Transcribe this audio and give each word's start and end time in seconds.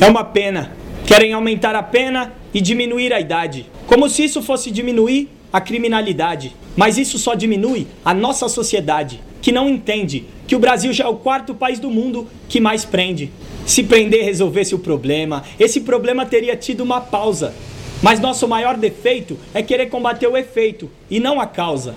É 0.00 0.06
uma 0.06 0.24
pena. 0.24 0.72
Querem 1.06 1.34
aumentar 1.34 1.74
a 1.74 1.82
pena 1.82 2.32
e 2.54 2.60
diminuir 2.62 3.12
a 3.12 3.20
idade. 3.20 3.66
Como 3.86 4.08
se 4.08 4.24
isso 4.24 4.40
fosse 4.40 4.70
diminuir 4.70 5.28
a 5.52 5.60
criminalidade. 5.60 6.56
Mas 6.74 6.96
isso 6.96 7.18
só 7.18 7.34
diminui 7.34 7.86
a 8.02 8.14
nossa 8.14 8.48
sociedade, 8.48 9.20
que 9.42 9.52
não 9.52 9.68
entende 9.68 10.24
que 10.46 10.56
o 10.56 10.58
Brasil 10.58 10.90
já 10.94 11.04
é 11.04 11.08
o 11.08 11.16
quarto 11.16 11.54
país 11.54 11.78
do 11.78 11.90
mundo 11.90 12.26
que 12.48 12.60
mais 12.60 12.82
prende. 12.82 13.30
Se 13.66 13.82
prender 13.82 14.24
resolvesse 14.24 14.74
o 14.74 14.78
problema, 14.78 15.44
esse 15.58 15.82
problema 15.82 16.24
teria 16.24 16.56
tido 16.56 16.82
uma 16.82 17.02
pausa. 17.02 17.54
Mas 18.02 18.20
nosso 18.20 18.48
maior 18.48 18.78
defeito 18.78 19.38
é 19.52 19.62
querer 19.62 19.90
combater 19.90 20.26
o 20.26 20.36
efeito 20.36 20.90
e 21.10 21.20
não 21.20 21.38
a 21.38 21.46
causa. 21.46 21.94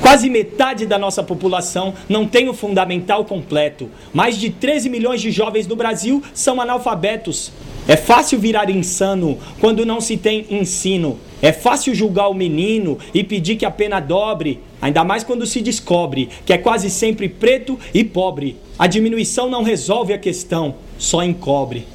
Quase 0.00 0.28
metade 0.28 0.86
da 0.86 0.98
nossa 0.98 1.22
população 1.22 1.94
não 2.08 2.26
tem 2.26 2.48
o 2.48 2.54
fundamental 2.54 3.24
completo. 3.24 3.88
Mais 4.12 4.36
de 4.36 4.50
13 4.50 4.88
milhões 4.88 5.20
de 5.20 5.30
jovens 5.30 5.66
no 5.66 5.74
Brasil 5.74 6.22
são 6.34 6.60
analfabetos. 6.60 7.50
É 7.88 7.96
fácil 7.96 8.38
virar 8.38 8.68
insano 8.68 9.38
quando 9.60 9.86
não 9.86 10.00
se 10.00 10.16
tem 10.16 10.46
ensino. 10.50 11.18
É 11.40 11.52
fácil 11.52 11.94
julgar 11.94 12.28
o 12.28 12.34
menino 12.34 12.98
e 13.14 13.22
pedir 13.22 13.56
que 13.56 13.64
a 13.64 13.70
pena 13.70 14.00
dobre, 14.00 14.60
ainda 14.82 15.04
mais 15.04 15.22
quando 15.22 15.46
se 15.46 15.60
descobre 15.60 16.28
que 16.44 16.52
é 16.52 16.58
quase 16.58 16.90
sempre 16.90 17.28
preto 17.28 17.78
e 17.94 18.02
pobre. 18.02 18.56
A 18.78 18.86
diminuição 18.86 19.48
não 19.48 19.62
resolve 19.62 20.12
a 20.12 20.18
questão, 20.18 20.74
só 20.98 21.22
encobre. 21.22 21.86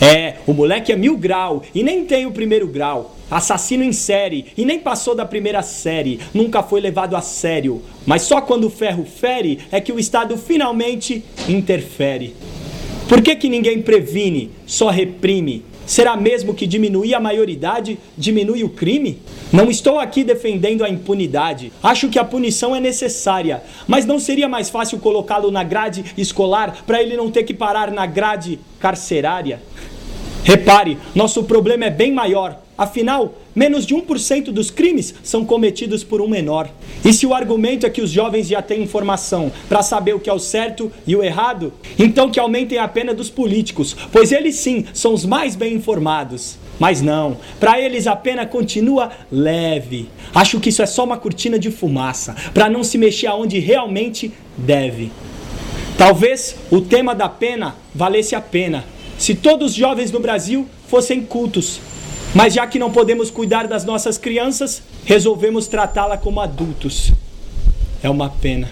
É, 0.00 0.36
o 0.46 0.52
moleque 0.52 0.92
é 0.92 0.96
mil 0.96 1.16
grau 1.16 1.62
e 1.74 1.82
nem 1.82 2.04
tem 2.04 2.24
o 2.24 2.32
primeiro 2.32 2.66
grau. 2.66 3.17
Assassino 3.30 3.84
em 3.84 3.92
série 3.92 4.46
e 4.56 4.64
nem 4.64 4.78
passou 4.78 5.14
da 5.14 5.26
primeira 5.26 5.62
série. 5.62 6.20
Nunca 6.32 6.62
foi 6.62 6.80
levado 6.80 7.16
a 7.16 7.20
sério. 7.20 7.82
Mas 8.06 8.22
só 8.22 8.40
quando 8.40 8.64
o 8.64 8.70
ferro 8.70 9.04
fere 9.04 9.58
é 9.70 9.80
que 9.80 9.92
o 9.92 9.98
Estado 9.98 10.36
finalmente 10.36 11.24
interfere. 11.48 12.34
Por 13.08 13.22
que, 13.22 13.34
que 13.36 13.48
ninguém 13.48 13.80
previne, 13.80 14.50
só 14.66 14.90
reprime? 14.90 15.64
Será 15.88 16.14
mesmo 16.14 16.52
que 16.52 16.66
diminuir 16.66 17.14
a 17.14 17.20
maioridade 17.20 17.98
diminui 18.16 18.62
o 18.62 18.68
crime? 18.68 19.22
Não 19.50 19.70
estou 19.70 19.98
aqui 19.98 20.22
defendendo 20.22 20.84
a 20.84 20.90
impunidade. 20.90 21.72
Acho 21.82 22.10
que 22.10 22.18
a 22.18 22.24
punição 22.24 22.76
é 22.76 22.80
necessária, 22.80 23.62
mas 23.86 24.04
não 24.04 24.20
seria 24.20 24.46
mais 24.46 24.68
fácil 24.68 24.98
colocá-lo 24.98 25.50
na 25.50 25.64
grade 25.64 26.04
escolar 26.18 26.84
para 26.86 27.02
ele 27.02 27.16
não 27.16 27.30
ter 27.30 27.44
que 27.44 27.54
parar 27.54 27.90
na 27.90 28.04
grade 28.04 28.60
carcerária? 28.78 29.62
Repare, 30.44 30.98
nosso 31.14 31.44
problema 31.44 31.86
é 31.86 31.90
bem 31.90 32.12
maior. 32.12 32.58
Afinal, 32.78 33.34
menos 33.56 33.84
de 33.84 33.92
1% 33.92 34.52
dos 34.52 34.70
crimes 34.70 35.12
são 35.22 35.44
cometidos 35.44 36.04
por 36.04 36.20
um 36.20 36.28
menor. 36.28 36.70
E 37.04 37.12
se 37.12 37.26
o 37.26 37.34
argumento 37.34 37.84
é 37.84 37.90
que 37.90 38.00
os 38.00 38.08
jovens 38.08 38.46
já 38.46 38.62
têm 38.62 38.82
informação 38.82 39.50
para 39.68 39.82
saber 39.82 40.14
o 40.14 40.20
que 40.20 40.30
é 40.30 40.32
o 40.32 40.38
certo 40.38 40.92
e 41.04 41.16
o 41.16 41.22
errado, 41.22 41.72
então 41.98 42.30
que 42.30 42.38
aumentem 42.38 42.78
a 42.78 42.86
pena 42.86 43.12
dos 43.12 43.28
políticos, 43.28 43.96
pois 44.12 44.30
eles 44.30 44.54
sim 44.54 44.84
são 44.94 45.12
os 45.12 45.26
mais 45.26 45.56
bem 45.56 45.74
informados. 45.74 46.56
Mas 46.78 47.02
não, 47.02 47.36
para 47.58 47.80
eles 47.80 48.06
a 48.06 48.14
pena 48.14 48.46
continua 48.46 49.10
leve. 49.30 50.08
Acho 50.32 50.60
que 50.60 50.68
isso 50.68 50.80
é 50.80 50.86
só 50.86 51.02
uma 51.02 51.16
cortina 51.16 51.58
de 51.58 51.72
fumaça, 51.72 52.36
para 52.54 52.70
não 52.70 52.84
se 52.84 52.96
mexer 52.96 53.26
aonde 53.26 53.58
realmente 53.58 54.32
deve. 54.56 55.10
Talvez 55.96 56.54
o 56.70 56.80
tema 56.80 57.12
da 57.12 57.28
pena 57.28 57.74
valesse 57.92 58.36
a 58.36 58.40
pena 58.40 58.84
se 59.18 59.34
todos 59.34 59.72
os 59.72 59.76
jovens 59.76 60.10
no 60.10 60.20
Brasil 60.20 60.66
fossem 60.88 61.20
cultos 61.22 61.80
mas 62.34 62.54
já 62.54 62.66
que 62.66 62.78
não 62.78 62.90
podemos 62.90 63.30
cuidar 63.30 63.66
das 63.66 63.84
nossas 63.84 64.18
crianças, 64.18 64.82
resolvemos 65.04 65.66
tratá-la 65.66 66.16
como 66.16 66.40
adultos. 66.40 67.12
É 68.02 68.10
uma 68.10 68.28
pena. 68.28 68.70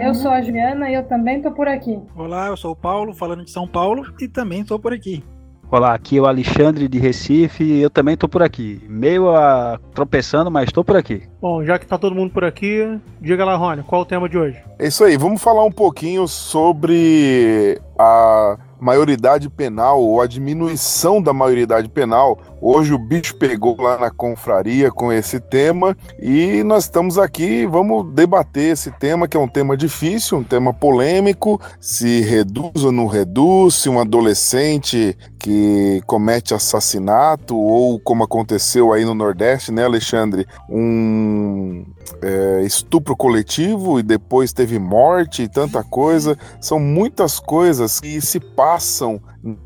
Eu 0.00 0.14
sou 0.14 0.30
a 0.30 0.40
Juliana 0.40 0.88
e 0.88 0.94
eu 0.94 1.02
também 1.02 1.42
tô 1.42 1.50
por 1.50 1.66
aqui. 1.68 1.98
Olá, 2.16 2.46
eu 2.46 2.56
sou 2.56 2.72
o 2.72 2.76
Paulo, 2.76 3.12
falando 3.12 3.44
de 3.44 3.50
São 3.50 3.66
Paulo 3.66 4.04
e 4.20 4.28
também 4.28 4.64
tô 4.64 4.78
por 4.78 4.92
aqui. 4.92 5.24
Olá, 5.70 5.94
aqui 5.94 6.18
é 6.18 6.20
o 6.20 6.26
Alexandre 6.26 6.88
de 6.88 6.98
Recife 6.98 7.62
e 7.62 7.80
eu 7.80 7.88
também 7.88 8.16
tô 8.16 8.28
por 8.28 8.42
aqui. 8.42 8.82
Meio 8.88 9.30
a 9.30 9.78
tropeçando, 9.94 10.50
mas 10.50 10.72
tô 10.72 10.82
por 10.82 10.96
aqui. 10.96 11.22
Bom, 11.40 11.64
já 11.64 11.78
que 11.78 11.86
tá 11.86 11.96
todo 11.96 12.16
mundo 12.16 12.32
por 12.32 12.42
aqui, 12.44 12.98
diga 13.20 13.44
lá, 13.44 13.54
Rony, 13.54 13.84
qual 13.84 14.00
é 14.00 14.04
o 14.04 14.06
tema 14.06 14.28
de 14.28 14.36
hoje? 14.36 14.58
É 14.80 14.88
isso 14.88 15.04
aí, 15.04 15.16
vamos 15.16 15.40
falar 15.40 15.64
um 15.64 15.70
pouquinho 15.70 16.26
sobre 16.26 17.80
a 17.96 18.58
maioridade 18.80 19.48
penal 19.48 20.02
ou 20.02 20.20
a 20.20 20.26
diminuição 20.26 21.22
da 21.22 21.32
maioridade 21.32 21.88
penal. 21.88 22.38
Hoje 22.60 22.92
o 22.92 22.98
bicho 22.98 23.36
pegou 23.36 23.80
lá 23.80 23.98
na 23.98 24.10
confraria 24.10 24.90
com 24.90 25.12
esse 25.12 25.38
tema 25.38 25.96
e 26.18 26.62
nós 26.64 26.84
estamos 26.84 27.18
aqui, 27.18 27.66
vamos 27.66 28.12
debater 28.12 28.72
esse 28.72 28.90
tema 28.92 29.28
que 29.28 29.36
é 29.36 29.40
um 29.40 29.48
tema 29.48 29.76
difícil, 29.76 30.38
um 30.38 30.44
tema 30.44 30.72
polêmico, 30.72 31.60
se 31.78 32.20
reduz 32.22 32.84
ou 32.84 32.92
não 32.92 33.06
reduz, 33.06 33.74
se 33.74 33.88
um 33.88 34.00
adolescente 34.00 35.16
que 35.40 36.02
comete 36.06 36.52
assassinato 36.52 37.56
ou 37.56 37.98
como 37.98 38.22
aconteceu 38.22 38.92
aí 38.92 39.04
no 39.04 39.14
Nordeste, 39.14 39.72
né, 39.72 39.84
Alexandre, 39.84 40.46
um 40.68 41.84
é, 42.22 42.62
estupro 42.62 43.16
coletivo 43.16 43.98
e 43.98 44.02
depois 44.02 44.52
teve 44.52 44.78
morte 44.78 45.42
e 45.42 45.48
tanta 45.48 45.82
coisa. 45.82 46.36
São 46.60 46.78
muitas 46.78 47.40
coisas 47.40 47.98
que 47.98 48.20
se 48.20 48.38
passam 48.38 49.20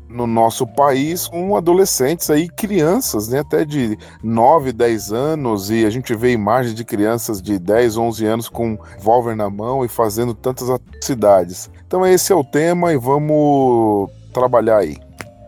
no 0.07 0.25
nosso 0.25 0.65
país 0.65 1.27
com 1.27 1.57
adolescentes 1.57 2.29
aí, 2.29 2.47
crianças, 2.47 3.27
né, 3.27 3.39
até 3.39 3.65
de 3.65 3.97
9, 4.23 4.71
10 4.71 5.11
anos, 5.11 5.69
e 5.69 5.85
a 5.85 5.89
gente 5.89 6.15
vê 6.15 6.31
imagens 6.31 6.73
de 6.73 6.85
crianças 6.85 7.41
de 7.41 7.59
10, 7.59 7.97
11 7.97 8.25
anos 8.25 8.49
com 8.49 8.79
revólver 8.97 9.35
na 9.35 9.49
mão 9.49 9.83
e 9.83 9.89
fazendo 9.89 10.33
tantas 10.33 10.69
atrocidades. 10.69 11.69
Então 11.85 12.05
esse 12.05 12.31
é 12.31 12.35
o 12.35 12.45
tema 12.45 12.93
e 12.93 12.97
vamos 12.97 14.09
trabalhar 14.31 14.77
aí. 14.77 14.97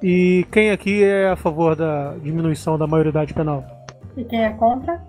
E 0.01 0.45
quem 0.51 0.71
aqui 0.71 1.03
é 1.03 1.29
a 1.29 1.35
favor 1.35 1.75
da 1.75 2.15
diminuição 2.21 2.77
da 2.77 2.85
maioridade 2.85 3.33
penal? 3.33 3.63
E 4.15 4.23
quem 4.23 4.43
é 4.43 4.49
contra? 4.51 5.01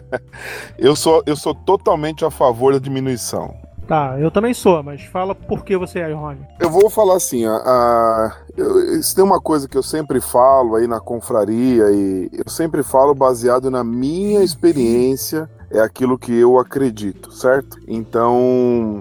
eu, 0.78 0.94
sou, 0.94 1.22
eu 1.26 1.36
sou 1.36 1.54
totalmente 1.54 2.24
a 2.24 2.30
favor 2.30 2.72
da 2.72 2.78
diminuição. 2.78 3.54
Tá, 3.88 4.16
eu 4.20 4.30
também 4.30 4.52
sou, 4.52 4.82
mas 4.82 5.02
fala 5.02 5.34
por 5.34 5.64
que 5.64 5.74
você 5.74 6.00
é, 6.00 6.12
Rony. 6.12 6.46
Eu 6.60 6.68
vou 6.68 6.90
falar 6.90 7.16
assim, 7.16 7.46
a, 7.46 7.56
a, 7.56 8.36
eu, 8.54 9.00
isso 9.00 9.14
tem 9.14 9.24
uma 9.24 9.40
coisa 9.40 9.66
que 9.66 9.78
eu 9.78 9.82
sempre 9.82 10.20
falo 10.20 10.76
aí 10.76 10.86
na 10.86 11.00
confraria, 11.00 11.90
e 11.90 12.30
eu 12.34 12.50
sempre 12.50 12.82
falo 12.82 13.14
baseado 13.14 13.70
na 13.70 13.82
minha 13.82 14.44
experiência, 14.44 15.48
é 15.70 15.80
aquilo 15.80 16.18
que 16.18 16.34
eu 16.34 16.58
acredito, 16.58 17.32
certo? 17.32 17.78
Então, 17.88 19.00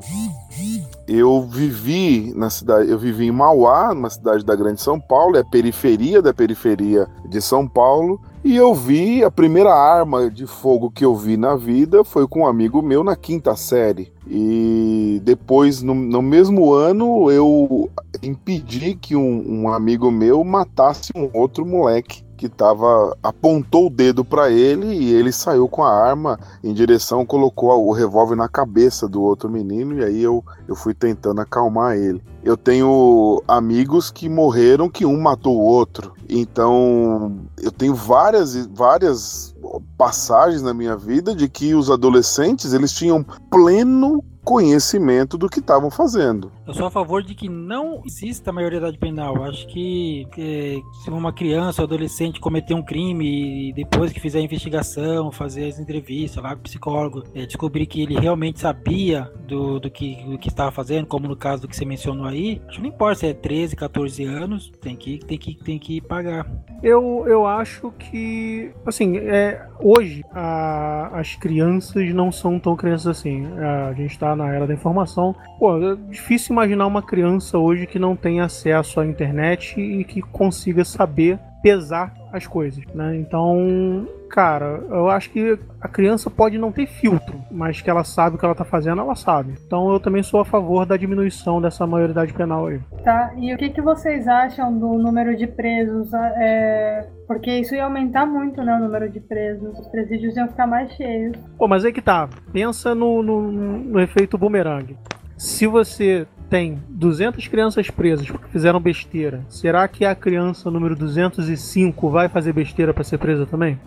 eu 1.07 1.41
vivi 1.41 2.33
na 2.35 2.49
cidade, 2.49 2.91
eu 2.91 2.99
vivi 2.99 3.27
em 3.27 3.31
Mauá, 3.31 3.93
uma 3.93 4.09
cidade 4.09 4.43
da 4.43 4.55
Grande 4.55 4.81
São 4.81 4.99
Paulo, 4.99 5.37
é 5.37 5.39
a 5.39 5.45
periferia 5.45 6.21
da 6.21 6.33
periferia 6.33 7.07
de 7.25 7.41
São 7.41 7.67
Paulo, 7.67 8.19
E 8.43 8.55
eu 8.55 8.73
vi 8.73 9.25
a 9.25 9.31
primeira 9.31 9.73
arma 9.73 10.29
de 10.29 10.47
fogo 10.47 10.89
que 10.89 11.03
eu 11.03 11.13
vi 11.13 11.35
na 11.35 11.55
vida 11.57 12.03
foi 12.05 12.25
com 12.27 12.41
um 12.41 12.47
amigo 12.47 12.81
meu 12.81 13.03
na 13.03 13.13
quinta 13.13 13.55
série. 13.57 14.09
E 14.25 15.19
depois, 15.23 15.81
no, 15.81 15.93
no 15.93 16.21
mesmo 16.21 16.71
ano, 16.71 17.29
eu 17.29 17.89
impedi 18.23 18.95
que 18.95 19.17
um, 19.17 19.63
um 19.63 19.69
amigo 19.69 20.09
meu 20.09 20.43
matasse 20.45 21.11
um 21.13 21.29
outro 21.33 21.65
moleque 21.65 22.23
que 22.37 22.47
tava 22.47 23.17
apontou 23.21 23.87
o 23.87 23.89
dedo 23.89 24.23
para 24.23 24.49
ele 24.51 24.87
e 24.87 25.13
ele 25.13 25.31
saiu 25.31 25.67
com 25.67 25.83
a 25.83 25.91
arma 25.91 26.39
em 26.63 26.73
direção, 26.73 27.25
colocou 27.25 27.87
o 27.87 27.91
revólver 27.91 28.35
na 28.35 28.47
cabeça 28.47 29.07
do 29.07 29.21
outro 29.21 29.49
menino 29.49 29.97
e 29.97 30.03
aí 30.03 30.21
eu, 30.21 30.43
eu 30.67 30.75
fui 30.75 30.93
tentando 30.93 31.41
acalmar 31.41 31.97
ele. 31.97 32.23
Eu 32.43 32.55
tenho 32.55 33.43
amigos 33.47 34.11
que 34.11 34.29
morreram 34.29 34.87
que 34.87 35.05
um 35.05 35.19
matou 35.19 35.57
o 35.57 35.63
outro. 35.63 36.13
Então, 36.29 37.35
eu 37.61 37.71
tenho 37.71 37.95
várias 37.95 38.67
várias 38.67 39.55
passagens 39.97 40.61
na 40.61 40.73
minha 40.73 40.95
vida 40.95 41.35
de 41.35 41.49
que 41.49 41.73
os 41.73 41.89
adolescentes, 41.89 42.73
eles 42.73 42.93
tinham 42.93 43.25
pleno 43.49 44.23
conhecimento 44.43 45.37
do 45.37 45.49
que 45.49 45.59
estavam 45.59 45.89
fazendo. 45.89 46.51
Eu 46.67 46.73
sou 46.73 46.85
a 46.85 46.91
favor 46.91 47.23
de 47.23 47.33
que 47.33 47.47
não 47.47 48.01
exista 48.05 48.51
maioridade 48.51 48.97
penal. 48.97 49.41
Acho 49.45 49.65
que, 49.67 50.27
que 50.33 50.83
se 51.01 51.09
uma 51.09 51.31
criança 51.31 51.81
ou 51.81 51.85
adolescente 51.85 52.41
cometer 52.41 52.73
um 52.73 52.83
crime 52.83 53.69
e 53.69 53.73
depois 53.73 54.11
que 54.11 54.19
fizer 54.19 54.39
a 54.39 54.41
investigação, 54.41 55.31
fazer 55.31 55.69
as 55.69 55.79
entrevistas 55.79 56.43
lá 56.43 56.53
com 56.53 56.59
o 56.59 56.63
psicólogo, 56.63 57.23
é, 57.33 57.45
descobrir 57.45 57.85
que 57.85 58.01
ele 58.01 58.19
realmente 58.19 58.59
sabia 58.59 59.31
do, 59.47 59.79
do, 59.79 59.89
que, 59.89 60.21
do 60.25 60.37
que 60.37 60.49
estava 60.49 60.69
fazendo, 60.69 61.07
como 61.07 61.25
no 61.25 61.37
caso 61.37 61.61
do 61.61 61.69
que 61.69 61.75
você 61.75 61.85
mencionou 61.85 62.25
aí, 62.25 62.61
acho 62.67 62.75
que 62.75 62.83
não 62.83 62.89
importa 62.89 63.21
se 63.21 63.27
é 63.27 63.33
13, 63.33 63.73
14 63.73 64.25
anos, 64.25 64.69
tem 64.81 64.97
que, 64.97 65.19
tem 65.19 65.37
que, 65.37 65.55
tem 65.55 65.79
que 65.79 66.01
pagar. 66.01 66.45
Eu, 66.83 67.23
eu 67.27 67.47
acho 67.47 67.91
que, 67.91 68.73
assim, 68.85 69.15
é, 69.17 69.65
hoje 69.79 70.21
a, 70.33 71.17
as 71.17 71.33
crianças 71.35 72.13
não 72.13 72.29
são 72.29 72.59
tão 72.59 72.75
crianças 72.75 73.17
assim. 73.17 73.47
A 73.57 73.93
gente 73.93 74.11
está 74.11 74.35
na 74.35 74.53
era 74.53 74.67
da 74.67 74.73
informação. 74.73 75.33
Pô, 75.57 75.77
é 75.77 75.95
difícil 76.09 76.56
imaginar 76.57 76.87
uma 76.87 77.03
criança 77.03 77.59
hoje 77.59 77.85
que 77.85 77.99
não 77.99 78.15
tem 78.15 78.41
acesso 78.41 78.99
à 78.99 79.05
internet 79.05 79.79
e 79.79 80.03
que 80.03 80.23
consiga 80.23 80.83
saber 80.83 81.37
pesar 81.61 82.15
as 82.31 82.47
coisas, 82.47 82.83
né? 82.95 83.15
Então, 83.15 84.07
cara, 84.29 84.83
eu 84.89 85.09
acho 85.09 85.29
que 85.29 85.57
a 85.79 85.87
criança 85.87 86.29
pode 86.29 86.57
não 86.57 86.71
ter 86.71 86.87
filtro, 86.87 87.39
mas 87.51 87.79
que 87.79 87.89
ela 87.89 88.03
sabe 88.03 88.35
o 88.35 88.39
que 88.39 88.45
ela 88.45 88.55
tá 88.55 88.65
fazendo, 88.65 89.01
ela 89.01 89.15
sabe. 89.15 89.53
Então 89.65 89.91
eu 89.91 89.99
também 89.99 90.23
sou 90.23 90.39
a 90.39 90.45
favor 90.45 90.85
da 90.85 90.97
diminuição 90.97 91.61
dessa 91.61 91.85
maioridade 91.85 92.33
penal 92.33 92.67
aí. 92.67 92.79
Tá, 93.03 93.33
e 93.37 93.53
o 93.53 93.57
que, 93.57 93.69
que 93.69 93.81
vocês 93.81 94.27
acham 94.27 94.77
do 94.77 94.97
número 94.97 95.35
de 95.37 95.45
presos? 95.45 96.11
É... 96.13 97.07
Porque 97.27 97.51
isso 97.51 97.75
ia 97.75 97.83
aumentar 97.83 98.25
muito, 98.25 98.63
né, 98.63 98.75
o 98.77 98.83
número 98.83 99.09
de 99.09 99.19
presos. 99.19 99.77
Os 99.77 99.87
presídios 99.89 100.35
iam 100.35 100.47
ficar 100.47 100.65
mais 100.65 100.91
cheios. 100.93 101.37
Pô, 101.57 101.67
mas 101.67 101.85
aí 101.85 101.93
que 101.93 102.01
tá. 102.01 102.27
Pensa 102.51 102.95
no, 102.95 103.21
no, 103.21 103.41
no 103.51 103.99
efeito 103.99 104.37
bumerangue. 104.37 104.97
Se 105.37 105.67
você 105.67 106.25
tem 106.49 106.79
200 106.89 107.47
crianças 107.47 107.89
presas 107.89 108.27
porque 108.29 108.47
fizeram 108.47 108.79
besteira, 108.79 109.41
será 109.49 109.87
que 109.87 110.05
a 110.05 110.15
criança 110.15 110.71
número 110.71 110.95
205 110.95 112.09
vai 112.09 112.29
fazer 112.29 112.53
besteira 112.53 112.93
para 112.93 113.03
ser 113.03 113.17
presa 113.17 113.45
também? 113.45 113.79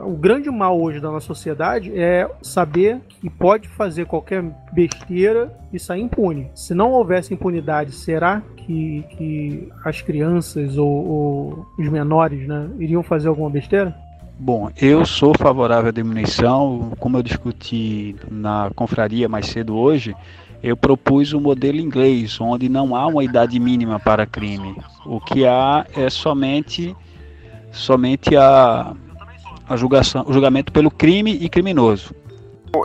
O 0.00 0.16
grande 0.16 0.50
mal 0.50 0.78
hoje 0.78 1.00
da 1.00 1.10
nossa 1.10 1.26
sociedade 1.26 1.90
é 1.98 2.28
saber 2.42 3.00
que 3.08 3.30
pode 3.30 3.68
fazer 3.68 4.04
qualquer 4.06 4.44
besteira 4.72 5.50
e 5.72 5.78
sair 5.78 6.02
impune. 6.02 6.50
Se 6.54 6.74
não 6.74 6.90
houvesse 6.90 7.32
impunidade, 7.32 7.92
será 7.92 8.42
que, 8.56 9.04
que 9.10 9.68
as 9.84 10.02
crianças 10.02 10.76
ou, 10.76 10.88
ou 10.88 11.66
os 11.78 11.88
menores 11.88 12.46
né, 12.46 12.68
iriam 12.78 13.02
fazer 13.02 13.28
alguma 13.28 13.48
besteira? 13.48 13.94
Bom, 14.38 14.68
eu 14.76 15.06
sou 15.06 15.32
favorável 15.38 15.90
à 15.90 15.92
diminuição, 15.92 16.92
como 16.98 17.16
eu 17.16 17.22
discuti 17.22 18.16
na 18.28 18.70
confraria 18.74 19.28
mais 19.28 19.46
cedo 19.46 19.76
hoje, 19.76 20.14
eu 20.64 20.78
propus 20.78 21.34
o 21.34 21.36
um 21.36 21.40
modelo 21.42 21.78
inglês, 21.78 22.40
onde 22.40 22.70
não 22.70 22.96
há 22.96 23.06
uma 23.06 23.22
idade 23.22 23.60
mínima 23.60 24.00
para 24.00 24.24
crime. 24.24 24.74
O 25.04 25.20
que 25.20 25.44
há 25.44 25.84
é 25.94 26.08
somente, 26.08 26.96
somente 27.70 28.34
a, 28.34 28.94
a 29.68 29.76
julgação, 29.76 30.24
o 30.26 30.32
julgamento 30.32 30.72
pelo 30.72 30.90
crime 30.90 31.32
e 31.32 31.50
criminoso. 31.50 32.14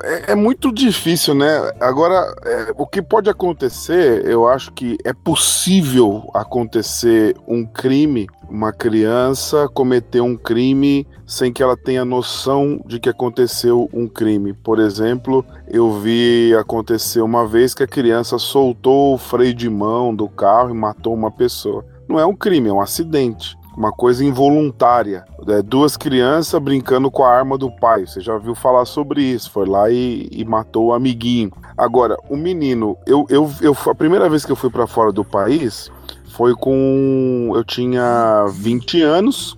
É, 0.03 0.33
é 0.33 0.35
muito 0.35 0.73
difícil, 0.73 1.33
né? 1.33 1.71
Agora, 1.79 2.35
é, 2.43 2.73
o 2.75 2.85
que 2.85 3.01
pode 3.01 3.29
acontecer, 3.29 4.25
eu 4.25 4.45
acho 4.49 4.73
que 4.73 4.97
é 5.05 5.13
possível 5.13 6.29
acontecer 6.33 7.33
um 7.47 7.65
crime, 7.65 8.27
uma 8.49 8.73
criança 8.73 9.67
cometer 9.67 10.21
um 10.21 10.35
crime 10.35 11.07
sem 11.25 11.53
que 11.53 11.61
ela 11.61 11.77
tenha 11.77 12.03
noção 12.03 12.81
de 12.85 12.99
que 12.99 13.09
aconteceu 13.09 13.89
um 13.93 14.07
crime. 14.07 14.53
Por 14.53 14.79
exemplo, 14.79 15.45
eu 15.67 15.91
vi 15.99 16.53
acontecer 16.55 17.21
uma 17.21 17.47
vez 17.47 17.73
que 17.73 17.83
a 17.83 17.87
criança 17.87 18.37
soltou 18.37 19.13
o 19.13 19.17
freio 19.17 19.53
de 19.53 19.69
mão 19.69 20.13
do 20.13 20.27
carro 20.27 20.71
e 20.71 20.73
matou 20.73 21.13
uma 21.13 21.31
pessoa. 21.31 21.85
Não 22.07 22.19
é 22.19 22.25
um 22.25 22.35
crime, 22.35 22.69
é 22.69 22.73
um 22.73 22.81
acidente 22.81 23.59
uma 23.77 23.93
coisa 23.93 24.25
involuntária. 24.25 25.23
É, 25.47 25.61
duas 25.61 25.95
crianças 25.95 26.61
brincando 26.61 27.09
com 27.09 27.23
a 27.23 27.31
arma 27.33 27.57
do 27.57 27.71
pai. 27.71 28.05
Você 28.05 28.19
já 28.19 28.37
viu 28.37 28.53
falar 28.53 28.83
sobre 28.83 29.23
isso? 29.23 29.49
Foi 29.49 29.65
lá 29.65 29.89
e, 29.89 30.27
e 30.33 30.43
matou 30.43 30.87
o 30.87 30.93
amiguinho. 30.93 31.49
Agora, 31.77 32.17
o 32.29 32.35
menino, 32.35 32.97
eu, 33.07 33.25
eu, 33.29 33.49
eu 33.61 33.77
a 33.89 33.95
primeira 33.95 34.29
vez 34.29 34.45
que 34.45 34.51
eu 34.51 34.55
fui 34.57 34.69
para 34.69 34.85
fora 34.85 35.13
do 35.13 35.23
país 35.23 35.89
foi 36.39 36.55
com 36.55 37.51
eu 37.53 37.65
tinha 37.65 38.45
20 38.49 39.01
anos 39.01 39.57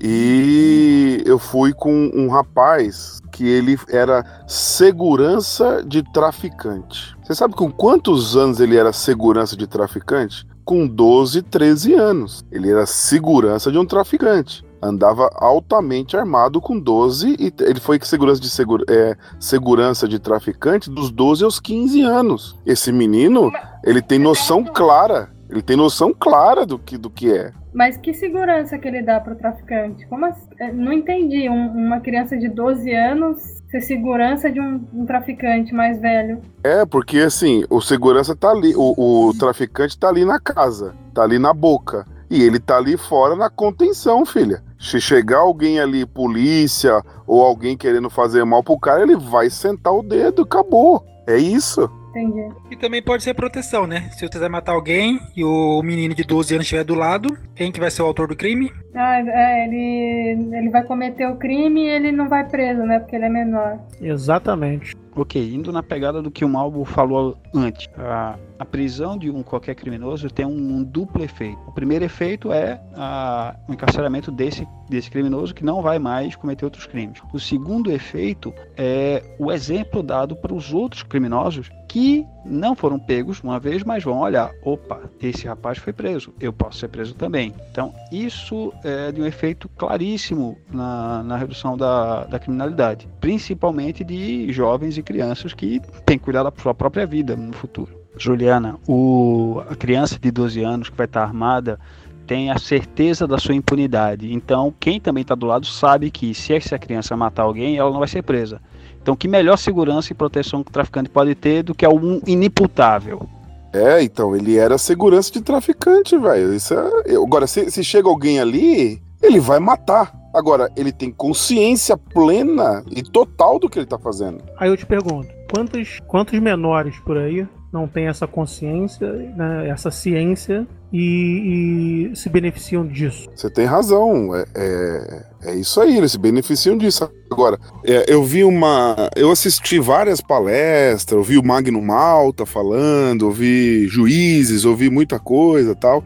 e 0.00 1.20
eu 1.26 1.40
fui 1.40 1.72
com 1.72 2.08
um 2.14 2.28
rapaz 2.28 3.20
que 3.32 3.48
ele 3.48 3.76
era 3.88 4.24
segurança 4.46 5.82
de 5.84 6.04
traficante. 6.12 7.16
Você 7.24 7.34
sabe 7.34 7.54
com 7.54 7.68
quantos 7.68 8.36
anos 8.36 8.60
ele 8.60 8.76
era 8.76 8.92
segurança 8.92 9.56
de 9.56 9.66
traficante? 9.66 10.48
com 10.62 10.86
12, 10.86 11.42
13 11.42 11.94
anos. 11.94 12.44
Ele 12.48 12.70
era 12.70 12.86
segurança 12.86 13.72
de 13.72 13.78
um 13.78 13.84
traficante. 13.84 14.64
Andava 14.80 15.28
altamente 15.34 16.16
armado 16.16 16.60
com 16.60 16.78
12 16.78 17.34
e 17.40 17.52
ele 17.64 17.80
foi 17.80 17.98
segurança 18.04 18.40
de 18.40 18.48
segura, 18.48 18.84
é, 18.88 19.16
segurança 19.40 20.06
de 20.06 20.20
traficante 20.20 20.88
dos 20.88 21.10
12 21.10 21.42
aos 21.42 21.58
15 21.58 22.02
anos. 22.02 22.56
Esse 22.64 22.92
menino, 22.92 23.50
ele 23.82 24.00
tem 24.00 24.20
noção 24.20 24.62
clara. 24.62 25.28
Ele 25.50 25.62
tem 25.62 25.76
noção 25.76 26.14
clara 26.14 26.64
do 26.64 26.78
que, 26.78 26.96
do 26.96 27.10
que 27.10 27.32
é. 27.32 27.52
Mas 27.72 27.96
que 27.96 28.14
segurança 28.14 28.78
que 28.78 28.86
ele 28.86 29.02
dá 29.02 29.20
para 29.20 29.32
o 29.32 29.36
traficante? 29.36 30.06
Como 30.06 30.24
assim? 30.24 30.48
Não 30.72 30.92
entendi. 30.92 31.48
Um, 31.48 31.68
uma 31.86 32.00
criança 32.00 32.36
de 32.36 32.48
12 32.48 32.92
anos 32.92 33.38
ser 33.70 33.80
segurança 33.80 34.50
de 34.50 34.60
um, 34.60 34.84
um, 34.92 35.06
traficante 35.06 35.72
mais 35.72 36.00
velho. 36.00 36.40
É, 36.64 36.84
porque 36.84 37.18
assim, 37.18 37.64
o 37.70 37.80
segurança 37.80 38.34
tá 38.34 38.50
ali, 38.50 38.74
o, 38.74 39.28
o 39.28 39.34
traficante 39.34 39.96
tá 39.96 40.08
ali 40.08 40.24
na 40.24 40.40
casa, 40.40 40.94
tá 41.14 41.22
ali 41.22 41.38
na 41.38 41.52
boca. 41.52 42.06
E 42.28 42.42
ele 42.42 42.60
tá 42.60 42.76
ali 42.76 42.96
fora 42.96 43.34
na 43.34 43.50
contenção, 43.50 44.24
filha. 44.24 44.62
Se 44.78 45.00
chegar 45.00 45.38
alguém 45.38 45.80
ali, 45.80 46.06
polícia, 46.06 47.02
ou 47.26 47.42
alguém 47.42 47.76
querendo 47.76 48.08
fazer 48.08 48.44
mal 48.44 48.62
pro 48.62 48.78
cara, 48.78 49.02
ele 49.02 49.16
vai 49.16 49.50
sentar 49.50 49.92
o 49.92 50.02
dedo, 50.02 50.42
acabou. 50.42 51.04
É 51.26 51.36
isso. 51.36 51.90
Entendi. 52.10 52.52
E 52.70 52.76
também 52.76 53.02
pode 53.02 53.22
ser 53.22 53.34
proteção, 53.34 53.86
né? 53.86 54.08
Se 54.10 54.20
você 54.20 54.28
quiser 54.28 54.50
matar 54.50 54.72
alguém 54.72 55.20
e 55.36 55.44
o 55.44 55.80
menino 55.82 56.14
de 56.14 56.24
12 56.24 56.54
anos 56.54 56.64
estiver 56.64 56.84
do 56.84 56.94
lado, 56.94 57.38
quem 57.54 57.70
que 57.70 57.80
vai 57.80 57.90
ser 57.90 58.02
o 58.02 58.06
autor 58.06 58.28
do 58.28 58.36
crime? 58.36 58.72
Ah, 58.94 59.20
é, 59.20 59.64
ele, 59.64 60.56
ele 60.56 60.70
vai 60.70 60.82
cometer 60.82 61.26
o 61.26 61.36
crime 61.36 61.84
e 61.84 61.88
ele 61.88 62.10
não 62.10 62.28
vai 62.28 62.48
preso, 62.48 62.82
né? 62.82 62.98
Porque 62.98 63.14
ele 63.14 63.26
é 63.26 63.28
menor. 63.28 63.78
Exatamente. 64.00 64.96
Ok, 65.14 65.54
indo 65.54 65.72
na 65.72 65.82
pegada 65.82 66.22
do 66.22 66.30
que 66.30 66.44
o 66.44 66.48
Malvo 66.48 66.84
falou 66.84 67.36
antes. 67.54 67.88
A, 67.96 68.38
a 68.58 68.64
prisão 68.64 69.18
de 69.18 69.30
um 69.30 69.42
qualquer 69.42 69.74
criminoso 69.74 70.30
tem 70.30 70.46
um, 70.46 70.76
um 70.76 70.84
duplo 70.84 71.22
efeito. 71.24 71.58
O 71.66 71.72
primeiro 71.72 72.04
efeito 72.04 72.52
é 72.52 72.80
a, 72.94 73.56
o 73.68 73.72
encarceramento 73.72 74.30
desse, 74.30 74.66
desse 74.88 75.10
criminoso 75.10 75.54
que 75.54 75.64
não 75.64 75.82
vai 75.82 75.98
mais 75.98 76.36
cometer 76.36 76.64
outros 76.64 76.86
crimes. 76.86 77.20
O 77.32 77.40
segundo 77.40 77.90
efeito 77.90 78.54
é 78.76 79.22
o 79.38 79.50
exemplo 79.50 80.02
dado 80.02 80.36
para 80.36 80.54
os 80.54 80.72
outros 80.72 81.02
criminosos 81.02 81.70
que 81.90 82.24
não 82.44 82.76
foram 82.76 83.00
pegos 83.00 83.42
uma 83.42 83.58
vez, 83.58 83.82
mas 83.82 84.04
vão 84.04 84.20
olhar: 84.20 84.52
opa, 84.62 85.00
esse 85.20 85.48
rapaz 85.48 85.76
foi 85.76 85.92
preso, 85.92 86.32
eu 86.40 86.52
posso 86.52 86.78
ser 86.78 86.86
preso 86.86 87.16
também. 87.16 87.52
Então, 87.72 87.92
isso 88.12 88.72
é 88.84 89.10
de 89.10 89.20
um 89.20 89.26
efeito 89.26 89.68
claríssimo 89.70 90.56
na, 90.72 91.24
na 91.24 91.36
redução 91.36 91.76
da, 91.76 92.26
da 92.26 92.38
criminalidade, 92.38 93.08
principalmente 93.20 94.04
de 94.04 94.52
jovens 94.52 94.96
e 94.98 95.02
crianças 95.02 95.52
que 95.52 95.80
têm 96.06 96.16
que 96.16 96.24
cuidar 96.24 96.44
da 96.44 96.52
sua 96.62 96.72
própria 96.72 97.04
vida 97.04 97.34
no 97.34 97.52
futuro. 97.52 97.92
Juliana, 98.16 98.78
o, 98.86 99.60
a 99.68 99.74
criança 99.74 100.16
de 100.16 100.30
12 100.30 100.62
anos 100.62 100.88
que 100.88 100.96
vai 100.96 101.06
estar 101.06 101.24
armada 101.24 101.80
tem 102.24 102.52
a 102.52 102.58
certeza 102.58 103.26
da 103.26 103.36
sua 103.36 103.56
impunidade. 103.56 104.32
Então, 104.32 104.72
quem 104.78 105.00
também 105.00 105.22
está 105.22 105.34
do 105.34 105.46
lado 105.46 105.66
sabe 105.66 106.08
que 106.12 106.32
se 106.34 106.54
essa 106.54 106.78
criança 106.78 107.16
matar 107.16 107.42
alguém, 107.42 107.76
ela 107.76 107.90
não 107.90 107.98
vai 107.98 108.06
ser 108.06 108.22
presa. 108.22 108.60
Então, 109.02 109.16
que 109.16 109.26
melhor 109.26 109.56
segurança 109.56 110.12
e 110.12 110.14
proteção 110.14 110.62
que 110.62 110.70
o 110.70 110.72
traficante 110.72 111.08
pode 111.08 111.34
ter 111.34 111.62
do 111.62 111.74
que 111.74 111.86
um 111.86 112.20
inimputável? 112.26 113.28
É, 113.72 114.02
então, 114.02 114.34
ele 114.34 114.56
era 114.56 114.76
segurança 114.78 115.32
de 115.32 115.40
traficante, 115.40 116.16
velho. 116.18 116.52
Isso 116.52 116.74
é... 116.74 117.14
Agora, 117.14 117.46
se, 117.46 117.70
se 117.70 117.84
chega 117.84 118.08
alguém 118.08 118.40
ali, 118.40 119.00
ele 119.22 119.38
vai 119.38 119.58
matar. 119.58 120.12
Agora, 120.34 120.70
ele 120.76 120.92
tem 120.92 121.10
consciência 121.10 121.96
plena 121.96 122.84
e 122.90 123.02
total 123.02 123.58
do 123.58 123.68
que 123.68 123.78
ele 123.78 123.86
tá 123.86 123.98
fazendo. 123.98 124.42
Aí 124.58 124.68
eu 124.68 124.76
te 124.76 124.86
pergunto, 124.86 125.28
quantos, 125.52 125.98
quantos 126.06 126.38
menores 126.38 126.98
por 127.00 127.16
aí 127.16 127.46
não 127.72 127.86
têm 127.86 128.06
essa 128.06 128.26
consciência, 128.26 129.12
né, 129.12 129.68
essa 129.68 129.90
ciência 129.90 130.66
e, 130.92 132.10
e 132.12 132.16
se 132.16 132.28
beneficiam 132.28 132.86
disso? 132.86 133.28
Você 133.34 133.50
tem 133.50 133.64
razão. 133.64 134.34
É, 134.34 134.44
é, 134.54 135.50
é 135.50 135.54
isso 135.54 135.80
aí, 135.80 135.96
eles 135.96 136.12
se 136.12 136.18
beneficiam 136.18 136.76
disso. 136.76 137.10
Agora, 137.30 137.58
é, 137.84 138.04
eu 138.08 138.24
vi 138.24 138.44
uma. 138.44 139.10
Eu 139.14 139.30
assisti 139.30 139.78
várias 139.78 140.20
palestras, 140.20 141.18
ouvi 141.18 141.38
o 141.38 141.42
Magno 141.42 141.80
Malta 141.80 142.44
falando, 142.44 143.22
ouvi 143.22 143.86
juízes, 143.88 144.64
ouvi 144.64 144.90
muita 144.90 145.18
coisa 145.18 145.74
tal. 145.74 146.04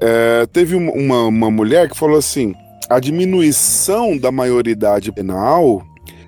É, 0.00 0.46
teve 0.52 0.74
uma, 0.74 1.24
uma 1.24 1.50
mulher 1.50 1.88
que 1.88 1.96
falou 1.96 2.18
assim 2.18 2.54
a 2.88 2.98
diminuição 2.98 4.16
da 4.16 4.32
maioridade 4.32 5.12
penal 5.12 5.82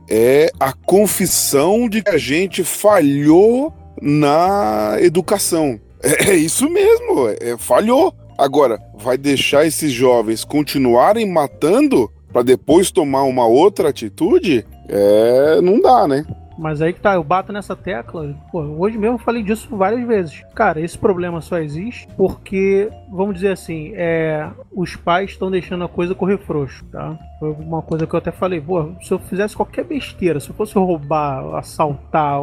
é 0.09 0.51
a 0.61 0.73
confissão 0.73 1.89
de 1.89 2.03
que 2.03 2.11
a 2.11 2.19
gente 2.19 2.63
falhou 2.63 3.73
na 4.03 4.97
educação. 5.01 5.81
É, 6.03 6.31
é 6.31 6.37
isso 6.37 6.69
mesmo, 6.69 7.29
é, 7.29 7.51
é, 7.51 7.59
falhou. 7.59 8.15
Agora, 8.39 8.81
vai 8.95 9.19
deixar 9.19 9.67
esses 9.67 9.93
jovens 9.93 10.45
continuarem 10.45 11.31
matando 11.31 12.11
para 12.33 12.43
depois 12.43 12.91
tomar 12.91 13.25
uma 13.25 13.47
outra 13.47 13.91
atitude? 13.91 14.65
É, 14.89 15.61
não 15.61 15.81
dá, 15.81 16.09
né? 16.09 16.25
Mas 16.61 16.83
aí 16.83 16.93
que 16.93 17.01
tá, 17.01 17.15
eu 17.15 17.25
bato 17.25 17.55
nessa 17.55 17.75
tecla. 17.75 18.35
Pô, 18.53 18.61
hoje 18.61 18.99
mesmo 18.99 19.15
eu 19.15 19.19
falei 19.19 19.43
disso 19.43 19.75
várias 19.75 20.07
vezes. 20.07 20.45
Cara, 20.55 20.79
esse 20.79 20.97
problema 20.99 21.41
só 21.41 21.59
existe 21.59 22.07
porque, 22.19 22.91
vamos 23.11 23.37
dizer 23.37 23.53
assim, 23.53 23.93
é, 23.95 24.47
os 24.71 24.95
pais 24.95 25.31
estão 25.31 25.51
deixando 25.51 25.85
a 25.85 25.89
coisa 25.89 26.15
correr 26.15 26.37
frouxo, 26.37 26.85
tá? 26.93 27.19
Foi 27.39 27.51
uma 27.53 27.81
coisa 27.81 28.07
que 28.07 28.15
eu 28.15 28.19
até 28.19 28.31
falei, 28.31 28.61
pô, 28.61 28.91
se 29.01 29.11
eu 29.11 29.19
fizesse 29.19 29.57
qualquer 29.57 29.85
besteira, 29.85 30.39
se 30.39 30.51
eu 30.51 30.55
fosse 30.55 30.75
roubar, 30.75 31.55
assaltar, 31.55 32.43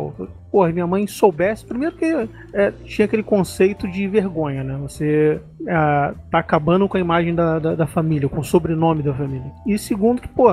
pô, 0.57 0.65
minha 0.69 0.87
mãe 0.87 1.05
soubesse, 1.05 1.63
primeiro 1.63 1.95
que 1.95 2.27
é, 2.51 2.71
tinha 2.83 3.05
aquele 3.05 3.21
conceito 3.21 3.87
de 3.87 4.07
vergonha, 4.07 4.63
né? 4.63 4.75
Você 4.81 5.39
é, 5.67 6.13
tá 6.31 6.39
acabando 6.39 6.87
com 6.87 6.97
a 6.97 6.99
imagem 6.99 7.35
da, 7.35 7.59
da, 7.59 7.75
da 7.75 7.85
família, 7.85 8.27
com 8.27 8.39
o 8.39 8.43
sobrenome 8.43 9.03
da 9.03 9.13
família. 9.13 9.51
E 9.67 9.77
segundo 9.77 10.19
que, 10.19 10.27
pô, 10.27 10.49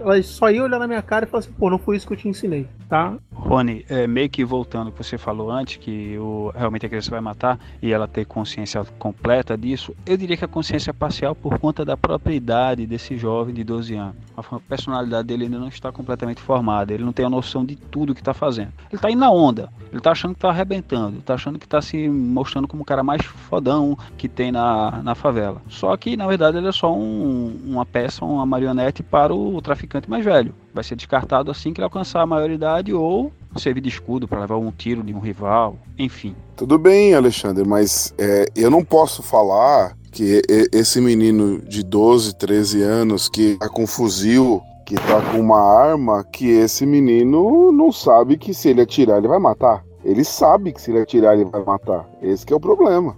ela 0.00 0.22
só 0.22 0.50
ia 0.50 0.62
olhar 0.62 0.78
na 0.78 0.86
minha 0.86 1.02
cara 1.02 1.24
e 1.24 1.28
falar 1.28 1.40
assim, 1.40 1.52
pô, 1.52 1.70
não 1.70 1.78
foi 1.78 1.96
isso 1.96 2.06
que 2.06 2.12
eu 2.12 2.16
te 2.16 2.28
ensinei, 2.28 2.66
tá? 2.88 3.16
Rony, 3.32 3.84
é, 3.88 4.06
meio 4.06 4.28
que 4.28 4.44
voltando 4.44 4.86
ao 4.86 4.92
que 4.92 5.02
você 5.02 5.18
falou 5.18 5.50
antes, 5.50 5.76
que 5.76 6.16
o, 6.18 6.52
realmente 6.54 6.86
a 6.86 6.88
criança 6.88 7.10
vai 7.10 7.20
matar 7.20 7.58
e 7.80 7.92
ela 7.92 8.06
ter 8.06 8.24
consciência 8.24 8.84
completa 8.98 9.56
disso, 9.56 9.94
eu 10.06 10.16
diria 10.16 10.36
que 10.36 10.44
a 10.44 10.48
consciência 10.48 10.90
é 10.90 10.92
parcial 10.92 11.34
por 11.34 11.58
conta 11.58 11.84
da 11.84 11.96
própria 11.96 12.34
idade 12.34 12.86
desse 12.86 13.16
jovem 13.16 13.54
de 13.54 13.64
12 13.64 13.94
anos. 13.94 14.16
A 14.36 14.60
personalidade 14.60 15.28
dele 15.28 15.44
ainda 15.44 15.58
não 15.58 15.68
está 15.68 15.92
completamente 15.92 16.40
formada, 16.40 16.92
ele 16.92 17.04
não 17.04 17.12
tem 17.12 17.24
a 17.26 17.30
noção 17.30 17.64
de 17.64 17.76
tudo 17.76 18.14
que 18.14 18.20
está 18.20 18.34
fazendo. 18.34 18.72
Ele 18.90 18.96
está 18.96 19.10
indo 19.10 19.20
na 19.20 19.30
onda, 19.30 19.70
ele 19.92 19.98
está 19.98 20.12
achando 20.12 20.32
que 20.32 20.38
está 20.38 20.48
arrebentando, 20.48 21.18
está 21.18 21.34
achando 21.34 21.58
que 21.58 21.66
está 21.66 21.82
se 21.82 22.08
mostrando 22.08 22.66
como 22.66 22.82
o 22.82 22.86
cara 22.86 23.02
mais 23.02 23.22
fodão 23.22 23.96
que 24.16 24.26
tem 24.26 24.50
na, 24.50 25.02
na 25.02 25.14
favela. 25.14 25.60
Só 25.68 25.94
que, 25.98 26.16
na 26.16 26.26
verdade, 26.26 26.56
ele 26.56 26.68
é 26.68 26.72
só 26.72 26.92
um, 26.96 27.60
uma 27.66 27.84
peça, 27.84 28.24
uma 28.24 28.46
marionete 28.46 29.02
para 29.02 29.34
o 29.34 29.60
traficante 29.60 30.08
mais 30.08 30.24
velho. 30.24 30.54
Vai 30.72 30.82
ser 30.82 30.96
descartado 30.96 31.50
assim 31.50 31.74
que 31.74 31.80
ele 31.80 31.84
alcançar 31.84 32.22
a 32.22 32.26
maioridade 32.26 32.94
ou 32.94 33.30
servir 33.56 33.82
de 33.82 33.90
escudo 33.90 34.26
para 34.26 34.40
levar 34.40 34.56
um 34.56 34.70
tiro 34.70 35.02
de 35.02 35.12
um 35.12 35.20
rival, 35.20 35.76
enfim. 35.98 36.34
Tudo 36.56 36.78
bem, 36.78 37.14
Alexandre, 37.14 37.62
mas 37.62 38.14
é, 38.16 38.46
eu 38.56 38.70
não 38.70 38.82
posso 38.82 39.22
falar 39.22 39.94
que 40.10 40.42
esse 40.72 41.00
menino 41.00 41.58
de 41.60 41.82
12, 41.82 42.36
13 42.36 42.82
anos 42.82 43.28
que 43.28 43.56
tá 43.56 43.68
com 43.68 43.86
fuzil, 43.86 44.62
que 44.84 44.94
tá 44.94 45.20
com 45.30 45.40
uma 45.40 45.60
arma, 45.60 46.24
que 46.24 46.50
esse 46.50 46.84
menino 46.84 47.72
não 47.72 47.92
sabe 47.92 48.36
que 48.36 48.52
se 48.52 48.68
ele 48.68 48.80
atirar 48.80 49.18
ele 49.18 49.28
vai 49.28 49.38
matar. 49.38 49.84
Ele 50.04 50.24
sabe 50.24 50.72
que 50.72 50.80
se 50.80 50.90
ele 50.90 51.00
atirar 51.00 51.34
ele 51.34 51.44
vai 51.44 51.64
matar. 51.64 52.08
Esse 52.20 52.50
é 52.52 52.56
o 52.56 52.60
problema. 52.60 53.16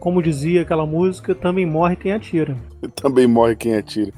Como 0.00 0.22
dizia 0.22 0.62
aquela 0.62 0.84
música, 0.84 1.34
também 1.34 1.64
morre 1.64 1.96
quem 1.96 2.12
atira. 2.12 2.56
também 2.94 3.26
morre 3.26 3.56
quem 3.56 3.74
atira. 3.74 4.12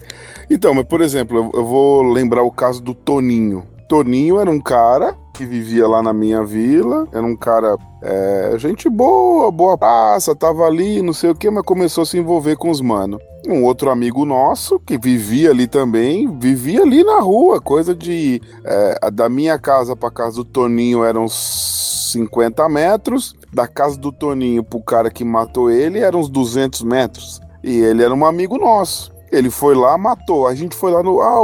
Então, 0.50 0.75
mas 0.75 0.85
por 0.85 1.00
exemplo, 1.00 1.50
eu 1.55 1.65
vou 1.65 2.03
lembrar 2.03 2.43
o 2.43 2.50
caso 2.50 2.83
do 2.83 2.95
Toninho. 2.95 3.65
Toninho 3.88 4.41
era 4.41 4.50
um 4.50 4.61
cara 4.61 5.17
que 5.37 5.45
vivia 5.45 5.87
lá 5.87 6.02
na 6.02 6.12
minha 6.12 6.43
vila, 6.43 7.07
era 7.12 7.23
um 7.23 7.37
cara, 7.37 7.76
é, 8.02 8.55
gente 8.57 8.88
boa, 8.88 9.50
boa 9.50 9.76
praça, 9.76 10.35
tava 10.35 10.64
ali, 10.64 11.02
não 11.02 11.12
sei 11.12 11.31
o 11.31 11.35
que, 11.35 11.50
mas 11.50 11.62
começou 11.62 12.02
a 12.02 12.07
se 12.07 12.19
envolver 12.19 12.57
com 12.57 12.71
os 12.71 12.81
manos. 12.81 13.21
Um 13.47 13.62
outro 13.62 13.90
amigo 13.90 14.25
nosso, 14.25 14.81
que 14.81 14.99
vivia 14.99 15.50
ali 15.50 15.66
também, 15.66 16.26
vivia 16.38 16.83
ali 16.83 17.05
na 17.05 17.21
rua, 17.21 17.61
coisa 17.61 17.95
de. 17.95 18.40
É, 18.64 19.11
da 19.11 19.28
minha 19.28 19.59
casa 19.59 19.95
pra 19.95 20.11
casa 20.11 20.37
do 20.37 20.45
Toninho 20.45 21.05
eram 21.05 21.25
uns 21.25 22.11
50 22.12 22.69
metros, 22.69 23.37
da 23.52 23.69
casa 23.69 23.97
do 23.97 24.11
Toninho 24.11 24.64
pro 24.64 24.83
cara 24.83 25.11
que 25.11 25.25
matou 25.25 25.71
ele 25.71 26.00
eram 26.00 26.21
uns 26.21 26.28
200 26.28 26.83
metros. 26.83 27.40
E 27.62 27.78
ele 27.78 28.02
era 28.02 28.12
um 28.12 28.25
amigo 28.25 28.59
nosso. 28.59 29.12
Ele 29.31 29.50
foi 29.50 29.75
lá, 29.75 29.97
matou. 29.99 30.47
A 30.47 30.55
gente 30.55 30.75
foi 30.75 30.90
lá 30.90 31.02
no. 31.02 31.21
Ah, 31.21 31.43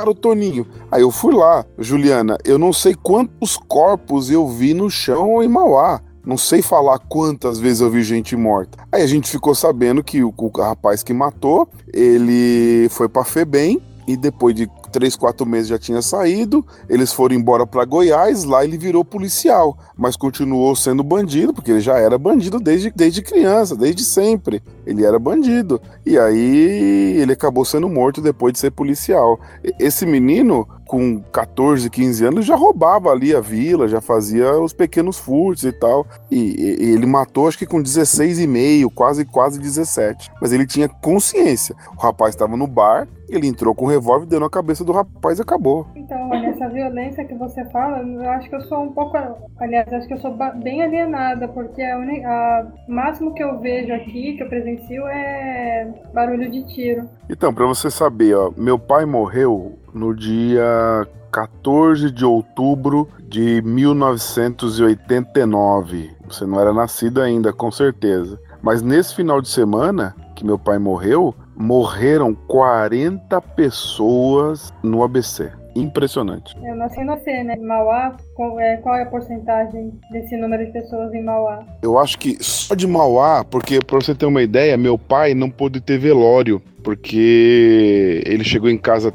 mataram 0.00 0.12
o 0.12 0.14
Toninho. 0.14 0.66
Aí 0.90 1.02
eu 1.02 1.10
fui 1.10 1.34
lá, 1.34 1.64
Juliana. 1.78 2.38
Eu 2.44 2.58
não 2.58 2.72
sei 2.72 2.94
quantos 2.94 3.56
corpos 3.56 4.30
eu 4.30 4.46
vi 4.48 4.74
no 4.74 4.90
chão 4.90 5.42
em 5.42 5.48
Mauá. 5.48 6.00
Não 6.24 6.36
sei 6.36 6.60
falar 6.60 6.98
quantas 6.98 7.58
vezes 7.58 7.80
eu 7.80 7.90
vi 7.90 8.02
gente 8.02 8.36
morta. 8.36 8.78
Aí 8.92 9.02
a 9.02 9.06
gente 9.06 9.28
ficou 9.28 9.54
sabendo 9.54 10.02
que 10.02 10.22
o, 10.22 10.32
o 10.36 10.50
rapaz 10.60 11.02
que 11.02 11.12
matou, 11.12 11.68
ele 11.92 12.88
foi 12.90 13.08
pra 13.08 13.24
Febem 13.24 13.80
e 14.06 14.16
depois 14.16 14.54
de 14.54 14.68
três, 14.90 15.16
quatro 15.16 15.46
meses 15.46 15.68
já 15.68 15.78
tinha 15.78 16.02
saído. 16.02 16.64
Eles 16.88 17.12
foram 17.12 17.34
embora 17.34 17.66
para 17.66 17.84
Goiás, 17.84 18.44
lá 18.44 18.64
ele 18.64 18.76
virou 18.76 19.04
policial, 19.04 19.78
mas 19.96 20.16
continuou 20.16 20.74
sendo 20.76 21.02
bandido, 21.02 21.52
porque 21.54 21.70
ele 21.70 21.80
já 21.80 21.98
era 21.98 22.18
bandido 22.18 22.58
desde, 22.58 22.90
desde 22.90 23.22
criança, 23.22 23.76
desde 23.76 24.04
sempre. 24.04 24.62
Ele 24.86 25.04
era 25.04 25.18
bandido. 25.18 25.80
E 26.04 26.18
aí 26.18 27.16
ele 27.20 27.32
acabou 27.32 27.64
sendo 27.64 27.88
morto 27.88 28.20
depois 28.20 28.52
de 28.52 28.58
ser 28.58 28.70
policial. 28.70 29.38
Esse 29.78 30.04
menino, 30.04 30.66
com 30.86 31.20
14, 31.20 31.88
15 31.88 32.24
anos, 32.24 32.46
já 32.46 32.56
roubava 32.56 33.10
ali 33.10 33.34
a 33.34 33.40
vila, 33.40 33.86
já 33.86 34.00
fazia 34.00 34.58
os 34.60 34.72
pequenos 34.72 35.16
furtos 35.16 35.64
e 35.64 35.72
tal. 35.72 36.06
E, 36.30 36.76
e 36.80 36.90
ele 36.90 37.06
matou, 37.06 37.46
acho 37.46 37.58
que 37.58 37.66
com 37.66 37.80
16 37.80 38.40
e 38.40 38.46
meio, 38.46 38.90
quase, 38.90 39.24
quase 39.24 39.58
17. 39.58 40.30
Mas 40.40 40.52
ele 40.52 40.66
tinha 40.66 40.88
consciência. 40.88 41.76
O 41.96 42.00
rapaz 42.00 42.34
estava 42.34 42.56
no 42.56 42.66
bar, 42.66 43.06
ele 43.30 43.46
entrou 43.46 43.74
com 43.74 43.84
o 43.84 43.88
revólver, 43.88 44.26
deu 44.26 44.40
na 44.40 44.50
cabeça 44.50 44.84
do 44.84 44.92
rapaz 44.92 45.38
e 45.38 45.42
acabou. 45.42 45.86
Então, 45.94 46.30
olha, 46.30 46.48
essa 46.48 46.68
violência 46.68 47.24
que 47.24 47.34
você 47.34 47.64
fala, 47.66 47.98
eu 47.98 48.30
acho 48.30 48.48
que 48.48 48.56
eu 48.56 48.60
sou 48.62 48.82
um 48.82 48.92
pouco. 48.92 49.16
Aliás, 49.58 49.92
acho 49.92 50.08
que 50.08 50.14
eu 50.14 50.18
sou 50.18 50.36
bem 50.62 50.82
alienada, 50.82 51.46
porque 51.48 51.82
a, 51.82 51.98
uni, 51.98 52.24
a 52.24 52.66
máximo 52.88 53.34
que 53.34 53.42
eu 53.42 53.60
vejo 53.60 53.92
aqui, 53.92 54.36
que 54.36 54.42
eu 54.42 54.48
presencio, 54.48 55.06
é 55.06 55.92
barulho 56.12 56.50
de 56.50 56.66
tiro. 56.66 57.08
Então, 57.28 57.54
para 57.54 57.66
você 57.66 57.90
saber, 57.90 58.34
ó, 58.34 58.50
meu 58.56 58.78
pai 58.78 59.04
morreu 59.04 59.78
no 59.94 60.14
dia 60.14 61.06
14 61.30 62.10
de 62.10 62.24
outubro 62.24 63.08
de 63.22 63.62
1989. 63.62 66.10
Você 66.28 66.44
não 66.44 66.60
era 66.60 66.72
nascido 66.72 67.20
ainda, 67.20 67.52
com 67.52 67.70
certeza. 67.70 68.40
Mas 68.62 68.82
nesse 68.82 69.14
final 69.14 69.40
de 69.40 69.48
semana 69.48 70.14
que 70.34 70.44
meu 70.44 70.58
pai 70.58 70.78
morreu, 70.78 71.34
morreram 71.60 72.34
40 72.34 73.38
pessoas 73.42 74.72
no 74.82 75.02
ABC. 75.04 75.52
Impressionante. 75.76 76.56
Eu 76.64 76.74
nasci 76.74 77.04
no 77.04 77.16
C, 77.20 77.44
né? 77.44 77.54
Em 77.54 77.64
Mauá, 77.64 78.16
qual 78.34 78.58
é, 78.58 78.78
qual 78.78 78.96
é 78.96 79.02
a 79.02 79.06
porcentagem 79.06 79.92
desse 80.10 80.36
número 80.36 80.66
de 80.66 80.72
pessoas 80.72 81.12
em 81.12 81.22
Mauá? 81.22 81.64
Eu 81.82 81.98
acho 81.98 82.18
que 82.18 82.42
só 82.42 82.74
de 82.74 82.86
Mauá, 82.86 83.44
porque 83.44 83.78
pra 83.78 84.00
você 84.00 84.14
ter 84.14 84.26
uma 84.26 84.42
ideia, 84.42 84.76
meu 84.76 84.98
pai 84.98 85.34
não 85.34 85.48
pôde 85.48 85.80
ter 85.80 85.98
velório, 85.98 86.60
porque 86.82 88.22
ele 88.26 88.44
chegou 88.44 88.68
em 88.70 88.78
casa, 88.78 89.12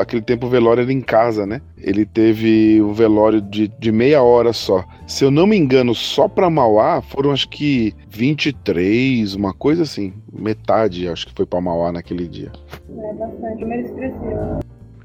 aquele 0.00 0.22
tempo 0.22 0.46
o 0.46 0.50
velório 0.50 0.82
era 0.82 0.92
em 0.92 1.00
casa, 1.00 1.46
né? 1.46 1.60
Ele 1.76 2.04
teve 2.06 2.80
o 2.80 2.92
velório 2.92 3.40
de, 3.40 3.68
de 3.68 3.92
meia 3.92 4.22
hora 4.22 4.52
só. 4.52 4.84
Se 5.06 5.24
eu 5.24 5.30
não 5.30 5.46
me 5.46 5.56
engano, 5.56 5.94
só 5.94 6.28
pra 6.28 6.50
Mauá 6.50 7.02
foram 7.02 7.30
acho 7.32 7.48
que 7.48 7.94
23, 8.08 9.34
uma 9.34 9.52
coisa 9.52 9.82
assim. 9.82 10.12
Metade 10.32 11.08
acho 11.08 11.26
que 11.26 11.34
foi 11.34 11.46
pra 11.46 11.60
Mauá 11.60 11.92
naquele 11.92 12.26
dia. 12.26 12.52
É 12.88 13.14
bastante, 13.14 13.62
número 13.62 13.82
expressivo. 13.82 14.60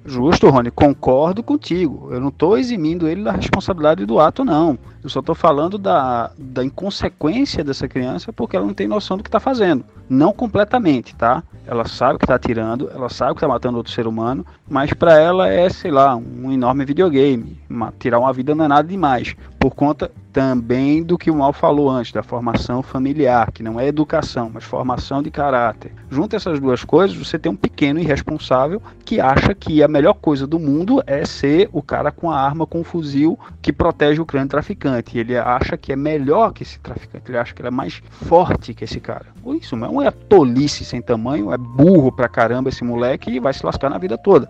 Justo, 0.06 0.50
Rony, 0.50 0.70
concordo 0.70 1.42
contigo. 1.42 2.10
Eu 2.12 2.20
não 2.20 2.28
estou 2.28 2.58
eximindo 2.58 3.08
ele 3.08 3.24
da 3.24 3.32
responsabilidade 3.32 4.06
do 4.06 4.20
ato, 4.20 4.44
não. 4.44 4.78
Eu 5.02 5.10
só 5.10 5.22
estou 5.22 5.34
falando 5.34 5.78
da, 5.78 6.32
da 6.38 6.64
inconsequência 6.64 7.64
dessa 7.64 7.88
criança 7.88 8.34
porque 8.34 8.56
ela 8.56 8.66
não 8.66 8.74
tem 8.74 8.88
noção 8.88 9.16
do 9.16 9.24
que 9.24 9.30
está 9.30 9.40
fazendo. 9.40 9.86
Não 10.10 10.34
completamente, 10.34 11.16
tá? 11.16 11.42
Ela 11.66 11.86
sabe 11.86 12.20
que 12.20 12.26
está 12.26 12.36
atirando, 12.36 12.90
ela 12.94 13.08
sabe 13.08 13.34
que 13.34 13.38
está 13.38 13.48
matando 13.48 13.78
outro 13.78 13.94
ser 13.94 14.06
humano, 14.06 14.46
mas 14.74 14.92
para 14.92 15.20
ela 15.20 15.48
é, 15.48 15.70
sei 15.70 15.92
lá, 15.92 16.16
um 16.16 16.52
enorme 16.52 16.84
videogame. 16.84 17.62
Uma, 17.70 17.94
tirar 18.00 18.18
uma 18.18 18.34
vida 18.34 18.56
não 18.56 18.66
é 18.66 18.68
nada 18.68 18.88
demais. 18.88 19.36
Por 19.60 19.76
conta 19.76 20.12
também 20.34 21.04
do 21.04 21.16
que 21.16 21.30
o 21.30 21.36
Mal 21.36 21.54
falou 21.54 21.90
antes, 21.92 22.12
da 22.12 22.24
formação 22.24 22.82
familiar, 22.82 23.52
que 23.52 23.62
não 23.62 23.80
é 23.80 23.88
educação, 23.88 24.50
mas 24.52 24.64
formação 24.64 25.22
de 25.22 25.30
caráter. 25.30 25.92
Junto 26.10 26.36
essas 26.36 26.60
duas 26.60 26.84
coisas, 26.84 27.16
você 27.16 27.38
tem 27.38 27.52
um 27.52 27.56
pequeno 27.56 28.00
irresponsável 28.00 28.82
que 29.06 29.22
acha 29.22 29.54
que 29.54 29.84
a 29.84 29.88
melhor 29.88 30.16
coisa 30.16 30.48
do 30.48 30.58
mundo 30.58 31.04
é 31.06 31.24
ser 31.24 31.70
o 31.72 31.84
cara 31.84 32.12
com 32.12 32.32
a 32.32 32.40
arma, 32.40 32.66
com 32.66 32.82
o 32.82 32.84
fuzil 32.84 33.38
que 33.62 33.72
protege 33.72 34.20
o 34.20 34.26
grande 34.26 34.50
traficante. 34.50 35.18
Ele 35.18 35.38
acha 35.38 35.78
que 35.78 35.94
é 35.94 35.96
melhor 35.96 36.52
que 36.52 36.64
esse 36.64 36.80
traficante, 36.80 37.30
ele 37.30 37.38
acha 37.38 37.54
que 37.54 37.62
ele 37.62 37.68
é 37.68 37.72
mais 37.72 38.02
forte 38.10 38.74
que 38.74 38.84
esse 38.84 39.00
cara. 39.00 39.28
Isso 39.62 39.76
não 39.76 40.02
é 40.02 40.10
tolice 40.10 40.84
sem 40.84 41.02
tamanho, 41.02 41.54
é 41.54 41.58
burro 41.58 42.12
pra 42.12 42.28
caramba 42.28 42.70
esse 42.70 42.84
moleque 42.84 43.30
e 43.30 43.40
vai 43.40 43.54
se 43.54 43.64
lascar 43.64 43.90
na 43.90 44.00
vida 44.00 44.18
toda. 44.18 44.50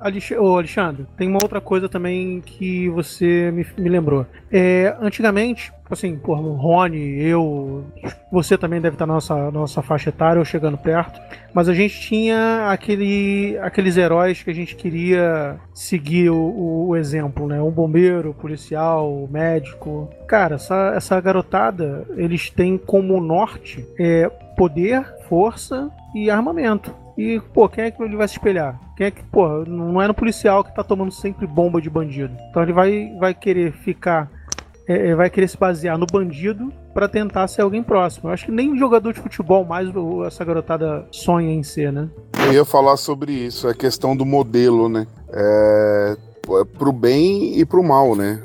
Alexandre, 0.00 1.06
tem 1.16 1.28
uma 1.28 1.42
outra 1.42 1.60
coisa 1.60 1.88
também 1.88 2.40
que 2.40 2.88
você 2.88 3.50
me, 3.50 3.66
me 3.76 3.88
lembrou. 3.88 4.26
É, 4.50 4.96
antigamente, 5.00 5.72
assim, 5.90 6.16
por 6.16 6.38
Rony, 6.38 7.22
eu, 7.22 7.84
você 8.30 8.56
também 8.56 8.80
deve 8.80 8.94
estar 8.94 9.06
na 9.06 9.14
nossa, 9.14 9.50
nossa 9.50 9.82
faixa 9.82 10.10
etária 10.10 10.38
ou 10.38 10.44
chegando 10.44 10.78
perto, 10.78 11.20
mas 11.52 11.68
a 11.68 11.74
gente 11.74 12.00
tinha 12.00 12.70
aquele, 12.70 13.58
aqueles 13.60 13.96
heróis 13.96 14.42
que 14.42 14.50
a 14.50 14.54
gente 14.54 14.76
queria 14.76 15.56
seguir 15.74 16.30
o, 16.30 16.88
o 16.88 16.96
exemplo, 16.96 17.46
né? 17.46 17.60
Um 17.60 17.70
bombeiro, 17.70 18.34
policial, 18.34 19.28
médico. 19.30 20.08
Cara, 20.26 20.56
essa, 20.56 20.92
essa 20.94 21.20
garotada, 21.20 22.06
eles 22.16 22.50
têm 22.50 22.78
como 22.78 23.20
norte 23.20 23.86
é, 23.98 24.28
poder, 24.56 25.04
força 25.28 25.90
e 26.14 26.30
armamento. 26.30 26.94
E, 27.16 27.40
pô, 27.52 27.68
quem 27.68 27.84
é 27.84 27.90
que 27.90 28.02
ele 28.02 28.16
vai 28.16 28.28
se 28.28 28.34
espelhar? 28.34 28.78
Quem 28.98 29.06
é 29.06 29.10
que, 29.12 29.22
pô, 29.22 29.64
não 29.64 30.02
é 30.02 30.08
no 30.08 30.12
policial 30.12 30.64
que 30.64 30.74
tá 30.74 30.82
tomando 30.82 31.12
sempre 31.12 31.46
bomba 31.46 31.80
de 31.80 31.88
bandido. 31.88 32.34
Então 32.50 32.64
ele 32.64 32.72
vai, 32.72 33.14
vai 33.16 33.32
querer 33.32 33.70
ficar 33.70 34.28
é, 34.88 35.10
é, 35.10 35.14
vai 35.14 35.30
querer 35.30 35.46
se 35.46 35.56
basear 35.56 35.96
no 35.96 36.04
bandido 36.04 36.72
para 36.92 37.06
tentar 37.06 37.46
ser 37.46 37.62
alguém 37.62 37.80
próximo. 37.80 38.28
Eu 38.28 38.32
acho 38.32 38.46
que 38.46 38.50
nem 38.50 38.76
jogador 38.76 39.12
de 39.12 39.20
futebol 39.20 39.64
mais 39.64 39.88
essa 40.26 40.44
garotada 40.44 41.06
sonha 41.12 41.52
em 41.52 41.62
ser, 41.62 41.92
né? 41.92 42.08
Eu 42.44 42.52
ia 42.52 42.64
falar 42.64 42.96
sobre 42.96 43.30
isso, 43.30 43.68
a 43.68 43.74
questão 43.74 44.16
do 44.16 44.26
modelo, 44.26 44.88
né? 44.88 45.06
É, 45.32 46.16
é 46.48 46.64
pro 46.64 46.90
bem 46.90 47.56
e 47.56 47.64
pro 47.64 47.84
mal, 47.84 48.16
né? 48.16 48.42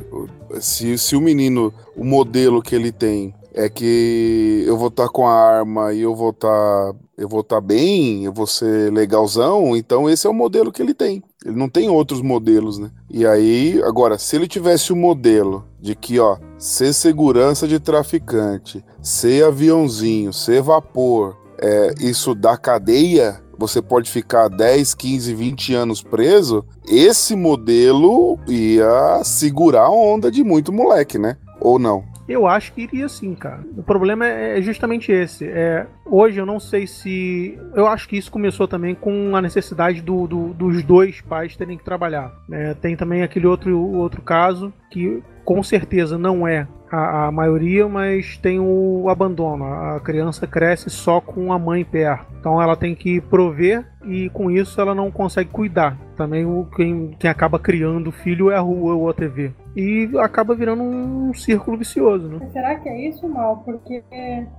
Se, 0.60 1.00
se 1.00 1.16
o 1.16 1.22
menino, 1.22 1.74
o 1.98 2.04
modelo 2.04 2.62
que 2.62 2.76
ele 2.76 2.92
tem 2.92 3.34
é 3.56 3.68
que 3.68 4.64
eu 4.68 4.78
vou 4.78 4.90
estar 4.90 5.08
tá 5.08 5.10
com 5.10 5.26
a 5.26 5.34
arma 5.34 5.94
e 5.94 6.02
eu 6.02 6.14
vou 6.14 6.30
estar 6.30 6.48
tá, 6.48 6.96
eu 7.24 7.30
vou 7.30 7.40
estar 7.40 7.56
tá 7.56 7.62
bem, 7.62 8.26
eu 8.26 8.34
vou 8.34 8.46
ser 8.46 8.92
legalzão, 8.92 9.78
então 9.78 10.10
esse 10.10 10.28
é 10.28 10.30
o 10.30 10.34
modelo 10.34 10.72
que 10.74 10.82
ele 10.82 10.94
tem. 10.94 11.24
Ele 11.46 11.56
não 11.56 11.70
tem 11.70 11.90
outros 11.90 12.22
modelos, 12.22 12.78
né? 12.78 12.92
E 13.10 13.26
aí, 13.26 13.82
agora, 13.84 14.18
se 14.18 14.36
ele 14.36 14.48
tivesse 14.48 14.92
o 14.92 14.96
um 14.96 15.00
modelo 15.00 15.66
de 15.80 15.96
que, 15.96 16.20
ó, 16.20 16.38
ser 16.58 16.94
segurança 16.94 17.66
de 17.66 17.80
traficante, 17.80 18.84
ser 19.02 19.46
aviãozinho, 19.46 20.34
ser 20.34 20.62
vapor, 20.62 21.38
é, 21.58 21.94
isso 22.02 22.36
dá 22.36 22.58
cadeia, 22.58 23.42
você 23.58 23.82
pode 23.82 24.12
ficar 24.12 24.50
10, 24.50 24.94
15, 24.94 25.34
20 25.34 25.74
anos 25.74 26.02
preso, 26.04 26.66
esse 26.86 27.38
modelo 27.38 28.38
ia 28.50 29.24
segurar 29.24 29.84
a 29.84 29.92
onda 29.92 30.30
de 30.30 30.44
muito 30.44 30.74
moleque, 30.74 31.18
né? 31.18 31.38
Ou 31.62 31.80
não? 31.80 32.04
Eu 32.28 32.48
acho 32.48 32.74
que 32.74 32.82
iria 32.82 33.10
sim, 33.10 33.36
cara. 33.36 33.64
O 33.76 33.84
problema 33.84 34.26
é, 34.26 34.58
é 34.58 34.62
justamente 34.62 35.12
esse. 35.12 35.46
É, 35.48 35.86
hoje 36.06 36.40
eu 36.40 36.46
não 36.46 36.60
sei 36.60 36.88
se. 36.88 37.58
Eu 37.76 37.88
acho 37.88 38.08
que 38.08 38.18
isso 38.18 38.32
começou 38.32 38.68
também 38.68 38.96
com 38.96 39.36
a 39.36 39.42
necessidade 39.42 40.02
do, 40.02 40.28
do, 40.28 40.54
dos 40.54 40.84
dois 40.84 41.22
pais 41.22 41.56
terem 41.56 41.78
que 41.78 41.84
trabalhar. 41.84 42.34
É, 42.52 42.74
tem 42.74 42.96
também 42.96 43.24
aquele 43.24 43.48
outro, 43.48 43.78
outro 43.78 44.22
caso 44.22 44.72
que 44.90 45.22
com 45.44 45.62
certeza 45.62 46.18
não 46.18 46.48
é 46.48 46.68
a, 46.94 47.28
a, 47.28 47.32
maioria, 47.32 47.88
mas 47.88 48.38
tem 48.38 48.60
o 48.60 49.10
abandono. 49.10 49.66
A 49.66 50.00
criança 50.00 50.46
cresce 50.46 50.90
só 50.90 51.20
com 51.20 51.52
a 51.52 51.58
mãe 51.58 51.84
perto. 51.84 52.26
Então 52.40 52.62
ela 52.62 52.76
tem 52.76 52.94
que 52.94 53.20
prover 53.20 53.86
e 54.06 54.30
com 54.30 54.52
isso 54.52 54.80
ela 54.80 54.94
não 54.94 55.10
consegue 55.10 55.50
cuidar. 55.50 55.98
Também 56.16 56.46
o, 56.46 56.68
quem, 56.76 57.16
quem 57.20 57.30
acaba 57.30 57.58
criando 57.58 58.08
o 58.08 58.12
filho 58.12 58.52
é 58.52 58.56
a 58.56 58.60
rua 58.60 58.94
ou 58.94 59.10
a 59.10 59.14
TV 59.14 59.52
e 59.76 60.10
acaba 60.20 60.54
virando 60.54 60.84
um 60.84 61.34
círculo 61.34 61.78
vicioso, 61.78 62.28
né? 62.28 62.48
Será 62.52 62.76
que 62.76 62.88
é 62.88 63.10
isso, 63.10 63.28
Mal? 63.28 63.64
Porque 63.66 64.04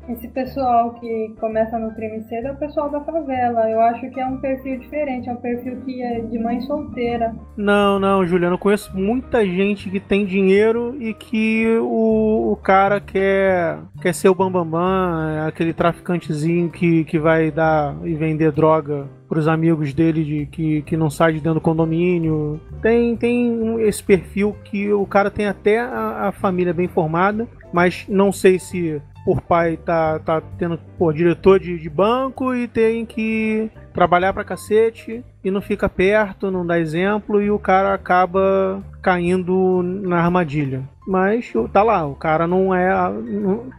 esse 0.08 0.28
pessoal 0.28 0.94
que 0.94 1.34
começa 1.38 1.78
no 1.78 1.94
crime 1.94 2.22
cedo 2.24 2.48
é 2.48 2.52
o 2.52 2.56
pessoal 2.56 2.90
da 2.90 3.00
favela. 3.00 3.70
Eu 3.70 3.80
acho 3.80 4.10
que 4.10 4.20
é 4.20 4.26
um 4.26 4.38
perfil 4.38 4.78
diferente, 4.78 5.28
é 5.28 5.32
um 5.32 5.36
perfil 5.36 5.80
que 5.84 6.02
é 6.02 6.20
de 6.20 6.38
mãe 6.38 6.60
solteira. 6.62 7.34
Não, 7.56 7.98
não, 8.00 8.26
Juliana, 8.26 8.54
eu 8.54 8.58
conheço 8.58 8.96
muita 8.96 9.46
gente 9.46 9.88
que 9.88 10.00
tem 10.00 10.26
dinheiro 10.26 10.96
e 11.00 11.14
que 11.14 11.78
o, 11.78 12.23
o 12.52 12.56
cara 12.56 13.00
quer, 13.00 13.78
quer 14.00 14.14
ser 14.14 14.28
o 14.28 14.34
bambambam, 14.34 14.64
bam, 14.64 14.80
bam, 14.80 15.30
é 15.30 15.48
aquele 15.48 15.72
traficantezinho 15.72 16.70
que, 16.70 17.04
que 17.04 17.18
vai 17.18 17.50
dar 17.50 17.96
e 18.04 18.14
vender 18.14 18.52
droga 18.52 19.06
para 19.28 19.38
os 19.38 19.48
amigos 19.48 19.92
dele 19.92 20.24
de, 20.24 20.46
que, 20.46 20.82
que 20.82 20.96
não 20.96 21.10
sai 21.10 21.32
de 21.32 21.40
dentro 21.40 21.54
do 21.54 21.60
condomínio. 21.60 22.60
Tem, 22.80 23.16
tem 23.16 23.80
esse 23.82 24.02
perfil 24.02 24.56
que 24.64 24.92
o 24.92 25.06
cara 25.06 25.30
tem 25.30 25.46
até 25.46 25.80
a, 25.80 26.28
a 26.28 26.32
família 26.32 26.72
bem 26.72 26.88
formada, 26.88 27.48
mas 27.72 28.06
não 28.08 28.32
sei 28.32 28.58
se 28.58 29.00
por 29.24 29.40
pai 29.40 29.76
tá, 29.78 30.18
tá 30.18 30.42
tendo 30.58 30.78
por 30.98 31.14
diretor 31.14 31.58
de, 31.58 31.78
de 31.78 31.88
banco 31.88 32.54
e 32.54 32.68
tem 32.68 33.06
que 33.06 33.70
trabalhar 33.94 34.32
pra 34.34 34.44
cacete 34.44 35.24
e 35.42 35.50
não 35.50 35.62
fica 35.62 35.88
perto, 35.88 36.50
não 36.50 36.66
dá 36.66 36.78
exemplo 36.78 37.40
e 37.40 37.50
o 37.50 37.58
cara 37.58 37.94
acaba 37.94 38.82
caindo 39.00 39.82
na 39.82 40.18
armadilha. 40.18 40.82
Mas 41.06 41.52
tá 41.72 41.82
lá, 41.82 42.06
o 42.06 42.14
cara 42.14 42.46
não 42.46 42.74
é. 42.74 42.90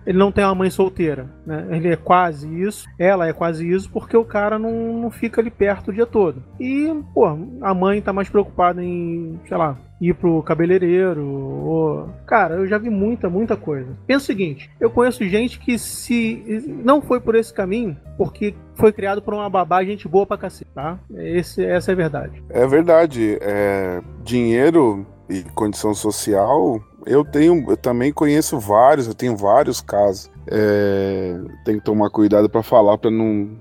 Ele 0.06 0.18
não 0.18 0.32
tem 0.32 0.46
uma 0.46 0.56
mãe 0.56 0.70
solteira. 0.70 1.28
Né? 1.46 1.68
Ele 1.72 1.90
é 1.90 1.96
quase 1.96 2.48
isso, 2.62 2.88
ela 3.00 3.28
é 3.28 3.34
quase 3.34 3.70
isso, 3.70 3.90
porque 3.92 4.16
o 4.16 4.24
cara 4.24 4.60
não, 4.60 4.94
não 5.02 5.12
fica 5.12 5.42
ali 5.42 5.50
perto 5.50 5.90
o 5.90 5.94
dia 5.94 6.06
todo. 6.06 6.44
E, 6.60 6.88
pô, 7.14 7.26
a 7.62 7.74
mãe 7.74 8.02
tá 8.02 8.14
mais 8.14 8.30
preocupada 8.30 8.84
em, 8.84 9.40
sei 9.48 9.58
lá, 9.58 9.76
ir 10.10 10.16
pro 10.16 10.42
cabeleireiro. 10.44 11.26
Ou... 11.26 12.10
Cara, 12.26 12.56
eu 12.56 12.68
já 12.68 12.78
vi 12.78 12.90
muita, 12.90 13.30
muita 13.30 13.56
coisa. 13.56 13.88
Pensa 14.06 14.24
o 14.24 14.28
seguinte: 14.28 14.70
eu 14.80 14.90
conheço 14.90 15.24
gente 15.26 15.60
que 15.60 15.78
se 15.78 16.64
não 16.84 17.02
foi 17.02 17.20
por 17.20 17.36
esse 17.36 17.54
caminho, 17.54 17.98
porque 18.18 18.56
foi 18.76 18.92
criado 18.92 19.22
por 19.22 19.34
uma 19.34 19.50
babá 19.50 19.84
gente 19.84 20.08
boa 20.08 20.26
pra 20.26 20.38
cacete, 20.38 20.70
tá? 20.74 21.00
Esse, 21.14 21.64
essa 21.64 21.92
é 21.92 21.94
a 21.94 21.98
verdade. 21.98 22.44
É 22.50 22.68
verdade. 22.68 23.38
É... 23.42 24.02
Dinheiro 24.24 25.06
e 25.30 25.44
condição 25.56 25.94
social, 25.94 26.80
eu 27.06 27.24
tenho, 27.24 27.66
eu 27.70 27.78
também 27.78 28.12
conheço 28.12 28.60
vários, 28.60 29.08
eu 29.08 29.14
tenho 29.14 29.36
vários 29.36 29.82
casos. 29.82 30.32
É, 30.48 31.40
tem 31.64 31.78
que 31.78 31.84
tomar 31.84 32.10
cuidado 32.10 32.50
para 32.50 32.62
falar, 32.62 32.98
para 32.98 33.10
não 33.10 33.58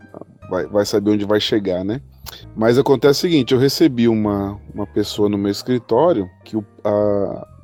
vai, 0.51 0.67
vai 0.67 0.85
saber 0.85 1.13
onde 1.13 1.25
vai 1.25 1.41
chegar, 1.41 1.85
né? 1.85 2.01
Mas 2.57 2.79
acontece 2.79 3.19
o 3.19 3.23
seguinte, 3.23 3.55
eu 3.55 3.61
recebi 3.61 4.09
uma, 4.09 4.59
uma 4.75 4.87
pessoa 4.87 5.29
no 5.29 5.39
meu 5.39 5.51
escritório 5.51 6.29
que 6.45 6.57
o 6.57 6.65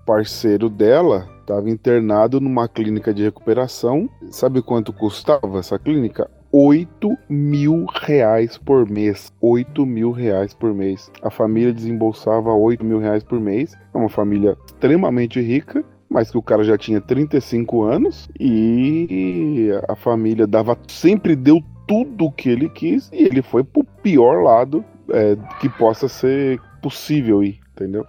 parceiro 0.04 0.68
dela 0.68 1.28
estava 1.40 1.70
internado 1.70 2.40
numa 2.40 2.68
clínica 2.68 3.14
de 3.14 3.22
recuperação. 3.22 4.08
Sabe 4.30 4.62
quanto 4.62 4.92
custava 4.92 5.58
essa 5.58 5.78
clínica? 5.78 6.30
8 6.52 7.16
mil 7.28 7.86
reais 8.02 8.58
por 8.58 8.88
mês. 8.90 9.32
8 9.40 9.86
mil 9.86 10.10
reais 10.10 10.52
por 10.52 10.74
mês. 10.74 11.10
A 11.22 11.30
família 11.30 11.72
desembolsava 11.72 12.52
8 12.52 12.84
mil 12.84 12.98
reais 12.98 13.22
por 13.22 13.40
mês. 13.40 13.76
É 13.94 13.98
uma 13.98 14.08
família 14.08 14.56
extremamente 14.66 15.40
rica, 15.40 15.84
mas 16.08 16.30
que 16.30 16.38
o 16.38 16.42
cara 16.42 16.64
já 16.64 16.76
tinha 16.76 17.00
35 17.00 17.82
anos 17.82 18.28
e 18.38 19.70
a 19.88 19.94
família 19.94 20.46
dava 20.46 20.76
sempre 20.88 21.36
deu 21.36 21.62
tudo 21.90 22.26
o 22.26 22.30
que 22.30 22.48
ele 22.48 22.68
quis 22.68 23.10
e 23.12 23.24
ele 23.24 23.42
foi 23.42 23.64
pro 23.64 23.82
pior 23.82 24.44
lado 24.44 24.84
é, 25.12 25.36
que 25.58 25.68
possa 25.68 26.06
ser 26.06 26.60
possível 26.80 27.42
ir, 27.42 27.58
entendeu? 27.72 28.06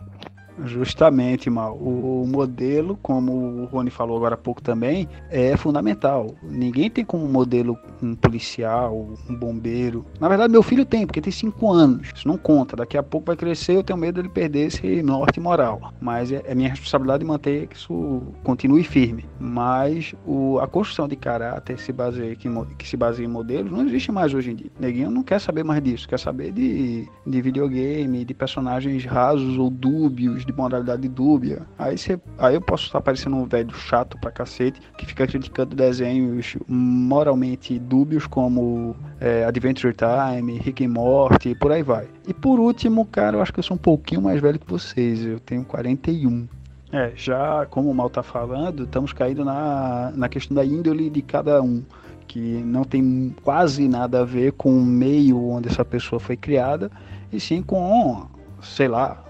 Justamente, 0.65 1.49
Mal. 1.49 1.75
O, 1.75 2.23
o, 2.23 2.27
modelo, 2.27 2.97
como 3.01 3.31
o 3.31 3.65
Rony 3.65 3.89
falou 3.89 4.17
agora 4.17 4.35
há 4.35 4.37
pouco 4.37 4.61
também, 4.61 5.07
é 5.29 5.55
fundamental. 5.57 6.35
Ninguém 6.43 6.89
tem 6.89 7.03
como 7.03 7.27
modelo 7.27 7.77
um 8.01 8.15
policial, 8.15 9.09
um 9.29 9.35
bombeiro. 9.35 10.05
Na 10.19 10.27
verdade, 10.27 10.51
meu 10.51 10.63
filho 10.63 10.85
tem, 10.85 11.05
porque 11.05 11.21
tem 11.21 11.31
5 11.31 11.71
anos. 11.71 12.09
Isso 12.15 12.27
não 12.27 12.37
conta. 12.37 12.75
Daqui 12.75 12.97
a 12.97 13.03
pouco 13.03 13.27
vai 13.27 13.35
crescer, 13.35 13.75
eu 13.75 13.83
tenho 13.83 13.97
medo 13.97 14.15
dele 14.15 14.29
perder 14.29 14.67
esse 14.67 15.01
norte 15.01 15.39
moral. 15.39 15.93
Mas 15.99 16.31
é, 16.31 16.41
é 16.45 16.55
minha 16.55 16.69
responsabilidade 16.69 17.23
manter 17.25 17.67
que 17.67 17.75
isso 17.75 18.21
continue 18.43 18.83
firme. 18.83 19.25
Mas 19.39 20.13
o, 20.25 20.59
a 20.59 20.67
construção 20.67 21.07
de 21.07 21.15
caráter 21.15 21.79
se 21.79 21.91
baseia, 21.91 22.35
que, 22.35 22.49
que 22.77 22.87
se 22.87 22.97
baseia 22.97 23.25
em 23.25 23.29
modelos 23.29 23.71
não 23.71 23.85
existe 23.87 24.11
mais 24.11 24.33
hoje 24.33 24.51
em 24.51 24.55
dia. 24.55 24.71
Neguinho 24.79 25.11
não 25.11 25.23
quer 25.23 25.39
saber 25.39 25.63
mais 25.63 25.81
disso, 25.81 26.07
quer 26.07 26.19
saber 26.19 26.51
de, 26.51 27.07
de 27.25 27.41
videogame, 27.41 28.25
de 28.25 28.33
personagens 28.33 29.05
rasos 29.05 29.57
ou 29.57 29.69
dúbios, 29.69 30.45
de 30.51 30.57
modalidade 30.57 31.07
dúbia. 31.07 31.61
Aí, 31.77 31.97
cê, 31.97 32.19
aí 32.37 32.55
eu 32.55 32.61
posso 32.61 32.85
estar 32.85 33.01
parecendo 33.01 33.35
um 33.35 33.45
velho 33.45 33.73
chato 33.73 34.17
pra 34.19 34.31
cacete 34.31 34.81
que 34.97 35.05
fica 35.05 35.25
criticando 35.25 35.75
desenhos 35.75 36.57
moralmente 36.67 37.79
dúbios 37.79 38.27
como 38.27 38.95
é, 39.19 39.45
Adventure 39.45 39.93
Time, 39.93 40.57
Rick 40.59 40.85
and 40.85 40.89
Morty 40.89 41.49
e 41.49 41.55
por 41.55 41.71
aí 41.71 41.83
vai. 41.83 42.07
E 42.27 42.33
por 42.33 42.59
último, 42.59 43.05
cara, 43.05 43.37
eu 43.37 43.41
acho 43.41 43.53
que 43.53 43.59
eu 43.59 43.63
sou 43.63 43.75
um 43.75 43.79
pouquinho 43.79 44.21
mais 44.21 44.41
velho 44.41 44.59
que 44.59 44.69
vocês, 44.69 45.25
eu 45.25 45.39
tenho 45.39 45.63
41. 45.63 46.47
É, 46.93 47.13
já 47.15 47.65
como 47.67 47.89
o 47.89 47.95
Mal 47.95 48.09
tá 48.09 48.21
falando, 48.21 48.83
estamos 48.83 49.13
caindo 49.13 49.45
na, 49.45 50.11
na 50.13 50.27
questão 50.27 50.53
da 50.53 50.65
índole 50.65 51.09
de 51.09 51.21
cada 51.21 51.61
um 51.61 51.83
que 52.31 52.39
não 52.39 52.85
tem 52.85 53.35
quase 53.43 53.89
nada 53.89 54.21
a 54.21 54.25
ver 54.25 54.53
com 54.53 54.71
o 54.71 54.85
meio 54.85 55.49
onde 55.49 55.67
essa 55.67 55.83
pessoa 55.83 56.17
foi 56.17 56.37
criada, 56.37 56.89
e 57.29 57.41
sim 57.41 57.61
com, 57.61 58.25
sei 58.61 58.87
lá, 58.87 59.21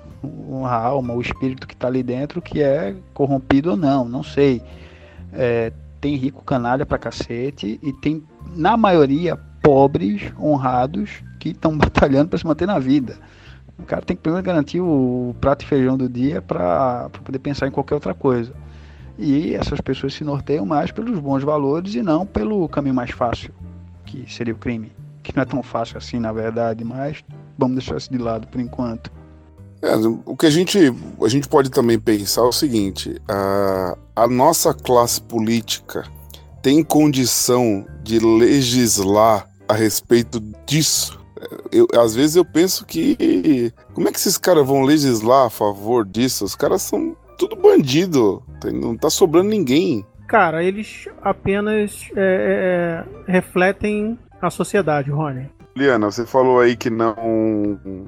a 0.65 0.75
alma, 0.75 1.13
o 1.13 1.21
espírito 1.21 1.67
que 1.67 1.73
está 1.73 1.87
ali 1.87 2.03
dentro, 2.03 2.41
que 2.41 2.61
é 2.61 2.95
corrompido 3.13 3.71
ou 3.71 3.77
não, 3.77 4.05
não 4.07 4.23
sei. 4.23 4.61
É, 5.33 5.71
tem 5.99 6.15
rico 6.15 6.43
canalha 6.43 6.85
pra 6.85 6.97
cacete 6.97 7.79
e 7.81 7.93
tem, 7.93 8.23
na 8.55 8.75
maioria, 8.75 9.37
pobres, 9.61 10.33
honrados, 10.39 11.23
que 11.39 11.49
estão 11.49 11.77
batalhando 11.77 12.29
para 12.29 12.39
se 12.39 12.45
manter 12.45 12.65
na 12.65 12.79
vida. 12.79 13.17
O 13.77 13.83
cara 13.83 14.01
tem 14.01 14.15
que 14.15 14.21
primeiro 14.21 14.45
garantir 14.45 14.79
o 14.79 15.35
prato 15.41 15.63
e 15.63 15.67
feijão 15.67 15.97
do 15.97 16.07
dia 16.07 16.41
para 16.41 17.09
poder 17.23 17.39
pensar 17.39 17.67
em 17.67 17.71
qualquer 17.71 17.95
outra 17.95 18.13
coisa. 18.13 18.53
E 19.17 19.53
essas 19.55 19.81
pessoas 19.81 20.13
se 20.13 20.23
norteiam 20.23 20.65
mais 20.65 20.91
pelos 20.91 21.19
bons 21.19 21.43
valores 21.43 21.95
e 21.95 22.01
não 22.01 22.25
pelo 22.25 22.67
caminho 22.69 22.95
mais 22.95 23.11
fácil, 23.11 23.53
que 24.05 24.31
seria 24.31 24.53
o 24.53 24.57
crime. 24.57 24.91
Que 25.23 25.35
não 25.35 25.43
é 25.43 25.45
tão 25.45 25.61
fácil 25.61 25.97
assim, 25.97 26.19
na 26.19 26.31
verdade, 26.31 26.83
mas 26.83 27.23
vamos 27.57 27.77
deixar 27.77 27.97
isso 27.97 28.11
de 28.11 28.17
lado 28.17 28.47
por 28.47 28.59
enquanto. 28.59 29.11
É, 29.81 29.95
o 30.25 30.37
que 30.37 30.45
a 30.45 30.49
gente, 30.49 30.77
a 31.21 31.27
gente 31.27 31.47
pode 31.47 31.71
também 31.71 31.99
pensar 31.99 32.41
é 32.41 32.45
o 32.45 32.51
seguinte: 32.51 33.19
a, 33.27 33.97
a 34.15 34.27
nossa 34.27 34.73
classe 34.73 35.21
política 35.21 36.03
tem 36.61 36.83
condição 36.83 37.85
de 38.03 38.19
legislar 38.19 39.47
a 39.67 39.73
respeito 39.73 40.39
disso? 40.67 41.19
Eu, 41.71 41.87
às 41.95 42.13
vezes 42.13 42.35
eu 42.35 42.45
penso 42.45 42.85
que 42.85 43.73
como 43.93 44.07
é 44.07 44.11
que 44.11 44.17
esses 44.17 44.37
caras 44.37 44.65
vão 44.65 44.83
legislar 44.83 45.47
a 45.47 45.49
favor 45.49 46.05
disso? 46.05 46.45
Os 46.45 46.55
caras 46.55 46.83
são 46.83 47.15
tudo 47.37 47.55
bandido. 47.55 48.43
Não 48.71 48.95
tá 48.95 49.09
sobrando 49.09 49.49
ninguém. 49.49 50.05
Cara, 50.27 50.63
eles 50.63 51.09
apenas 51.21 52.07
é, 52.15 52.21
é, 52.21 53.27
é, 53.27 53.31
refletem 53.31 54.17
a 54.41 54.49
sociedade, 54.49 55.09
Rony. 55.09 55.49
Liana, 55.75 56.11
você 56.11 56.25
falou 56.25 56.59
aí 56.59 56.75
que 56.75 56.89
não 56.89 57.15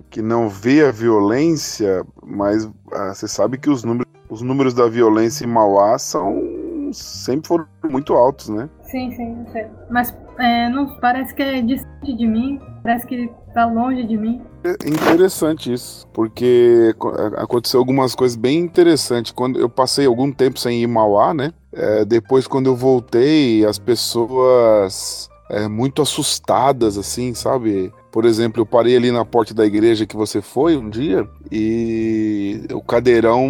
que 0.10 0.22
não 0.22 0.50
vê 0.50 0.86
a 0.86 0.92
violência, 0.92 2.06
mas 2.24 2.70
ah, 2.92 3.14
você 3.14 3.28
sabe 3.28 3.58
que 3.58 3.70
os 3.70 3.84
números, 3.84 4.12
os 4.30 4.42
números 4.42 4.74
da 4.74 4.88
violência 4.88 5.46
em 5.46 5.48
Mauá 5.48 5.98
são 5.98 6.92
sempre 6.92 7.48
foram 7.48 7.66
muito 7.90 8.14
altos, 8.14 8.50
né? 8.50 8.70
Sim, 8.84 9.12
sim, 9.16 9.46
sei. 9.52 9.66
Mas 9.90 10.14
é, 10.38 10.70
não 10.70 10.88
parece 11.00 11.34
que 11.34 11.42
é 11.42 11.62
distante 11.62 12.14
de 12.14 12.28
mim, 12.28 12.60
parece 12.84 13.08
que 13.08 13.32
tá 13.54 13.66
longe 13.66 14.04
de 14.06 14.18
mim. 14.18 14.42
É 14.64 14.72
interessante 14.88 15.72
isso, 15.72 16.08
porque 16.14 16.94
aconteceu 17.38 17.80
algumas 17.80 18.14
coisas 18.14 18.36
bem 18.36 18.60
interessantes. 18.60 19.32
Quando 19.32 19.60
eu 19.60 19.70
passei 19.70 20.06
algum 20.06 20.32
tempo 20.32 20.60
sem 20.60 20.82
ir 20.82 20.88
Mauá, 20.88 21.34
né? 21.34 21.52
É, 21.72 22.06
depois, 22.06 22.48
quando 22.48 22.68
eu 22.68 22.76
voltei, 22.76 23.66
as 23.66 23.80
pessoas 23.80 25.30
é, 25.54 25.68
muito 25.68 26.02
assustadas, 26.02 26.98
assim, 26.98 27.34
sabe? 27.34 27.94
Por 28.12 28.26
exemplo, 28.26 28.62
eu 28.62 28.66
parei 28.66 28.96
ali 28.96 29.12
na 29.12 29.24
porta 29.24 29.54
da 29.54 29.66
igreja 29.66 30.06
que 30.06 30.16
você 30.16 30.42
foi 30.42 30.76
um 30.76 30.90
dia 30.90 31.28
e 31.52 32.66
o 32.72 32.82
cadeirão, 32.82 33.46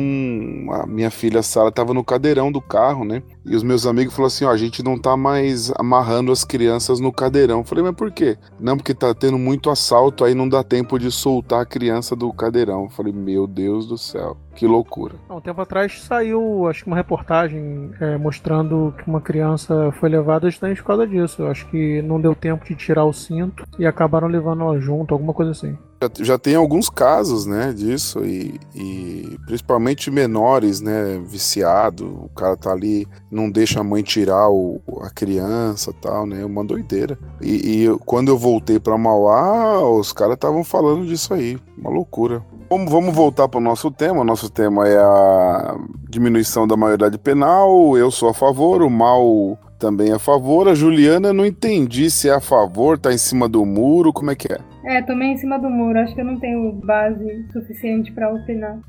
a 0.72 0.86
minha 0.86 1.10
filha 1.10 1.42
Sara 1.42 1.70
estava 1.70 1.94
no 1.94 2.04
cadeirão 2.04 2.52
do 2.52 2.62
carro, 2.62 3.06
né? 3.06 3.24
E 3.46 3.56
os 3.56 3.64
meus 3.64 3.86
amigos 3.86 4.14
falaram 4.14 4.28
assim: 4.28 4.46
ó, 4.46 4.52
a 4.52 4.58
gente 4.58 4.82
não 4.82 4.98
tá 4.98 5.18
mais 5.18 5.72
amarrando 5.78 6.32
as 6.32 6.44
crianças 6.44 7.00
no 7.00 7.12
cadeirão. 7.12 7.60
Eu 7.60 7.64
falei, 7.64 7.84
mas 7.84 7.96
por 7.96 8.12
quê? 8.12 8.38
Não, 8.60 8.78
porque 8.78 8.94
tá 8.94 9.14
tendo 9.14 9.38
muito 9.38 9.70
assalto, 9.70 10.24
aí 10.24 10.34
não 10.34 10.48
dá 10.48 10.64
tempo 10.64 10.98
de 10.98 11.12
soltar 11.12 11.62
a 11.62 11.66
criança 11.66 12.16
do 12.16 12.32
cadeirão. 12.32 12.84
Eu 12.84 12.90
falei, 12.90 13.12
meu 13.12 13.46
Deus 13.46 13.86
do 13.86 13.98
céu, 13.98 14.38
que 14.56 14.66
loucura. 14.66 15.16
Um 15.30 15.42
tempo 15.42 15.60
atrás 15.60 16.02
saiu, 16.02 16.68
acho 16.68 16.84
que 16.84 16.88
uma 16.88 16.96
reportagem 16.96 17.92
é, 18.00 18.18
mostrando 18.18 18.94
que 18.98 19.08
uma 19.08 19.22
criança 19.22 19.92
foi 20.00 20.10
levada 20.10 20.50
justamente 20.50 20.82
por 20.82 20.88
causa 20.88 21.08
disso. 21.08 21.42
Eu 21.42 21.48
acho 21.48 21.68
que 21.68 22.02
não 22.02 22.22
deu 22.22 22.34
tempo 22.34 22.66
de 22.66 22.76
tirar 22.76 23.06
o 23.06 23.14
cinto 23.14 23.66
e 23.78 23.86
acabaram 23.86 24.28
levando 24.28 24.62
ela 24.62 24.80
junto, 24.80 25.14
alguma 25.14 25.34
coisa 25.34 25.52
assim. 25.52 25.78
Já, 26.04 26.24
já 26.24 26.38
tem 26.38 26.56
alguns 26.56 26.90
casos, 26.90 27.46
né, 27.46 27.72
disso, 27.72 28.26
e, 28.26 28.60
e, 28.76 29.38
principalmente 29.46 30.12
menores, 30.12 30.82
né, 30.82 31.22
viciado, 31.26 32.06
o 32.26 32.30
cara 32.36 32.58
tá 32.58 32.72
ali, 32.72 33.08
não 33.32 33.50
deixa 33.50 33.80
a 33.80 33.84
mãe 33.84 34.04
tirar 34.04 34.50
o, 34.50 34.82
a 35.02 35.10
criança 35.10 35.94
tal, 36.02 36.26
né, 36.26 36.44
uma 36.44 36.64
doideira. 36.64 37.18
E, 37.42 37.86
e 37.86 37.98
quando 38.06 38.30
eu 38.30 38.38
voltei 38.38 38.80
para 38.80 38.98
Mauá, 38.98 39.80
os 39.88 40.12
caras 40.12 40.36
estavam 40.36 40.64
falando 40.64 41.06
disso 41.06 41.34
aí, 41.34 41.58
uma 41.78 41.90
loucura. 41.90 42.44
Vamos, 42.70 42.92
vamos 42.92 43.14
voltar 43.14 43.48
para 43.48 43.60
o 43.60 43.64
nosso 43.64 43.92
tema. 43.92 44.24
Nosso 44.24 44.50
tema 44.50 44.88
é 44.88 44.98
a 44.98 45.78
diminuição 46.10 46.68
da 46.68 46.76
maioridade 46.76 47.20
penal. 47.20 47.96
Eu 47.96 48.10
sou 48.10 48.30
a 48.30 48.34
favor, 48.34 48.82
o 48.82 48.90
mal 48.90 49.60
também 49.78 50.10
é 50.10 50.16
a 50.16 50.20
favor. 50.20 50.68
A 50.68 50.74
Juliana, 50.74 51.32
não 51.32 51.46
entendi 51.46 52.10
se 52.10 52.30
é 52.30 52.34
a 52.34 52.42
favor, 52.42 52.98
tá 52.98 53.14
em 53.14 53.18
cima 53.18 53.48
do 53.48 53.64
muro, 53.64 54.12
como 54.12 54.32
é 54.32 54.36
que 54.36 54.52
é? 54.52 54.58
É, 54.86 55.02
também 55.02 55.34
em 55.34 55.38
cima 55.38 55.58
do 55.58 55.70
muro. 55.70 56.00
Acho 56.00 56.14
que 56.14 56.22
eu 56.22 56.26
não 56.26 56.40
tenho 56.40 56.74
base 56.74 57.48
suficiente 57.52 58.12
para 58.12 58.34
opinar. 58.34 58.80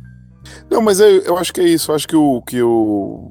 Não, 0.70 0.82
mas 0.82 1.00
eu, 1.00 1.08
eu, 1.22 1.38
acho 1.38 1.52
que 1.52 1.60
é 1.60 1.64
isso. 1.64 1.90
Eu 1.90 1.94
acho 1.94 2.08
que 2.08 2.16
o 2.16 2.42
que 2.42 2.62
o 2.62 3.30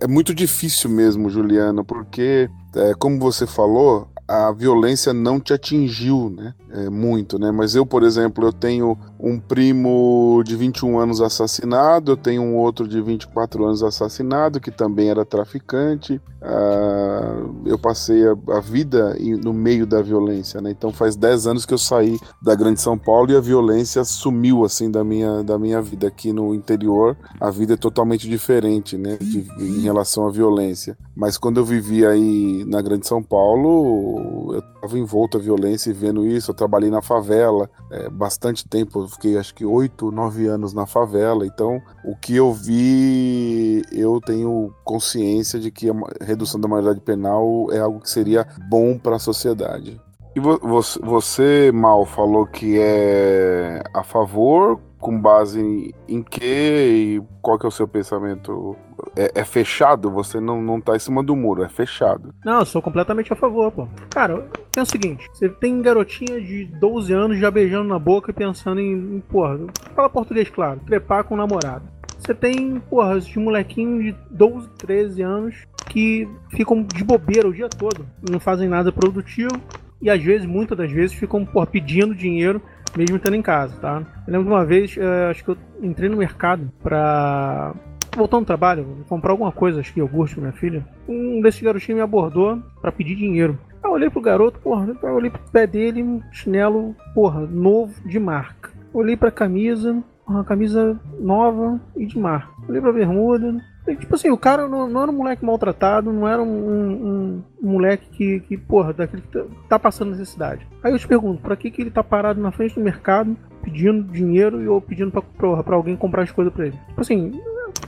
é 0.00 0.06
muito 0.06 0.34
difícil 0.34 0.90
mesmo, 0.90 1.30
Juliana, 1.30 1.84
porque 1.84 2.48
é, 2.74 2.92
como 2.94 3.18
você 3.18 3.46
falou, 3.46 4.08
a 4.26 4.52
violência 4.52 5.12
não 5.12 5.40
te 5.40 5.52
atingiu, 5.52 6.30
né? 6.30 6.54
É, 6.70 6.88
muito, 6.88 7.38
né? 7.38 7.50
Mas 7.50 7.74
eu, 7.74 7.84
por 7.84 8.02
exemplo, 8.02 8.46
eu 8.46 8.52
tenho 8.52 8.96
um 9.22 9.38
primo 9.38 10.42
de 10.44 10.56
21 10.56 10.98
anos 10.98 11.20
assassinado, 11.20 12.12
eu 12.12 12.16
tenho 12.16 12.42
um 12.42 12.56
outro 12.56 12.88
de 12.88 13.00
24 13.00 13.64
anos 13.64 13.82
assassinado, 13.82 14.60
que 14.60 14.70
também 14.70 15.10
era 15.10 15.24
traficante. 15.24 16.20
Ah, 16.42 17.36
eu 17.66 17.78
passei 17.78 18.26
a, 18.26 18.34
a, 18.56 18.60
vida 18.60 19.14
no 19.44 19.52
meio 19.52 19.86
da 19.86 20.00
violência, 20.00 20.60
né? 20.60 20.70
Então 20.70 20.90
faz 20.90 21.14
10 21.14 21.46
anos 21.46 21.66
que 21.66 21.74
eu 21.74 21.78
saí 21.78 22.18
da 22.42 22.54
Grande 22.54 22.80
São 22.80 22.96
Paulo 22.96 23.30
e 23.30 23.36
a 23.36 23.40
violência 23.40 24.02
sumiu, 24.04 24.64
assim, 24.64 24.90
da 24.90 25.04
minha, 25.04 25.42
da 25.42 25.58
minha 25.58 25.82
vida. 25.82 26.08
Aqui 26.08 26.32
no 26.32 26.54
interior, 26.54 27.16
a 27.38 27.50
vida 27.50 27.74
é 27.74 27.76
totalmente 27.76 28.26
diferente, 28.28 28.96
né? 28.96 29.18
De, 29.20 29.46
em 29.58 29.80
relação 29.80 30.26
à 30.26 30.30
violência. 30.30 30.96
Mas 31.14 31.36
quando 31.36 31.58
eu 31.58 31.64
vivia 31.64 32.08
aí 32.08 32.64
na 32.66 32.80
Grande 32.80 33.06
São 33.06 33.22
Paulo, 33.22 34.54
eu 34.54 34.60
estava 34.60 34.98
envolto 34.98 35.36
à 35.36 35.40
violência 35.40 35.90
e 35.90 35.92
vendo 35.92 36.26
isso. 36.26 36.50
Eu 36.50 36.54
trabalhei 36.54 36.88
na 36.88 37.02
favela 37.02 37.68
é, 37.90 38.08
bastante 38.08 38.66
tempo, 38.66 39.09
fiquei 39.10 39.36
acho 39.36 39.54
que 39.54 39.64
oito, 39.64 40.10
nove 40.10 40.46
anos 40.46 40.72
na 40.72 40.86
favela. 40.86 41.46
Então, 41.46 41.80
o 42.04 42.16
que 42.16 42.36
eu 42.36 42.52
vi, 42.52 43.82
eu 43.92 44.20
tenho 44.20 44.72
consciência 44.84 45.58
de 45.58 45.70
que 45.70 45.90
a 45.90 45.94
redução 46.24 46.60
da 46.60 46.68
maioridade 46.68 47.00
penal 47.00 47.66
é 47.70 47.78
algo 47.78 48.00
que 48.00 48.10
seria 48.10 48.46
bom 48.68 48.98
para 48.98 49.16
a 49.16 49.18
sociedade. 49.18 50.00
E 50.34 50.40
você, 50.40 50.98
você, 51.00 51.72
Mal, 51.72 52.06
falou 52.06 52.46
que 52.46 52.78
é 52.78 53.82
a 53.92 54.02
favor 54.04 54.80
com 55.00 55.18
base 55.18 55.94
em, 56.06 56.22
que 56.22 56.44
e 56.44 57.22
qual 57.40 57.58
que 57.58 57.64
é 57.64 57.68
o 57.68 57.72
seu 57.72 57.88
pensamento? 57.88 58.76
É, 59.16 59.40
é, 59.40 59.44
fechado? 59.44 60.10
Você 60.10 60.38
não, 60.38 60.60
não 60.60 60.80
tá 60.80 60.94
em 60.94 60.98
cima 60.98 61.22
do 61.22 61.34
muro, 61.34 61.64
é 61.64 61.68
fechado. 61.68 62.34
Não, 62.44 62.60
eu 62.60 62.66
sou 62.66 62.82
completamente 62.82 63.32
a 63.32 63.36
favor, 63.36 63.72
pô. 63.72 63.88
Cara, 64.10 64.46
é 64.76 64.82
o 64.82 64.86
seguinte, 64.86 65.26
você 65.32 65.48
tem 65.48 65.80
garotinha 65.80 66.40
de 66.40 66.66
12 66.66 67.12
anos 67.12 67.38
já 67.38 67.50
beijando 67.50 67.88
na 67.88 67.98
boca 67.98 68.30
e 68.30 68.34
pensando 68.34 68.80
em, 68.80 68.92
em 68.92 69.20
porra, 69.20 69.58
fala 69.96 70.10
português 70.10 70.50
claro, 70.50 70.80
trepar 70.86 71.24
com 71.24 71.34
o 71.34 71.38
namorado. 71.38 71.88
Você 72.18 72.34
tem, 72.34 72.78
porra, 72.80 73.18
de 73.18 73.38
molequinho 73.38 74.02
de 74.02 74.16
12, 74.30 74.68
13 74.76 75.22
anos 75.22 75.54
que 75.88 76.28
ficam 76.50 76.82
de 76.82 77.02
bobeira 77.02 77.48
o 77.48 77.54
dia 77.54 77.68
todo, 77.68 78.06
não 78.30 78.38
fazem 78.38 78.68
nada 78.68 78.92
produtivo 78.92 79.58
e 80.02 80.08
às 80.08 80.22
vezes, 80.22 80.46
muitas 80.46 80.78
das 80.78 80.90
vezes, 80.90 81.14
ficam 81.14 81.44
porra, 81.44 81.66
pedindo 81.66 82.14
dinheiro 82.14 82.60
mesmo 82.96 83.16
estando 83.16 83.34
em 83.34 83.42
casa, 83.42 83.76
tá? 83.80 84.02
Eu 84.26 84.32
lembro 84.32 84.48
de 84.48 84.52
uma 84.52 84.64
vez, 84.64 84.96
uh, 84.96 85.30
acho 85.30 85.44
que 85.44 85.50
eu 85.50 85.56
entrei 85.82 86.08
no 86.08 86.16
mercado 86.16 86.70
pra. 86.82 87.74
Voltando 88.16 88.40
ao 88.40 88.46
trabalho, 88.46 89.04
comprar 89.08 89.30
alguma 89.30 89.52
coisa, 89.52 89.78
acho 89.78 89.92
que 89.92 90.00
iogurte 90.00 90.34
pra 90.34 90.42
minha 90.42 90.52
filha. 90.52 90.84
Um 91.08 91.40
desses 91.40 91.62
garotinhos 91.62 91.96
me 91.96 92.02
abordou 92.02 92.60
para 92.80 92.90
pedir 92.90 93.14
dinheiro. 93.14 93.56
Eu 93.84 93.92
olhei 93.92 94.10
pro 94.10 94.20
garoto, 94.20 94.58
porra, 94.58 94.96
eu 95.00 95.14
olhei 95.14 95.30
pro 95.30 95.40
pé 95.52 95.64
dele, 95.64 96.02
um 96.02 96.20
chinelo, 96.32 96.94
porra, 97.14 97.40
novo 97.46 97.94
de 98.04 98.18
marca. 98.18 98.70
Olhei 98.92 99.16
pra 99.16 99.30
camisa, 99.30 100.02
uma 100.26 100.44
camisa 100.44 101.00
nova 101.20 101.80
e 101.96 102.04
de 102.04 102.18
marca. 102.18 102.52
Olhei 102.68 102.80
pra 102.80 102.92
bermuda, 102.92 103.60
Tipo 103.96 104.14
assim, 104.14 104.30
o 104.30 104.36
cara 104.36 104.68
não, 104.68 104.88
não, 104.88 105.02
era 105.02 105.10
um 105.10 105.16
moleque 105.16 105.44
maltratado, 105.44 106.12
não 106.12 106.28
era 106.28 106.42
um, 106.42 106.46
um, 106.46 107.42
um 107.62 107.70
moleque 107.70 108.08
que, 108.10 108.40
que, 108.40 108.56
porra, 108.56 108.92
daquele 108.92 109.22
que 109.22 109.28
tá, 109.28 109.44
tá 109.68 109.78
passando 109.78 110.10
necessidade. 110.10 110.66
Aí 110.82 110.92
eu 110.92 110.98
te 110.98 111.06
pergunto, 111.06 111.42
pra 111.42 111.56
que, 111.56 111.70
que 111.70 111.82
ele 111.82 111.90
tá 111.90 112.02
parado 112.02 112.40
na 112.40 112.52
frente 112.52 112.74
do 112.74 112.80
mercado 112.80 113.36
pedindo 113.62 114.02
dinheiro 114.04 114.62
e 114.62 114.68
ou 114.68 114.80
pedindo 114.80 115.10
pra, 115.10 115.22
pra, 115.22 115.62
pra 115.62 115.76
alguém 115.76 115.96
comprar 115.96 116.22
as 116.22 116.30
coisas 116.30 116.52
pra 116.52 116.66
ele? 116.66 116.78
Tipo 116.88 117.00
assim, 117.00 117.40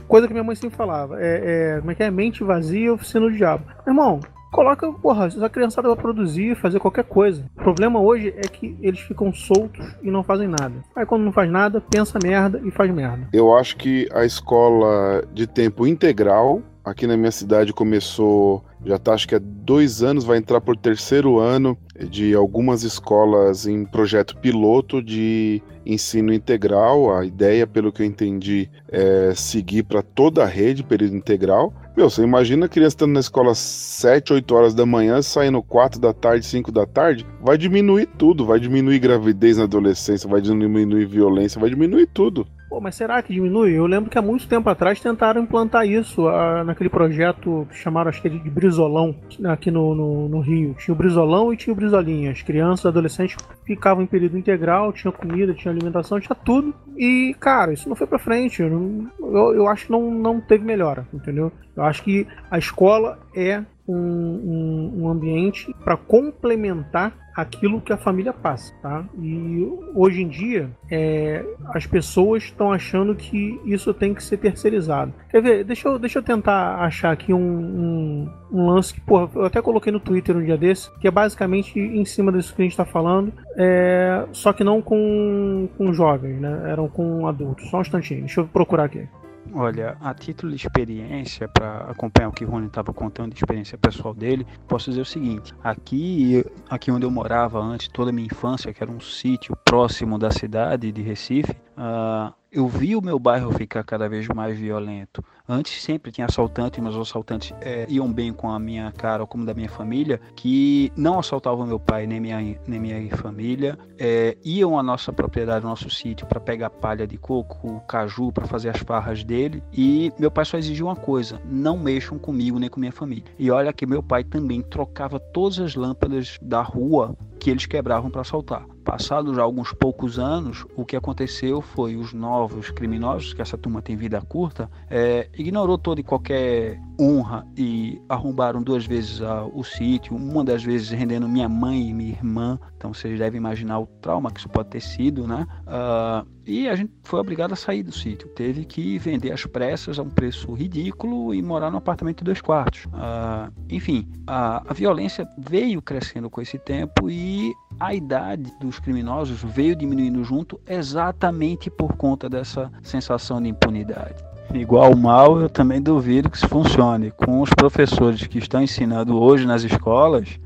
coisa 0.07 0.27
que 0.27 0.33
minha 0.33 0.43
mãe 0.43 0.55
sempre 0.55 0.77
falava, 0.77 1.21
é, 1.21 1.75
é 1.75 1.79
como 1.79 1.91
é 1.91 1.95
que 1.95 2.03
é? 2.03 2.11
Mente 2.11 2.43
vazia, 2.43 2.93
oficina 2.93 3.27
do 3.27 3.35
diabo. 3.35 3.65
Irmão, 3.85 4.19
coloca, 4.53 4.89
porra, 4.93 5.27
a 5.41 5.49
criançada 5.49 5.89
vai 5.89 5.97
produzir, 5.97 6.55
fazer 6.55 6.79
qualquer 6.79 7.03
coisa. 7.03 7.43
O 7.57 7.63
problema 7.63 7.99
hoje 7.99 8.33
é 8.37 8.47
que 8.47 8.77
eles 8.79 8.99
ficam 8.99 9.33
soltos 9.33 9.85
e 10.01 10.11
não 10.11 10.23
fazem 10.23 10.47
nada. 10.47 10.73
Aí 10.95 11.05
quando 11.05 11.23
não 11.23 11.33
faz 11.33 11.49
nada, 11.49 11.81
pensa 11.81 12.19
merda 12.23 12.61
e 12.63 12.71
faz 12.71 12.93
merda. 12.93 13.27
Eu 13.33 13.55
acho 13.57 13.75
que 13.75 14.07
a 14.13 14.23
escola 14.23 15.25
de 15.33 15.47
tempo 15.47 15.87
integral 15.87 16.61
aqui 16.83 17.07
na 17.07 17.15
minha 17.15 17.31
cidade 17.31 17.71
começou, 17.71 18.63
já 18.85 18.97
tá 18.97 19.13
acho 19.13 19.27
que 19.27 19.35
há 19.35 19.41
dois 19.41 20.03
anos, 20.03 20.25
vai 20.25 20.37
entrar 20.37 20.59
por 20.59 20.75
terceiro 20.75 21.39
ano 21.39 21.77
de 22.09 22.33
algumas 22.35 22.83
escolas 22.83 23.65
em 23.65 23.85
projeto 23.85 24.37
piloto 24.37 25.01
de 25.01 25.61
ensino 25.85 26.33
integral. 26.33 27.15
A 27.15 27.25
ideia, 27.25 27.65
pelo 27.65 27.91
que 27.91 28.01
eu 28.01 28.05
entendi, 28.05 28.69
é 28.89 29.33
seguir 29.35 29.83
para 29.83 30.01
toda 30.01 30.43
a 30.43 30.47
rede 30.47 30.83
período 30.83 31.15
integral. 31.15 31.73
Meu, 31.95 32.09
você 32.09 32.23
imagina 32.23 32.65
a 32.65 32.69
criança 32.69 32.95
estando 32.95 33.13
na 33.13 33.19
escola 33.19 33.53
7, 33.53 34.33
8 34.33 34.55
horas 34.55 34.73
da 34.73 34.85
manhã, 34.85 35.21
saindo 35.21 35.61
4 35.61 35.99
da 35.99 36.11
tarde, 36.11 36.45
5 36.45 36.71
da 36.71 36.87
tarde, 36.87 37.25
vai 37.39 37.55
diminuir 37.57 38.07
tudo, 38.17 38.45
vai 38.45 38.59
diminuir 38.59 38.97
gravidez 38.97 39.57
na 39.57 39.65
adolescência, 39.65 40.27
vai 40.27 40.41
diminuir 40.41 41.05
violência, 41.05 41.61
vai 41.61 41.69
diminuir 41.69 42.07
tudo. 42.07 42.47
Pô, 42.73 42.81
mas 42.81 42.95
será 42.95 43.21
que 43.21 43.31
diminui? 43.31 43.77
Eu 43.77 43.85
lembro 43.85 44.09
que 44.09 44.17
há 44.17 44.21
muito 44.21 44.47
tempo 44.47 44.67
atrás 44.67 44.99
tentaram 44.99 45.43
implantar 45.43 45.85
isso 45.85 46.27
uh, 46.27 46.63
naquele 46.63 46.89
projeto 46.89 47.67
que 47.69 47.77
chamaram, 47.77 48.09
acho 48.09 48.19
que 48.19 48.27
de 48.27 48.49
Brizolão, 48.49 49.15
aqui 49.45 49.69
no, 49.69 49.93
no, 49.93 50.27
no, 50.27 50.39
Rio. 50.39 50.73
Tinha 50.79 50.91
o 50.91 50.97
Brizolão 50.97 51.53
e 51.53 51.55
tinha 51.55 51.71
o 51.71 51.75
Brizolinha. 51.75 52.31
As 52.31 52.41
crianças, 52.41 52.87
adolescentes 52.87 53.37
ficavam 53.63 54.03
em 54.03 54.07
período 54.07 54.39
integral, 54.39 54.91
tinha 54.91 55.11
comida, 55.11 55.53
tinha 55.53 55.71
alimentação, 55.71 56.19
tinha 56.19 56.35
tudo. 56.35 56.73
E, 56.97 57.35
cara, 57.39 57.73
isso 57.73 57.87
não 57.87 57.95
foi 57.95 58.07
pra 58.07 58.17
frente. 58.17 58.63
Eu, 58.63 59.07
eu, 59.19 59.53
eu 59.53 59.67
acho 59.67 59.85
que 59.85 59.91
não, 59.91 60.09
não 60.09 60.41
teve 60.41 60.65
melhora, 60.65 61.07
entendeu? 61.13 61.51
Eu 61.77 61.83
acho 61.83 62.01
que 62.01 62.25
a 62.49 62.57
escola 62.57 63.19
é 63.35 63.63
um, 63.87 63.95
um, 63.95 65.03
um 65.03 65.09
ambiente 65.09 65.73
para 65.83 65.97
complementar 65.97 67.13
aquilo 67.35 67.81
que 67.81 67.91
a 67.91 67.97
família 67.97 68.31
passa, 68.31 68.73
tá? 68.81 69.05
E 69.19 69.67
hoje 69.95 70.21
em 70.21 70.27
dia 70.27 70.69
é, 70.89 71.43
as 71.73 71.85
pessoas 71.85 72.43
estão 72.43 72.71
achando 72.71 73.15
que 73.15 73.59
isso 73.65 73.93
tem 73.93 74.13
que 74.13 74.23
ser 74.23 74.37
terceirizado. 74.37 75.13
Quer 75.29 75.41
ver? 75.41 75.63
Deixa 75.63 75.87
eu, 75.87 75.97
deixa 75.97 76.19
eu 76.19 76.23
tentar 76.23 76.75
achar 76.75 77.11
aqui 77.11 77.33
um, 77.33 77.39
um, 77.39 78.29
um 78.51 78.67
lance 78.67 78.93
que, 78.93 79.01
porra, 79.01 79.29
eu 79.35 79.45
até 79.45 79.61
coloquei 79.61 79.91
no 79.91 79.99
Twitter 79.99 80.37
um 80.37 80.43
dia 80.43 80.57
desse, 80.57 80.91
que 80.99 81.07
é 81.07 81.11
basicamente 81.11 81.79
em 81.79 82.05
cima 82.05 82.31
disso 82.31 82.53
que 82.55 82.61
a 82.61 82.65
gente 82.65 82.73
está 82.73 82.85
falando, 82.85 83.33
é, 83.57 84.25
só 84.31 84.53
que 84.53 84.63
não 84.63 84.81
com, 84.81 85.67
com 85.75 85.91
jovens, 85.91 86.39
né? 86.39 86.71
Eram 86.71 86.87
com 86.87 87.27
adultos. 87.27 87.69
Só 87.69 87.79
um 87.79 87.81
instantinho, 87.81 88.21
deixa 88.21 88.41
eu 88.41 88.47
procurar 88.47 88.85
aqui. 88.85 89.07
Olha, 89.55 89.95
a 90.01 90.15
título 90.15 90.51
de 90.51 90.57
experiência, 90.57 91.47
para 91.47 91.91
acompanhar 91.91 92.29
o 92.29 92.31
que 92.31 92.43
o 92.43 92.49
Rony 92.49 92.65
estava 92.65 92.91
contando 92.91 93.33
de 93.33 93.37
experiência 93.37 93.77
pessoal 93.77 94.11
dele, 94.11 94.47
posso 94.67 94.89
dizer 94.89 95.01
o 95.01 95.05
seguinte: 95.05 95.53
aqui, 95.63 96.43
aqui 96.67 96.89
onde 96.89 97.05
eu 97.05 97.11
morava 97.11 97.59
antes, 97.59 97.87
toda 97.87 98.09
a 98.09 98.13
minha 98.13 98.25
infância, 98.25 98.73
que 98.73 98.81
era 98.81 98.91
um 98.91 98.99
sítio 98.99 99.55
próximo 99.63 100.17
da 100.17 100.31
cidade 100.31 100.91
de 100.91 101.03
Recife, 101.03 101.51
uh, 101.77 102.33
eu 102.53 102.67
vi 102.67 102.95
o 102.95 103.01
meu 103.01 103.17
bairro 103.17 103.51
ficar 103.51 103.83
cada 103.83 104.07
vez 104.07 104.27
mais 104.27 104.57
violento. 104.57 105.23
Antes 105.49 105.81
sempre 105.81 106.11
tinha 106.11 106.27
assaltantes, 106.27 106.79
mas 106.81 106.95
os 106.95 107.09
assaltantes 107.09 107.53
é, 107.59 107.85
iam 107.89 108.11
bem 108.11 108.31
com 108.31 108.49
a 108.49 108.59
minha 108.59 108.91
cara 108.91 109.23
ou 109.23 109.27
como 109.27 109.43
da 109.43 109.53
minha 109.53 109.67
família, 109.67 110.21
que 110.35 110.91
não 110.95 111.19
assaltavam 111.19 111.65
meu 111.65 111.79
pai 111.79 112.05
nem 112.05 112.19
minha, 112.19 112.39
nem 112.67 112.79
minha 112.79 113.17
família, 113.17 113.77
é, 113.97 114.37
iam 114.45 114.77
à 114.77 114.83
nossa 114.83 115.11
propriedade, 115.11 115.65
ao 115.65 115.69
nosso 115.69 115.89
sítio, 115.89 116.27
para 116.27 116.39
pegar 116.39 116.69
palha 116.69 117.07
de 117.07 117.17
coco, 117.17 117.81
caju, 117.87 118.31
para 118.31 118.45
fazer 118.45 118.69
as 118.69 118.77
farras 118.77 119.23
dele. 119.23 119.63
E 119.73 120.13
meu 120.19 120.29
pai 120.29 120.45
só 120.45 120.57
exigia 120.57 120.85
uma 120.85 120.95
coisa: 120.95 121.41
não 121.45 121.77
mexam 121.77 122.19
comigo 122.19 122.59
nem 122.59 122.69
com 122.69 122.79
minha 122.79 122.91
família. 122.91 123.25
E 123.37 123.49
olha 123.49 123.73
que 123.73 123.85
meu 123.85 124.03
pai 124.03 124.23
também 124.23 124.61
trocava 124.61 125.19
todas 125.19 125.59
as 125.59 125.75
lâmpadas 125.75 126.37
da 126.41 126.61
rua 126.61 127.17
que 127.43 127.49
eles 127.49 127.65
quebravam 127.65 128.09
para 128.09 128.21
assaltar. 128.21 128.65
Passados 128.85 129.37
alguns 129.37 129.73
poucos 129.73 130.17
anos, 130.17 130.65
o 130.77 130.85
que 130.85 130.95
aconteceu 130.95 131.61
foi 131.61 131.97
os 131.97 132.13
novos 132.13 132.69
criminosos, 132.69 133.33
que 133.33 133.41
essa 133.41 133.57
turma 133.57 133.81
tem 133.81 133.97
vida 133.97 134.21
curta, 134.21 134.71
é, 134.89 135.27
ignorou 135.37 135.77
toda 135.77 135.99
e 135.99 136.05
qualquer 136.05 136.79
honra 136.97 137.45
e 137.57 138.01
arrombaram 138.07 138.63
duas 138.63 138.85
vezes 138.85 139.21
a, 139.21 139.43
o 139.43 139.61
sítio, 139.61 140.15
uma 140.15 140.41
das 140.41 140.63
vezes 140.63 140.89
rendendo 140.89 141.27
minha 141.27 141.49
mãe 141.49 141.89
e 141.89 141.93
minha 141.93 142.11
irmã. 142.11 142.57
Então 142.83 142.93
vocês 142.93 143.17
devem 143.17 143.37
imaginar 143.37 143.79
o 143.79 143.85
trauma 144.01 144.29
que 144.29 144.41
isso 144.41 144.49
pode 144.49 144.67
ter 144.67 144.81
sido, 144.81 145.25
né? 145.25 145.47
Uh, 145.65 146.27
e 146.45 146.67
a 146.67 146.75
gente 146.75 146.91
foi 147.01 147.17
obrigado 147.17 147.53
a 147.53 147.55
sair 147.55 147.81
do 147.81 147.93
sítio. 147.93 148.27
Teve 148.27 148.65
que 148.65 148.97
vender 148.97 149.31
as 149.31 149.45
pressas 149.45 149.97
a 149.97 150.03
um 150.03 150.09
preço 150.09 150.51
ridículo 150.51 151.33
e 151.33 151.41
morar 151.41 151.71
num 151.71 151.77
apartamento 151.77 152.17
de 152.17 152.25
dois 152.25 152.41
quartos. 152.41 152.83
Uh, 152.87 153.49
enfim, 153.69 154.05
a, 154.27 154.69
a 154.69 154.73
violência 154.73 155.25
veio 155.37 155.81
crescendo 155.81 156.29
com 156.29 156.41
esse 156.41 156.59
tempo 156.59 157.09
e 157.09 157.53
a 157.79 157.95
idade 157.95 158.51
dos 158.59 158.79
criminosos 158.79 159.41
veio 159.41 159.77
diminuindo 159.77 160.21
junto 160.21 160.59
exatamente 160.67 161.69
por 161.69 161.93
conta 161.95 162.29
dessa 162.29 162.69
sensação 162.81 163.41
de 163.41 163.47
impunidade. 163.47 164.21
Igual 164.53 164.93
mal, 164.93 165.39
eu 165.39 165.49
também 165.49 165.81
duvido 165.81 166.29
que 166.29 166.35
isso 166.35 166.49
funcione. 166.49 167.11
Com 167.11 167.39
os 167.39 167.49
professores 167.51 168.27
que 168.27 168.39
estão 168.39 168.61
ensinando 168.61 169.17
hoje 169.17 169.47
nas 169.47 169.63
escolas, 169.63 170.37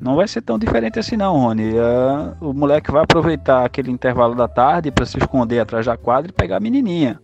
não 0.00 0.16
vai 0.16 0.26
ser 0.26 0.40
tão 0.40 0.58
diferente 0.58 0.98
assim 0.98 1.16
não, 1.16 1.38
Rony. 1.38 1.74
Uh, 1.74 2.34
o 2.40 2.52
moleque 2.54 2.90
vai 2.90 3.02
aproveitar 3.02 3.64
aquele 3.64 3.90
intervalo 3.90 4.34
da 4.34 4.48
tarde 4.48 4.90
para 4.90 5.04
se 5.04 5.18
esconder 5.18 5.60
atrás 5.60 5.86
da 5.86 5.96
quadra 5.96 6.30
e 6.30 6.32
pegar 6.32 6.56
a 6.56 6.60
menininha. 6.60 7.20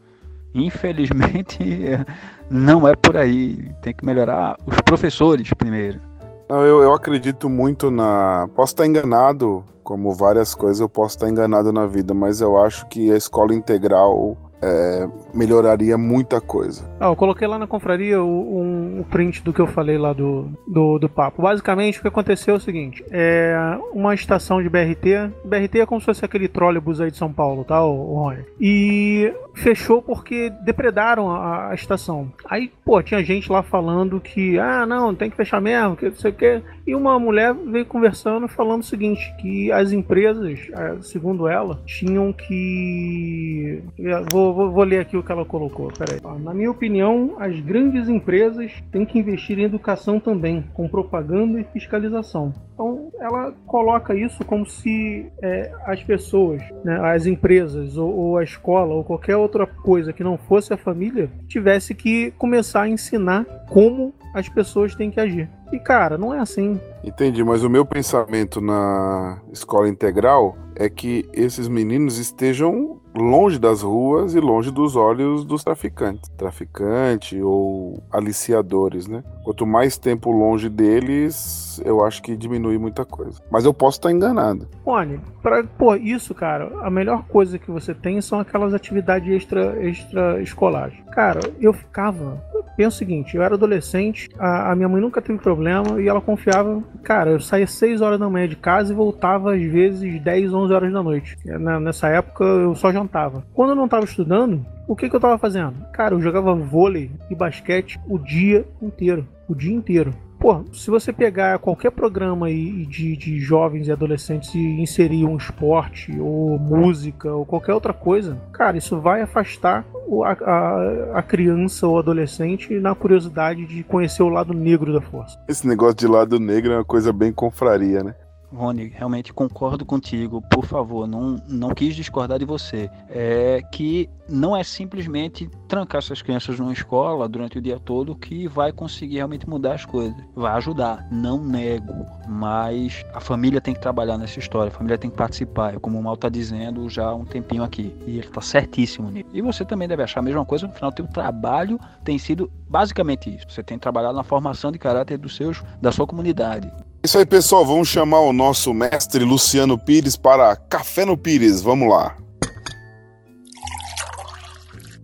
Infelizmente, 0.54 1.58
não 2.50 2.86
é 2.86 2.94
por 2.94 3.16
aí. 3.16 3.70
Tem 3.80 3.94
que 3.94 4.04
melhorar 4.04 4.56
os 4.66 4.80
professores 4.82 5.50
primeiro. 5.54 6.00
Eu, 6.48 6.82
eu 6.82 6.92
acredito 6.92 7.48
muito 7.48 7.90
na. 7.90 8.48
Posso 8.54 8.72
estar 8.72 8.86
enganado, 8.86 9.64
como 9.82 10.12
várias 10.12 10.54
coisas, 10.54 10.80
eu 10.80 10.88
posso 10.88 11.16
estar 11.16 11.28
enganado 11.28 11.72
na 11.72 11.86
vida, 11.86 12.14
mas 12.14 12.40
eu 12.40 12.56
acho 12.62 12.86
que 12.86 13.10
a 13.10 13.16
escola 13.16 13.54
integral 13.54 14.36
é, 14.62 15.08
melhoraria 15.34 15.98
muita 15.98 16.40
coisa. 16.40 16.84
Ah, 16.98 17.06
eu 17.06 17.16
coloquei 17.16 17.46
lá 17.46 17.58
na 17.58 17.66
confraria 17.66 18.22
o, 18.22 18.60
um, 18.60 19.00
um, 19.00 19.02
print 19.02 19.42
do 19.42 19.52
que 19.52 19.60
eu 19.60 19.66
falei 19.66 19.98
lá 19.98 20.12
do, 20.12 20.48
do, 20.66 20.98
do, 20.98 21.08
papo. 21.08 21.42
Basicamente, 21.42 21.98
o 21.98 22.02
que 22.02 22.08
aconteceu 22.08 22.54
é 22.54 22.56
o 22.56 22.60
seguinte: 22.60 23.04
é 23.10 23.54
uma 23.92 24.14
estação 24.14 24.62
de 24.62 24.68
BRT. 24.68 25.30
BRT 25.44 25.80
é 25.80 25.86
como 25.86 26.00
se 26.00 26.06
fosse 26.06 26.24
aquele 26.24 26.48
trolebus 26.48 27.00
aí 27.00 27.10
de 27.10 27.16
São 27.16 27.32
Paulo, 27.32 27.64
tá, 27.64 27.84
o, 27.84 28.12
o 28.12 28.14
Rony? 28.14 28.44
E 28.60 29.32
fechou 29.54 30.00
porque 30.02 30.50
depredaram 30.64 31.30
a, 31.30 31.70
a, 31.70 31.74
estação. 31.74 32.32
Aí, 32.46 32.70
pô, 32.84 33.02
tinha 33.02 33.22
gente 33.22 33.50
lá 33.50 33.62
falando 33.62 34.20
que, 34.20 34.58
ah, 34.58 34.86
não, 34.86 35.14
tem 35.14 35.30
que 35.30 35.36
fechar 35.36 35.60
mesmo, 35.60 35.96
que 35.96 36.08
não 36.08 36.16
sei 36.16 36.30
o 36.30 36.34
quê. 36.34 36.62
E 36.86 36.94
uma 36.94 37.18
mulher 37.18 37.52
veio 37.52 37.84
conversando 37.84 38.48
falando 38.48 38.82
o 38.82 38.86
seguinte: 38.86 39.34
que 39.38 39.70
as 39.70 39.92
empresas, 39.92 40.58
segundo 41.02 41.46
ela, 41.46 41.80
tinham 41.84 42.32
que. 42.32 43.82
Vou, 44.30 44.45
vou, 44.54 44.70
vou 44.70 44.84
ler 44.84 45.00
aqui 45.00 45.16
o 45.16 45.22
que 45.22 45.32
ela 45.32 45.44
colocou. 45.44 45.92
Peraí. 45.96 46.20
Na 46.42 46.54
minha 46.54 46.70
opinião, 46.70 47.36
as 47.38 47.58
grandes 47.60 48.08
empresas 48.08 48.72
têm 48.90 49.04
que 49.04 49.18
investir 49.18 49.58
em 49.58 49.64
educação 49.64 50.18
também, 50.18 50.64
com 50.74 50.88
propaganda 50.88 51.60
e 51.60 51.64
fiscalização. 51.64 52.52
Então, 52.74 53.10
ela 53.18 53.52
coloca 53.66 54.14
isso 54.14 54.44
como 54.44 54.66
se 54.66 55.26
é, 55.42 55.72
as 55.86 56.02
pessoas, 56.02 56.62
né, 56.84 56.98
as 57.02 57.26
empresas, 57.26 57.96
ou, 57.96 58.14
ou, 58.14 58.38
a 58.38 58.44
escola, 58.44 58.94
ou 58.94 59.04
qualquer 59.04 59.36
outra 59.36 59.66
coisa 59.66 60.12
que 60.12 60.22
não 60.22 60.36
fosse 60.36 60.72
a 60.72 60.76
família, 60.76 61.30
tivesse 61.48 61.94
que 61.94 62.30
começar 62.32 62.82
a 62.82 62.88
ensinar 62.88 63.44
como 63.68 64.14
as 64.34 64.48
pessoas 64.48 64.94
têm 64.94 65.10
que 65.10 65.20
agir. 65.20 65.48
E 65.72 65.78
cara, 65.78 66.16
não 66.16 66.32
é 66.32 66.38
assim. 66.38 66.80
Entendi, 67.02 67.42
mas 67.42 67.62
o 67.62 67.70
meu 67.70 67.84
pensamento 67.84 68.60
na 68.60 69.40
escola 69.52 69.88
integral 69.88 70.56
é 70.74 70.88
que 70.88 71.28
esses 71.32 71.68
meninos 71.68 72.18
estejam 72.18 73.00
longe 73.16 73.58
das 73.58 73.80
ruas 73.82 74.34
e 74.34 74.40
longe 74.40 74.70
dos 74.70 74.94
olhos 74.94 75.44
dos 75.44 75.64
traficantes. 75.64 76.28
Traficante 76.36 77.40
ou 77.40 78.02
aliciadores, 78.12 79.06
né? 79.06 79.24
Quanto 79.42 79.66
mais 79.66 79.96
tempo 79.96 80.30
longe 80.30 80.68
deles, 80.68 81.80
eu 81.84 82.04
acho 82.04 82.22
que 82.22 82.36
diminui 82.36 82.76
muita 82.76 83.04
coisa. 83.04 83.40
Mas 83.50 83.64
eu 83.64 83.72
posso 83.72 83.98
estar 83.98 84.12
enganado. 84.12 84.68
Rony, 84.84 85.18
pra, 85.42 85.64
pô, 85.64 85.94
isso, 85.94 86.34
cara, 86.34 86.70
a 86.82 86.90
melhor 86.90 87.24
coisa 87.26 87.58
que 87.58 87.70
você 87.70 87.94
tem 87.94 88.20
são 88.20 88.38
aquelas 88.38 88.74
atividades 88.74 89.34
extra, 89.34 89.82
extra 89.82 90.42
escolares. 90.42 90.98
Cara, 91.10 91.40
eu 91.60 91.72
ficava. 91.72 92.42
Pensa 92.76 92.96
o 92.96 92.98
seguinte, 92.98 93.34
eu 93.34 93.42
era 93.42 93.54
adolescente, 93.54 94.28
a, 94.38 94.72
a 94.72 94.76
minha 94.76 94.88
mãe 94.88 95.00
nunca 95.00 95.22
teve 95.22 95.38
problema 95.38 95.55
e 96.00 96.08
ela 96.08 96.20
confiava. 96.20 96.82
Cara, 97.02 97.30
eu 97.30 97.40
saía 97.40 97.66
6 97.66 98.00
horas 98.00 98.18
da 98.18 98.28
manhã 98.28 98.48
de 98.48 98.56
casa 98.56 98.92
e 98.92 98.96
voltava 98.96 99.54
às 99.54 99.62
vezes 99.62 100.20
10, 100.20 100.52
11 100.52 100.72
horas 100.72 100.92
da 100.92 101.02
noite. 101.02 101.36
Nessa 101.44 102.08
época 102.08 102.44
eu 102.44 102.74
só 102.74 102.92
jantava. 102.92 103.44
Quando 103.54 103.70
eu 103.70 103.76
não 103.76 103.88
tava 103.88 104.04
estudando, 104.04 104.64
o 104.86 104.94
que, 104.94 105.08
que 105.08 105.16
eu 105.16 105.20
tava 105.20 105.38
fazendo? 105.38 105.74
Cara, 105.92 106.14
eu 106.14 106.20
jogava 106.20 106.54
vôlei 106.54 107.10
e 107.30 107.34
basquete 107.34 107.98
o 108.08 108.18
dia 108.18 108.64
inteiro. 108.80 109.26
O 109.48 109.54
dia 109.54 109.74
inteiro. 109.74 110.12
Pô, 110.38 110.64
se 110.72 110.90
você 110.90 111.12
pegar 111.12 111.58
qualquer 111.58 111.90
programa 111.90 112.46
aí 112.46 112.84
de, 112.86 113.16
de 113.16 113.40
jovens 113.40 113.88
e 113.88 113.92
adolescentes 113.92 114.54
e 114.54 114.58
inserir 114.58 115.24
um 115.24 115.36
esporte, 115.36 116.18
ou 116.20 116.58
música, 116.58 117.32
ou 117.32 117.44
qualquer 117.44 117.72
outra 117.72 117.92
coisa, 117.92 118.38
cara, 118.52 118.76
isso 118.76 119.00
vai 119.00 119.22
afastar 119.22 119.84
a, 120.24 120.32
a, 120.32 121.18
a 121.18 121.22
criança 121.22 121.86
ou 121.86 121.98
adolescente 121.98 122.78
na 122.78 122.94
curiosidade 122.94 123.64
de 123.66 123.82
conhecer 123.82 124.22
o 124.22 124.28
lado 124.28 124.52
negro 124.52 124.92
da 124.92 125.00
força. 125.00 125.38
Esse 125.48 125.66
negócio 125.66 125.96
de 125.96 126.06
lado 126.06 126.38
negro 126.38 126.72
é 126.72 126.76
uma 126.76 126.84
coisa 126.84 127.12
bem 127.12 127.32
confraria, 127.32 128.02
né? 128.02 128.14
Rony, 128.56 128.92
realmente 128.94 129.32
concordo 129.32 129.84
contigo. 129.84 130.42
Por 130.50 130.64
favor, 130.64 131.06
não, 131.06 131.36
não 131.48 131.74
quis 131.74 131.94
discordar 131.94 132.38
de 132.38 132.44
você. 132.44 132.90
É 133.08 133.62
que 133.70 134.08
não 134.28 134.56
é 134.56 134.64
simplesmente 134.64 135.48
trancar 135.68 135.98
essas 135.98 136.22
crianças 136.22 136.58
numa 136.58 136.72
escola 136.72 137.28
durante 137.28 137.58
o 137.58 137.62
dia 137.62 137.78
todo 137.78 138.16
que 138.16 138.48
vai 138.48 138.72
conseguir 138.72 139.16
realmente 139.16 139.48
mudar 139.48 139.74
as 139.74 139.84
coisas. 139.84 140.16
Vai 140.34 140.52
ajudar, 140.54 141.06
não 141.10 141.42
nego. 141.42 142.06
Mas 142.28 143.04
a 143.14 143.20
família 143.20 143.60
tem 143.60 143.74
que 143.74 143.80
trabalhar 143.80 144.18
nessa 144.18 144.38
história, 144.38 144.68
a 144.68 144.74
família 144.74 144.98
tem 144.98 145.10
que 145.10 145.16
participar. 145.16 145.74
É 145.74 145.78
como 145.78 145.98
o 145.98 146.02
Mal 146.02 146.14
está 146.14 146.28
dizendo 146.28 146.88
já 146.88 147.06
há 147.06 147.14
um 147.14 147.24
tempinho 147.24 147.62
aqui. 147.62 147.94
E 148.06 148.18
ele 148.18 148.26
está 148.26 148.40
certíssimo 148.40 149.10
nisso. 149.10 149.28
E 149.32 149.42
você 149.42 149.64
também 149.64 149.86
deve 149.86 150.02
achar 150.02 150.20
a 150.20 150.22
mesma 150.22 150.44
coisa. 150.44 150.66
No 150.66 150.72
final, 150.72 150.90
teu 150.90 151.06
trabalho 151.06 151.78
tem 152.02 152.18
sido 152.18 152.50
basicamente 152.68 153.34
isso. 153.34 153.46
Você 153.48 153.62
tem 153.62 153.78
trabalhado 153.78 154.16
na 154.16 154.24
formação 154.24 154.72
de 154.72 154.78
caráter 154.78 155.18
dos 155.18 155.36
seus, 155.36 155.62
da 155.80 155.92
sua 155.92 156.06
comunidade. 156.06 156.72
Isso 157.06 157.18
aí, 157.18 157.24
pessoal. 157.24 157.64
Vamos 157.64 157.86
chamar 157.86 158.18
o 158.18 158.32
nosso 158.32 158.74
mestre 158.74 159.22
Luciano 159.22 159.78
Pires 159.78 160.16
para 160.16 160.56
Café 160.56 161.04
no 161.04 161.16
Pires. 161.16 161.62
Vamos 161.62 161.88
lá. 161.88 162.16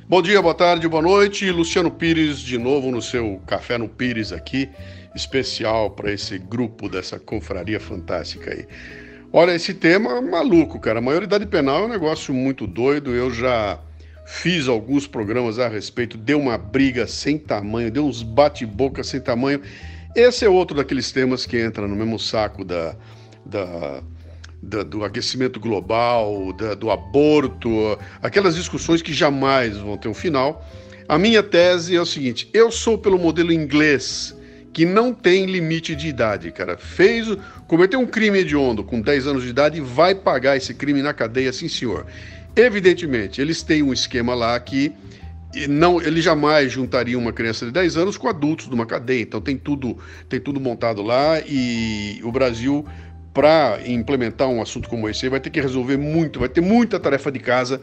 Bom 0.09 0.21
dia, 0.21 0.43
boa 0.43 0.53
tarde, 0.53 0.89
boa 0.89 1.01
noite. 1.01 1.49
Luciano 1.53 1.93
Pires 1.93 2.41
de 2.41 2.59
novo 2.59 2.91
no 2.91 3.01
seu 3.01 3.41
Café 3.47 3.79
no 3.79 3.89
Pires 3.89 4.33
aqui, 4.33 4.69
especial 5.15 5.93
para 5.93 6.13
esse 6.13 6.39
grupo 6.39 6.89
dessa 6.89 7.21
confraria 7.21 7.79
fantástica 7.79 8.51
aí. 8.51 8.67
Olha, 9.33 9.55
esse 9.55 9.73
tema 9.73 10.17
é 10.17 10.21
maluco, 10.21 10.81
cara. 10.81 10.99
A 10.99 11.03
maioridade 11.03 11.47
penal 11.47 11.85
é 11.85 11.87
um 11.87 11.89
negócio 11.89 12.35
muito 12.35 12.67
doido. 12.67 13.15
Eu 13.15 13.33
já 13.33 13.79
fiz 14.27 14.67
alguns 14.67 15.07
programas 15.07 15.61
a 15.61 15.69
respeito, 15.69 16.19
deu 16.19 16.41
uma 16.41 16.59
briga 16.59 17.07
sem 17.07 17.39
tamanho, 17.39 17.93
deu 17.93 18.05
uns 18.05 18.25
bate-boca 18.25 19.05
sem 19.05 19.21
tamanho. 19.21 19.63
Esse 20.15 20.45
é 20.45 20.49
outro 20.49 20.77
daqueles 20.77 21.11
temas 21.11 21.47
que 21.47 21.59
entra 21.59 21.89
no 21.89 21.97
mesmo 21.97 22.19
saco 22.19 22.65
da, 22.65 22.95
da, 23.47 24.03
da- 24.63 24.83
do 24.83 25.05
aquecimento 25.05 25.59
global, 25.59 26.53
da- 26.53 26.75
do 26.75 26.91
aborto, 26.91 27.99
aquelas 28.23 28.55
discussões 28.55 29.01
que 29.01 29.13
jamais 29.13 29.79
vão 29.79 29.97
ter 29.97 30.09
um 30.09 30.15
final. 30.15 30.69
A 31.09 31.19
minha 31.19 31.43
tese 31.43 31.97
é 31.97 32.01
o 32.01 32.05
seguinte: 32.07 32.49
eu 32.53 32.71
sou 32.71 32.99
pelo 32.99 33.19
modelo 33.19 33.53
inglês, 33.53 34.37
que 34.71 34.85
não 34.85 35.15
tem 35.15 35.47
limite 35.47 35.97
de 35.97 36.09
idade, 36.09 36.51
cara. 36.53 36.77
Fez, 36.77 37.27
cometeu 37.67 37.99
um 37.99 38.07
crime 38.07 38.41
hediondo 38.41 38.85
com 38.85 39.01
10 39.01 39.27
anos 39.27 39.43
de 39.43 39.49
idade, 39.49 39.81
vai 39.81 40.15
pagar 40.15 40.59
esse 40.59 40.75
crime 40.75 41.01
na 41.01 41.15
cadeia, 41.15 41.53
sim 41.55 41.69
senhor. 41.69 42.07
Evidentemente, 42.55 43.41
eles 43.41 43.63
têm 43.63 43.83
um 43.83 43.95
esquema 43.95 44.35
lá 44.35 44.61
que 44.61 44.87
e 44.87 44.93
não, 45.69 46.01
ele 46.01 46.21
jamais 46.23 46.73
juntaria 46.73 47.19
uma 47.19 47.33
criança 47.33 47.67
de 47.67 47.73
10 47.73 47.97
anos 47.97 48.17
com 48.17 48.29
adultos 48.29 48.69
numa 48.69 48.87
cadeia. 48.87 49.23
Então 49.23 49.41
tem 49.41 49.57
tudo, 49.57 49.99
tem 50.29 50.41
tudo 50.41 50.59
montado 50.61 51.03
lá 51.03 51.41
e 51.47 52.21
o 52.25 52.33
Brasil 52.33 52.85
para 53.35 53.79
implementar 53.87 54.49
um 54.49 54.61
assunto 54.61 54.89
como 54.89 55.09
esse 55.09 55.29
vai 55.29 55.41
ter 55.41 55.51
que 55.51 55.61
resolver 55.61 55.97
muito, 55.97 56.39
vai 56.41 56.49
ter 56.49 56.61
muita 56.61 57.01
tarefa 57.01 57.33
de 57.33 57.39
casa 57.39 57.81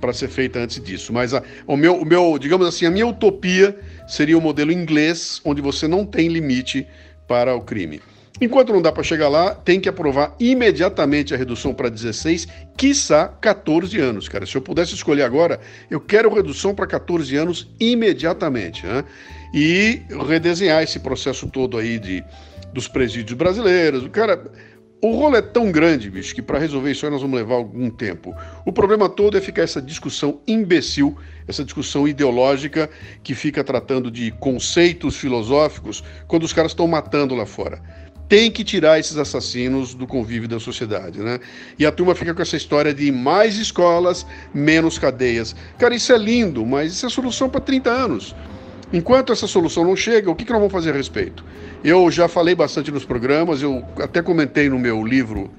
para 0.00 0.12
ser 0.12 0.28
feita 0.28 0.58
antes 0.58 0.82
disso. 0.82 1.12
Mas 1.12 1.34
a- 1.34 1.42
o, 1.66 1.76
meu, 1.76 1.96
o 1.96 2.04
meu, 2.04 2.38
digamos 2.38 2.66
assim, 2.66 2.86
a 2.86 2.90
minha 2.90 3.06
utopia 3.06 3.78
seria 4.08 4.36
o 4.36 4.40
modelo 4.40 4.72
inglês, 4.72 5.40
onde 5.44 5.60
você 5.60 5.86
não 5.86 6.04
tem 6.06 6.28
limite 6.28 6.86
para 7.28 7.54
o 7.54 7.60
crime. 7.60 8.00
Enquanto 8.40 8.72
não 8.72 8.80
dá 8.80 8.90
para 8.90 9.02
chegar 9.02 9.28
lá, 9.28 9.54
tem 9.54 9.78
que 9.78 9.88
aprovar 9.88 10.34
imediatamente 10.40 11.34
a 11.34 11.36
redução 11.36 11.74
para 11.74 11.90
16, 11.90 12.48
quiçá 12.76 13.28
14 13.28 13.98
anos, 14.00 14.28
cara. 14.28 14.46
Se 14.46 14.56
eu 14.56 14.62
pudesse 14.62 14.94
escolher 14.94 15.24
agora, 15.24 15.60
eu 15.90 16.00
quero 16.00 16.32
redução 16.32 16.74
para 16.74 16.86
14 16.86 17.36
anos 17.36 17.70
imediatamente, 17.78 18.86
né? 18.86 19.04
E 19.52 20.00
redesenhar 20.26 20.82
esse 20.82 20.98
processo 21.00 21.48
todo 21.48 21.76
aí 21.76 21.98
de, 21.98 22.24
dos 22.72 22.88
presídios 22.88 23.36
brasileiros. 23.36 24.08
Cara, 24.08 24.50
o 25.02 25.12
rolo 25.12 25.36
é 25.36 25.42
tão 25.42 25.72
grande, 25.72 26.10
bicho, 26.10 26.34
que 26.34 26.42
para 26.42 26.58
resolver 26.58 26.90
isso 26.92 27.06
aí 27.06 27.12
nós 27.12 27.22
vamos 27.22 27.38
levar 27.38 27.54
algum 27.54 27.88
tempo. 27.88 28.34
O 28.66 28.72
problema 28.72 29.08
todo 29.08 29.36
é 29.36 29.40
ficar 29.40 29.62
essa 29.62 29.80
discussão 29.80 30.40
imbecil, 30.46 31.16
essa 31.48 31.64
discussão 31.64 32.06
ideológica 32.06 32.88
que 33.22 33.34
fica 33.34 33.64
tratando 33.64 34.10
de 34.10 34.30
conceitos 34.32 35.16
filosóficos 35.16 36.04
quando 36.26 36.44
os 36.44 36.52
caras 36.52 36.72
estão 36.72 36.86
matando 36.86 37.34
lá 37.34 37.46
fora. 37.46 37.82
Tem 38.30 38.48
que 38.48 38.62
tirar 38.62 39.00
esses 39.00 39.16
assassinos 39.16 39.92
do 39.92 40.06
convívio 40.06 40.48
da 40.48 40.60
sociedade, 40.60 41.18
né? 41.18 41.40
E 41.76 41.84
a 41.84 41.90
turma 41.90 42.14
fica 42.14 42.32
com 42.32 42.40
essa 42.40 42.56
história 42.56 42.94
de 42.94 43.10
mais 43.10 43.56
escolas, 43.56 44.24
menos 44.54 45.00
cadeias. 45.00 45.56
Cara, 45.76 45.96
isso 45.96 46.12
é 46.12 46.16
lindo, 46.16 46.64
mas 46.64 46.92
isso 46.92 47.04
é 47.04 47.08
solução 47.08 47.48
para 47.50 47.60
30 47.60 47.90
anos. 47.90 48.36
Enquanto 48.92 49.32
essa 49.32 49.48
solução 49.48 49.82
não 49.82 49.96
chega, 49.96 50.30
o 50.30 50.36
que, 50.36 50.44
que 50.44 50.52
nós 50.52 50.60
vamos 50.60 50.72
fazer 50.72 50.90
a 50.90 50.96
respeito? 50.96 51.44
Eu 51.82 52.08
já 52.08 52.28
falei 52.28 52.54
bastante 52.54 52.92
nos 52.92 53.04
programas, 53.04 53.62
eu 53.62 53.84
até 53.98 54.22
comentei 54.22 54.68
no 54.68 54.78
meu 54.78 55.04
livro 55.04 55.50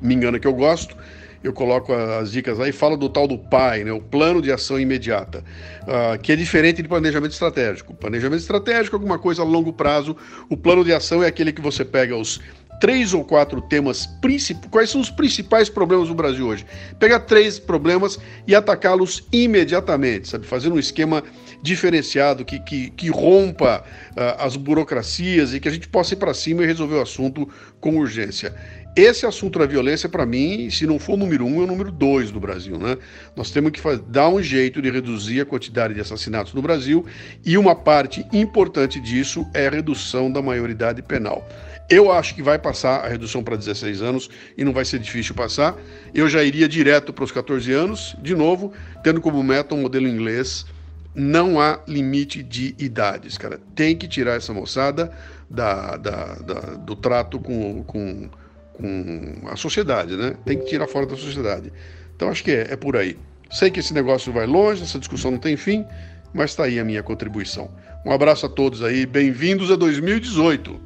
Me 0.00 0.14
Engana 0.14 0.38
Que 0.38 0.46
Eu 0.46 0.54
Gosto, 0.54 0.96
eu 1.42 1.52
coloco 1.52 1.92
as 1.92 2.30
dicas 2.32 2.58
aí, 2.60 2.72
falo 2.72 2.96
do 2.96 3.08
tal 3.08 3.26
do 3.26 3.38
PAI, 3.38 3.84
né, 3.84 3.92
o 3.92 4.00
Plano 4.00 4.42
de 4.42 4.50
Ação 4.50 4.78
Imediata, 4.78 5.44
ah, 5.86 6.18
que 6.18 6.32
é 6.32 6.36
diferente 6.36 6.82
de 6.82 6.88
planejamento 6.88 7.32
estratégico. 7.32 7.94
Planejamento 7.94 8.40
estratégico 8.40 8.96
é 8.96 8.98
alguma 8.98 9.18
coisa 9.18 9.42
a 9.42 9.44
longo 9.44 9.72
prazo, 9.72 10.16
o 10.48 10.56
plano 10.56 10.84
de 10.84 10.92
ação 10.92 11.22
é 11.22 11.26
aquele 11.26 11.52
que 11.52 11.60
você 11.60 11.84
pega 11.84 12.16
os 12.16 12.40
três 12.80 13.14
ou 13.14 13.24
quatro 13.24 13.60
temas 13.62 14.06
principais. 14.06 14.70
Quais 14.70 14.90
são 14.90 15.00
os 15.00 15.10
principais 15.10 15.68
problemas 15.68 16.08
do 16.08 16.14
Brasil 16.14 16.46
hoje? 16.46 16.66
Pegar 16.98 17.20
três 17.20 17.58
problemas 17.58 18.18
e 18.46 18.54
atacá-los 18.54 19.24
imediatamente, 19.32 20.28
sabe? 20.28 20.46
Fazendo 20.46 20.76
um 20.76 20.78
esquema 20.78 21.22
diferenciado 21.62 22.44
que, 22.44 22.58
que, 22.60 22.90
que 22.90 23.08
rompa 23.08 23.84
ah, 24.16 24.44
as 24.44 24.56
burocracias 24.56 25.54
e 25.54 25.60
que 25.60 25.68
a 25.68 25.72
gente 25.72 25.88
possa 25.88 26.14
ir 26.14 26.16
para 26.16 26.34
cima 26.34 26.62
e 26.62 26.66
resolver 26.66 26.96
o 26.96 27.02
assunto 27.02 27.48
com 27.80 27.96
urgência. 27.96 28.54
Esse 28.96 29.26
assunto 29.26 29.58
da 29.58 29.66
violência, 29.66 30.08
para 30.08 30.24
mim, 30.24 30.70
se 30.70 30.86
não 30.86 30.98
for 30.98 31.12
o 31.12 31.16
número 31.18 31.44
um, 31.44 31.60
é 31.60 31.64
o 31.64 31.66
número 31.66 31.92
dois 31.92 32.32
no 32.32 32.40
Brasil, 32.40 32.78
né? 32.78 32.96
Nós 33.36 33.50
temos 33.50 33.70
que 33.70 33.80
dar 34.08 34.30
um 34.30 34.42
jeito 34.42 34.80
de 34.80 34.90
reduzir 34.90 35.42
a 35.42 35.44
quantidade 35.44 35.92
de 35.92 36.00
assassinatos 36.00 36.54
no 36.54 36.62
Brasil 36.62 37.04
e 37.44 37.58
uma 37.58 37.74
parte 37.76 38.24
importante 38.32 38.98
disso 38.98 39.46
é 39.52 39.66
a 39.66 39.70
redução 39.70 40.32
da 40.32 40.40
maioridade 40.40 41.02
penal. 41.02 41.46
Eu 41.90 42.10
acho 42.10 42.34
que 42.34 42.42
vai 42.42 42.58
passar 42.58 43.04
a 43.04 43.08
redução 43.08 43.44
para 43.44 43.54
16 43.54 44.00
anos 44.00 44.30
e 44.56 44.64
não 44.64 44.72
vai 44.72 44.84
ser 44.86 44.98
difícil 44.98 45.34
passar. 45.34 45.76
Eu 46.14 46.26
já 46.26 46.42
iria 46.42 46.66
direto 46.66 47.12
para 47.12 47.22
os 47.24 47.30
14 47.30 47.70
anos, 47.72 48.16
de 48.22 48.34
novo, 48.34 48.72
tendo 49.04 49.20
como 49.20 49.42
meta 49.42 49.74
um 49.74 49.82
modelo 49.82 50.08
inglês. 50.08 50.64
Não 51.14 51.60
há 51.60 51.80
limite 51.86 52.42
de 52.42 52.74
idades, 52.78 53.36
cara. 53.36 53.60
Tem 53.74 53.94
que 53.94 54.08
tirar 54.08 54.36
essa 54.36 54.52
moçada 54.54 55.12
da, 55.50 55.96
da- 55.98 56.34
da- 56.36 56.74
do 56.76 56.96
trato 56.96 57.38
com, 57.38 57.82
com, 57.84 58.28
com 58.76 59.48
a 59.48 59.56
sociedade, 59.56 60.16
né? 60.16 60.34
Tem 60.44 60.58
que 60.58 60.66
tirar 60.66 60.86
fora 60.86 61.06
da 61.06 61.16
sociedade. 61.16 61.72
Então 62.14 62.28
acho 62.28 62.44
que 62.44 62.50
é, 62.50 62.72
é 62.72 62.76
por 62.76 62.96
aí. 62.96 63.18
Sei 63.50 63.70
que 63.70 63.80
esse 63.80 63.94
negócio 63.94 64.32
vai 64.32 64.46
longe, 64.46 64.82
essa 64.82 64.98
discussão 64.98 65.30
não 65.30 65.38
tem 65.38 65.56
fim, 65.56 65.84
mas 66.32 66.50
está 66.50 66.64
aí 66.64 66.78
a 66.78 66.84
minha 66.84 67.02
contribuição. 67.02 67.70
Um 68.04 68.12
abraço 68.12 68.46
a 68.46 68.48
todos 68.48 68.82
aí, 68.82 69.06
bem-vindos 69.06 69.70
a 69.70 69.76
2018. 69.76 70.80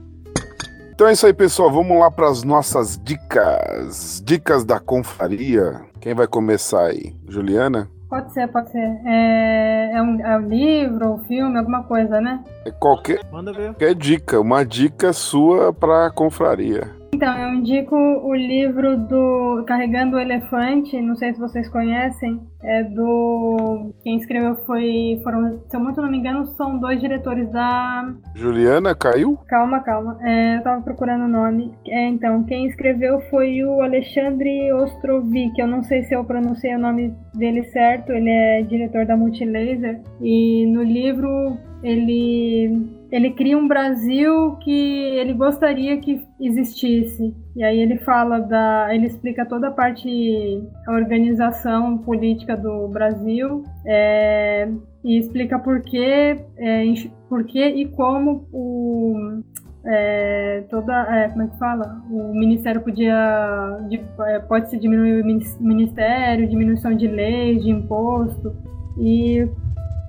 Então 0.92 1.08
é 1.08 1.12
isso 1.12 1.26
aí, 1.26 1.32
pessoal. 1.32 1.70
Vamos 1.70 1.98
lá 1.98 2.10
para 2.10 2.28
as 2.28 2.42
nossas 2.42 2.98
dicas. 3.02 4.22
Dicas 4.24 4.64
da 4.64 4.78
confraria. 4.78 5.80
Quem 6.00 6.14
vai 6.14 6.26
começar 6.26 6.86
aí? 6.86 7.14
Juliana? 7.26 7.88
Pode 8.10 8.32
ser, 8.32 8.48
pode 8.48 8.70
ser. 8.70 9.00
É, 9.06 9.92
é, 9.94 10.02
um, 10.02 10.20
é 10.20 10.36
um 10.36 10.48
livro, 10.48 11.12
um 11.14 11.18
filme, 11.24 11.56
alguma 11.56 11.84
coisa, 11.84 12.20
né? 12.20 12.42
É 12.66 12.70
qualquer, 12.70 13.20
Manda 13.30 13.52
ver. 13.52 13.68
qualquer 13.68 13.94
dica, 13.94 14.40
uma 14.40 14.64
dica 14.64 15.12
sua 15.12 15.72
para 15.72 16.10
confraria. 16.10 16.99
Então, 17.12 17.36
eu 17.38 17.54
indico 17.54 17.94
o 17.96 18.34
livro 18.34 18.96
do 18.96 19.64
Carregando 19.66 20.16
o 20.16 20.20
Elefante, 20.20 21.00
não 21.00 21.16
sei 21.16 21.34
se 21.34 21.40
vocês 21.40 21.68
conhecem, 21.68 22.40
é 22.62 22.82
do. 22.84 23.92
Quem 24.02 24.16
escreveu 24.16 24.56
foi. 24.66 25.20
Foram, 25.22 25.60
se 25.68 25.76
eu 25.76 25.80
muito 25.80 26.00
não 26.00 26.10
me 26.10 26.18
engano, 26.18 26.46
são 26.46 26.78
dois 26.78 27.00
diretores 27.00 27.50
da. 27.50 28.12
Juliana 28.34 28.94
caiu? 28.94 29.38
Calma, 29.48 29.80
calma. 29.80 30.18
É, 30.22 30.58
eu 30.58 30.62
tava 30.62 30.82
procurando 30.82 31.24
o 31.24 31.28
nome. 31.28 31.74
É, 31.86 32.06
então, 32.08 32.44
quem 32.44 32.66
escreveu 32.66 33.20
foi 33.30 33.64
o 33.64 33.80
Alexandre 33.80 34.72
Ostrovic. 34.72 35.58
Eu 35.58 35.66
não 35.66 35.82
sei 35.82 36.02
se 36.04 36.14
eu 36.14 36.24
pronunciei 36.24 36.74
o 36.74 36.78
nome 36.78 37.14
dele 37.34 37.64
certo. 37.64 38.12
Ele 38.12 38.30
é 38.30 38.62
diretor 38.62 39.06
da 39.06 39.16
Multilaser. 39.16 40.00
E 40.20 40.66
no 40.66 40.82
livro 40.82 41.56
ele 41.82 43.00
ele 43.10 43.30
cria 43.32 43.58
um 43.58 43.66
Brasil 43.66 44.56
que 44.62 44.70
ele 44.70 45.32
gostaria 45.32 45.98
que 45.98 46.24
existisse. 46.40 47.34
E 47.56 47.64
aí 47.64 47.80
ele 47.80 47.98
fala 47.98 48.38
da. 48.38 48.94
ele 48.94 49.06
explica 49.06 49.44
toda 49.44 49.68
a 49.68 49.70
parte, 49.70 50.62
a 50.86 50.92
organização 50.92 51.98
política 51.98 52.56
do 52.56 52.88
Brasil. 52.88 53.64
É, 53.84 54.68
e 55.02 55.18
explica 55.18 55.58
por 55.58 55.80
que, 55.82 56.36
é, 56.58 56.84
por 57.28 57.44
que 57.44 57.64
e 57.64 57.88
como 57.88 58.46
o, 58.52 59.42
é, 59.84 60.64
toda, 60.68 60.92
é, 61.14 61.28
como 61.30 61.42
é 61.42 61.46
que 61.48 61.58
fala? 61.58 62.02
O 62.10 62.34
ministério 62.34 62.82
podia, 62.82 63.78
é, 64.26 64.38
pode 64.40 64.68
se 64.68 64.78
diminuir 64.78 65.22
o 65.22 65.64
ministério, 65.64 66.48
diminuição 66.48 66.94
de 66.94 67.06
leis, 67.06 67.62
de 67.62 67.70
imposto, 67.70 68.54
e 68.98 69.48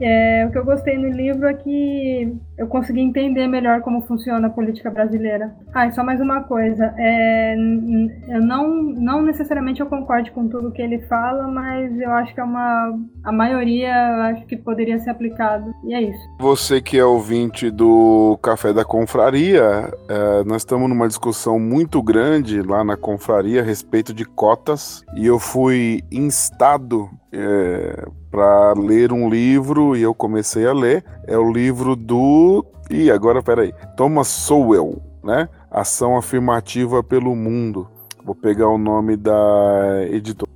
é, 0.01 0.45
o 0.45 0.51
que 0.51 0.57
eu 0.57 0.65
gostei 0.65 0.97
no 0.97 1.09
livro 1.09 1.47
é 1.47 1.53
que 1.53 2.35
eu 2.57 2.67
consegui 2.67 3.01
entender 3.01 3.47
melhor 3.47 3.81
como 3.81 4.01
funciona 4.01 4.47
a 4.47 4.49
política 4.49 4.89
brasileira. 4.89 5.55
Ah, 5.73 5.87
e 5.87 5.93
só 5.93 6.03
mais 6.03 6.19
uma 6.19 6.43
coisa. 6.43 6.93
É, 6.97 7.55
eu 7.55 8.41
não, 8.41 8.67
não 8.83 9.21
necessariamente 9.21 9.81
eu 9.81 9.87
concordo 9.87 10.31
com 10.31 10.47
tudo 10.47 10.71
que 10.71 10.81
ele 10.81 10.99
fala, 11.07 11.47
mas 11.47 11.99
eu 11.99 12.11
acho 12.11 12.33
que 12.33 12.39
é 12.39 12.43
uma. 12.43 12.93
A 13.23 13.31
maioria 13.31 13.93
acho 14.31 14.45
que 14.45 14.57
poderia 14.57 14.99
ser 14.99 15.11
aplicado. 15.11 15.73
E 15.83 15.93
é 15.93 16.01
isso. 16.01 16.19
Você 16.39 16.81
que 16.81 16.97
é 16.97 17.05
ouvinte 17.05 17.69
do 17.69 18.37
Café 18.41 18.73
da 18.73 18.85
Confraria, 18.85 19.91
é, 20.09 20.43
nós 20.45 20.61
estamos 20.61 20.89
numa 20.89 21.07
discussão 21.07 21.59
muito 21.59 22.01
grande 22.01 22.61
lá 22.61 22.83
na 22.83 22.97
confraria 22.97 23.61
a 23.61 23.63
respeito 23.63 24.13
de 24.13 24.25
cotas. 24.25 25.03
E 25.15 25.25
eu 25.25 25.39
fui 25.39 26.01
instado 26.11 27.09
é, 27.31 28.05
para 28.31 28.73
ler 28.73 29.11
um 29.11 29.29
livro 29.29 29.95
e 29.95 30.01
eu 30.01 30.15
comecei 30.15 30.65
a 30.65 30.73
ler. 30.73 31.03
É 31.27 31.37
o 31.37 31.51
livro 31.51 31.95
do. 31.95 32.65
E 32.89 33.11
agora, 33.11 33.43
peraí. 33.43 33.73
Thomas 33.97 34.27
Sowell, 34.29 35.01
né? 35.23 35.49
Ação 35.69 36.17
Afirmativa 36.17 37.03
pelo 37.03 37.35
Mundo. 37.35 37.87
Vou 38.23 38.33
pegar 38.33 38.69
o 38.69 38.77
nome 38.77 39.17
da 39.17 40.05
editora. 40.09 40.49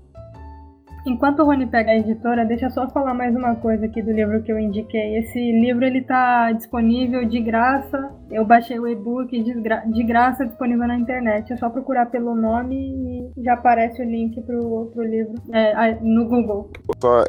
Enquanto 1.05 1.39
o 1.39 1.45
Rony 1.45 1.67
pega 1.67 1.91
a 1.91 1.97
editora, 1.97 2.43
deixa 2.43 2.65
eu 2.65 2.71
só 2.71 2.89
falar 2.89 3.13
mais 3.13 3.35
uma 3.35 3.55
coisa 3.55 3.85
aqui 3.85 4.01
do 4.01 4.11
livro 4.11 4.41
que 4.41 4.51
eu 4.51 4.57
indiquei. 4.57 5.19
Esse 5.19 5.39
livro 5.51 5.85
ele 5.85 6.01
tá 6.01 6.51
disponível 6.51 7.23
de 7.25 7.39
graça. 7.41 8.09
Eu 8.31 8.43
baixei 8.43 8.79
o 8.79 8.87
e-book 8.87 9.29
de, 9.43 9.53
gra 9.61 9.81
de 9.85 10.03
graça 10.03 10.47
disponível 10.47 10.87
na 10.87 10.97
internet. 10.97 11.53
É 11.53 11.57
só 11.57 11.69
procurar 11.69 12.07
pelo 12.07 12.33
nome 12.33 13.29
e 13.37 13.43
já 13.43 13.53
aparece 13.53 14.01
o 14.01 14.05
link 14.05 14.41
pro, 14.41 14.89
pro 14.93 15.03
livro 15.03 15.35
é, 15.53 15.99
no 16.01 16.27
Google. 16.27 16.71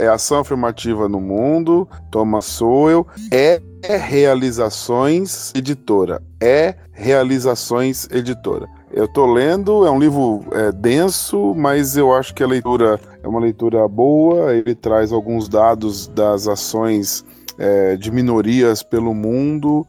É 0.00 0.08
Ação 0.08 0.40
Afirmativa 0.40 1.06
no 1.06 1.20
Mundo, 1.20 1.86
Thomas 2.10 2.46
Sowell. 2.46 3.06
É 3.30 3.60
Realizações 3.98 5.52
Editora. 5.54 6.22
É 6.42 6.76
Realizações 6.92 8.08
Editora. 8.10 8.66
Eu 8.92 9.08
tô 9.08 9.26
lendo, 9.26 9.84
é 9.84 9.90
um 9.90 9.98
livro 9.98 10.44
é, 10.52 10.70
denso, 10.72 11.54
mas 11.54 11.96
eu 11.96 12.14
acho 12.14 12.32
que 12.34 12.42
a 12.42 12.46
leitura 12.46 13.00
é 13.22 13.28
uma 13.28 13.40
leitura 13.40 13.86
boa. 13.88 14.54
Ele 14.54 14.74
traz 14.74 15.12
alguns 15.12 15.48
dados 15.48 16.06
das 16.08 16.46
ações 16.46 17.24
é, 17.58 17.96
de 17.96 18.10
minorias 18.10 18.82
pelo 18.82 19.12
mundo. 19.14 19.86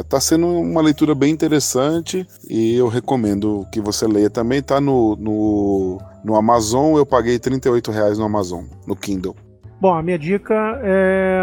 Está 0.00 0.16
é, 0.16 0.20
sendo 0.20 0.46
uma 0.46 0.80
leitura 0.80 1.14
bem 1.14 1.32
interessante 1.32 2.26
e 2.48 2.74
eu 2.76 2.88
recomendo 2.88 3.66
que 3.72 3.80
você 3.80 4.06
leia 4.06 4.30
também. 4.30 4.60
Está 4.60 4.80
no, 4.80 5.14
no, 5.16 5.98
no 6.24 6.34
Amazon, 6.34 6.96
eu 6.96 7.06
paguei 7.06 7.36
R$ 7.36 7.92
reais 7.92 8.18
no 8.18 8.24
Amazon, 8.24 8.64
no 8.86 8.96
Kindle. 8.96 9.36
Bom, 9.80 9.94
a 9.94 10.02
minha 10.02 10.18
dica 10.18 10.80
é. 10.82 11.40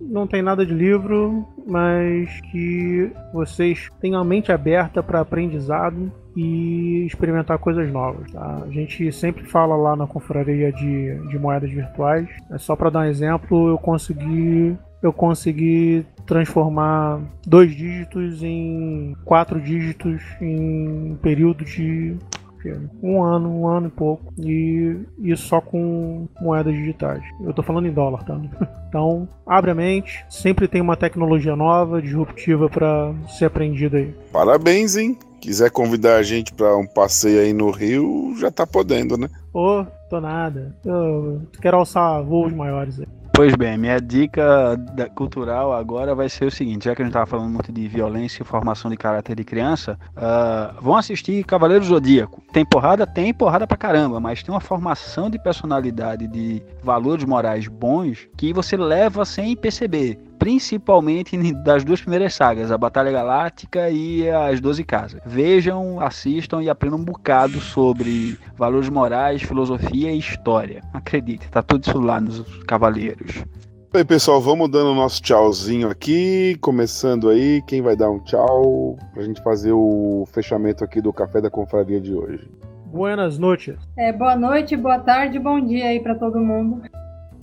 Não 0.00 0.26
tem 0.26 0.42
nada 0.42 0.66
de 0.66 0.74
livro, 0.74 1.46
mas 1.66 2.40
que 2.50 3.12
vocês 3.32 3.88
tenham 4.00 4.20
a 4.20 4.24
mente 4.24 4.50
aberta 4.50 5.02
para 5.02 5.20
aprendizado 5.20 6.10
e 6.36 7.06
experimentar 7.06 7.58
coisas 7.58 7.90
novas. 7.90 8.30
Tá? 8.32 8.62
A 8.66 8.70
gente 8.70 9.12
sempre 9.12 9.44
fala 9.44 9.76
lá 9.76 9.94
na 9.94 10.06
confraria 10.06 10.72
de, 10.72 11.28
de 11.28 11.38
moedas 11.38 11.70
virtuais. 11.70 12.28
É 12.50 12.58
só 12.58 12.74
para 12.74 12.90
dar 12.90 13.00
um 13.00 13.04
exemplo, 13.04 13.68
eu 13.68 13.78
consegui 13.78 14.76
eu 15.02 15.12
consegui 15.12 16.04
transformar 16.26 17.20
dois 17.46 17.70
dígitos 17.74 18.42
em 18.42 19.14
quatro 19.24 19.60
dígitos 19.60 20.20
em 20.40 21.12
um 21.12 21.16
período 21.16 21.64
de 21.64 22.16
um 23.02 23.22
ano, 23.22 23.48
um 23.48 23.66
ano 23.66 23.88
e 23.88 23.90
pouco. 23.90 24.32
E 24.38 24.96
isso 25.18 25.46
só 25.48 25.60
com 25.60 26.26
moedas 26.40 26.74
digitais. 26.74 27.22
Eu 27.40 27.52
tô 27.52 27.62
falando 27.62 27.86
em 27.86 27.92
dólar, 27.92 28.24
tá? 28.24 28.40
Então, 28.88 29.28
abre 29.46 29.72
a 29.72 29.74
mente. 29.74 30.24
Sempre 30.30 30.66
tem 30.66 30.80
uma 30.80 30.96
tecnologia 30.96 31.54
nova, 31.54 32.00
disruptiva 32.00 32.68
para 32.70 33.12
ser 33.28 33.46
aprendida 33.46 33.98
aí. 33.98 34.14
Parabéns, 34.32 34.96
hein? 34.96 35.18
Quiser 35.40 35.70
convidar 35.70 36.16
a 36.16 36.22
gente 36.22 36.54
para 36.54 36.74
um 36.76 36.86
passeio 36.86 37.40
aí 37.40 37.52
no 37.52 37.70
Rio, 37.70 38.34
já 38.38 38.50
tá 38.50 38.66
podendo, 38.66 39.18
né? 39.18 39.28
Ô, 39.52 39.80
oh, 39.80 39.86
tô 40.08 40.20
nada. 40.20 40.74
Eu 40.84 41.42
quero 41.60 41.76
alçar 41.76 42.22
voos 42.22 42.54
maiores 42.54 42.98
aí. 43.00 43.06
Pois 43.36 43.54
bem, 43.54 43.76
minha 43.76 44.00
dica 44.00 44.80
cultural 45.14 45.70
agora 45.70 46.14
vai 46.14 46.26
ser 46.26 46.46
o 46.46 46.50
seguinte: 46.50 46.86
já 46.86 46.94
que 46.94 47.02
a 47.02 47.04
gente 47.04 47.10
estava 47.10 47.26
falando 47.26 47.50
muito 47.50 47.70
de 47.70 47.86
violência 47.86 48.42
e 48.42 48.46
formação 48.46 48.90
de 48.90 48.96
caráter 48.96 49.36
de 49.36 49.44
criança, 49.44 49.98
uh, 50.16 50.80
vão 50.80 50.96
assistir 50.96 51.44
Cavaleiro 51.44 51.84
Zodíaco. 51.84 52.42
Tem 52.50 52.64
porrada? 52.64 53.06
Tem 53.06 53.34
porrada 53.34 53.66
pra 53.66 53.76
caramba, 53.76 54.18
mas 54.18 54.42
tem 54.42 54.54
uma 54.54 54.60
formação 54.60 55.28
de 55.28 55.38
personalidade, 55.38 56.26
de 56.26 56.62
valores 56.82 57.26
morais 57.26 57.68
bons 57.68 58.26
que 58.38 58.54
você 58.54 58.74
leva 58.74 59.22
sem 59.26 59.54
perceber 59.54 60.18
principalmente 60.38 61.36
das 61.52 61.84
duas 61.84 62.00
primeiras 62.00 62.34
sagas, 62.34 62.70
a 62.70 62.78
Batalha 62.78 63.10
Galáctica 63.10 63.90
e 63.90 64.28
as 64.28 64.60
Doze 64.60 64.84
Casas. 64.84 65.20
Vejam, 65.26 66.00
assistam 66.00 66.62
e 66.62 66.70
aprendam 66.70 66.98
um 66.98 67.04
bocado 67.04 67.60
sobre 67.60 68.38
valores 68.56 68.88
morais, 68.88 69.42
filosofia 69.42 70.12
e 70.12 70.18
história. 70.18 70.82
Acredite, 70.92 71.48
tá 71.48 71.62
tudo 71.62 71.86
isso 71.86 71.98
lá 71.98 72.20
nos 72.20 72.42
Cavaleiros. 72.64 73.44
Bem, 73.92 74.04
pessoal, 74.04 74.40
vamos 74.40 74.70
dando 74.70 74.90
o 74.90 74.94
nosso 74.94 75.22
tchauzinho 75.22 75.88
aqui, 75.88 76.56
começando 76.60 77.30
aí, 77.30 77.62
quem 77.66 77.80
vai 77.80 77.96
dar 77.96 78.10
um 78.10 78.18
tchau 78.20 78.98
pra 79.14 79.22
gente 79.22 79.42
fazer 79.42 79.72
o 79.72 80.24
fechamento 80.32 80.84
aqui 80.84 81.00
do 81.00 81.12
Café 81.12 81.40
da 81.40 81.48
Confraria 81.48 82.00
de 82.00 82.12
hoje. 82.12 82.46
Buenas 82.86 83.38
noites. 83.38 83.76
É, 83.96 84.12
boa 84.12 84.36
noite, 84.36 84.76
boa 84.76 84.98
tarde, 84.98 85.38
bom 85.38 85.60
dia 85.60 85.86
aí 85.86 86.00
para 86.00 86.14
todo 86.14 86.38
mundo 86.38 86.82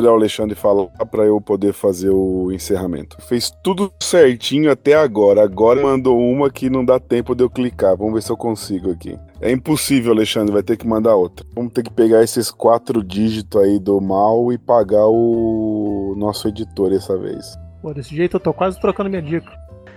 o 0.02 0.10
Alexandre 0.10 0.56
falar 0.56 0.88
para 1.12 1.26
eu 1.26 1.39
poder 1.39 1.74
fazer 1.74 2.10
o 2.10 2.52
encerramento. 2.52 3.18
Fez 3.22 3.52
tudo 3.64 3.91
certinho 4.02 4.72
até 4.72 4.94
agora. 4.94 5.44
Agora 5.44 5.82
mandou 5.82 6.20
uma 6.20 6.50
que 6.50 6.70
não 6.70 6.84
dá 6.84 7.00
tempo 7.00 7.36
de 7.36 7.44
eu 7.44 7.50
clicar. 7.50 7.96
Vamos 7.96 8.14
ver 8.14 8.22
se 8.22 8.32
eu 8.32 8.38
consigo 8.38 8.91
aqui. 8.91 9.18
É 9.41 9.52
impossível, 9.52 10.14
Alexandre, 10.14 10.54
vai 10.54 10.64
ter 10.64 10.78
que 10.78 10.88
mandar 10.88 11.16
outra. 11.16 11.46
Vamos 11.56 11.74
ter 11.74 11.84
que 11.84 11.91
pegar 11.91 12.24
esses 12.24 12.50
quatro 12.50 13.04
dígitos 13.04 13.62
aí 13.62 13.80
do 13.80 14.00
mal 14.00 14.52
e 14.52 14.58
pagar 14.58 15.08
o 15.08 16.16
nosso 16.18 16.48
editor 16.48 16.89
dessa 16.89 17.18
vez. 17.18 17.58
Pô, 17.82 17.94
desse 17.94 18.16
jeito 18.16 18.38
eu 18.38 18.39
tô 18.39 18.54
quase 18.54 18.80
trocando 18.80 19.10
minha 19.10 19.22
dica. 19.22 19.52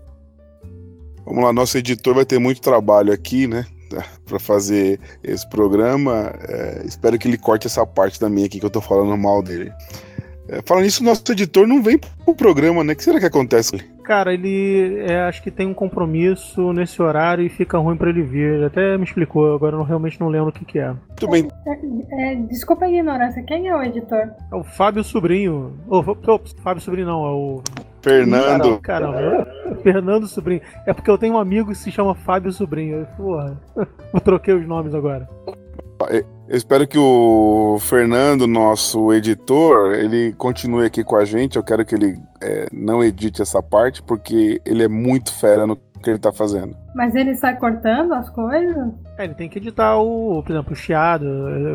Vamos 1.27 1.43
lá, 1.43 1.53
nosso 1.53 1.77
editor 1.77 2.15
vai 2.15 2.25
ter 2.25 2.39
muito 2.39 2.61
trabalho 2.61 3.13
aqui, 3.13 3.49
né? 3.49 3.67
Para 4.25 4.39
fazer 4.39 5.01
esse 5.25 5.49
programa. 5.49 6.33
É, 6.49 6.85
espero 6.87 7.19
que 7.19 7.27
ele 7.27 7.37
corte 7.37 7.67
essa 7.67 7.85
parte 7.85 8.21
também 8.21 8.45
aqui 8.45 8.61
que 8.61 8.67
eu 8.67 8.71
tô 8.71 8.81
falando 8.81 9.17
mal 9.19 9.43
dele. 9.43 9.73
É, 10.49 10.61
falando 10.65 10.85
nisso, 10.85 11.05
nosso 11.05 11.23
editor 11.31 11.67
não 11.67 11.83
vem 11.83 11.99
pro 11.99 12.35
programa, 12.35 12.83
né? 12.83 12.93
O 12.93 12.97
que 12.97 13.05
será 13.05 13.19
que 13.21 13.27
acontece? 13.27 13.77
Cara, 14.03 14.35
ele 14.35 14.99
é, 15.01 15.23
acho 15.23 15.43
que 15.43 15.51
tem 15.51 15.67
um 15.67 15.75
compromisso 15.75 16.73
nesse 16.73 17.01
horário 17.01 17.45
e 17.45 17.49
fica 17.49 17.79
ruim 17.79 17.97
para 17.97 18.11
ele 18.11 18.23
vir. 18.23 18.55
Ele 18.55 18.65
até 18.65 18.99
me 18.99 19.05
explicou, 19.05 19.55
agora 19.55 19.75
eu 19.75 19.79
não, 19.79 19.87
realmente 19.87 20.21
não 20.21 20.29
lembro 20.29 20.49
o 20.49 20.53
que, 20.53 20.65
que 20.65 20.79
é. 20.79 20.89
Muito 20.89 21.29
bem. 21.29 21.49
É, 21.67 22.33
é, 22.33 22.35
desculpa 22.35 22.85
a 22.85 22.89
ignorância, 22.89 23.43
quem 23.45 23.69
é 23.69 23.77
o 23.77 23.83
editor? 23.83 24.31
É 24.51 24.55
o 24.55 24.65
Fábio 24.65 25.05
Sobrinho. 25.05 25.79
Oh, 25.89 25.99
ops, 26.33 26.55
Fábio 26.63 26.83
Sobrinho 26.83 27.07
não, 27.07 27.25
é 27.25 27.31
o. 27.31 27.63
Fernando. 28.03 28.81
Caramba, 28.81 29.47
Fernando 29.83 30.27
Sobrinho. 30.27 30.61
É 30.85 30.93
porque 30.93 31.09
eu 31.09 31.17
tenho 31.17 31.35
um 31.35 31.39
amigo 31.39 31.69
que 31.69 31.77
se 31.77 31.93
chama 31.93 32.17
Fábio 32.17 32.53
Sobrinho. 32.53 33.07
Porra, 33.17 33.57
eu 34.13 34.21
troquei 34.21 34.55
os 34.55 34.67
nomes 34.67 34.93
agora. 34.93 35.29
Eu 36.11 36.57
espero 36.57 36.87
que 36.87 36.99
o 36.99 37.79
Fernando, 37.81 38.47
nosso 38.47 39.13
editor, 39.13 39.95
ele 39.95 40.33
continue 40.35 40.87
aqui 40.87 41.03
com 41.03 41.17
a 41.17 41.25
gente. 41.25 41.57
Eu 41.57 41.63
quero 41.63 41.85
que 41.85 41.95
ele 41.95 42.19
é, 42.41 42.67
não 42.73 43.03
edite 43.03 43.41
essa 43.41 43.63
parte, 43.63 44.03
porque 44.03 44.61
ele 44.65 44.83
é 44.83 44.89
muito 44.89 45.33
fera 45.33 45.67
no 45.67 45.77
que 46.03 46.11
ele 46.11 46.19
tá 46.19 46.33
fazendo. 46.33 46.77
Mas 46.95 47.15
ele 47.15 47.35
sai 47.37 47.57
cortando 47.57 48.13
as 48.13 48.29
coisas? 48.29 48.93
É, 49.17 49.25
ele 49.25 49.35
tem 49.35 49.49
que 49.49 49.59
editar 49.59 49.97
o, 49.97 50.43
por 50.43 50.53
exemplo, 50.53 50.73
o 50.73 50.77
chiado, 50.77 51.27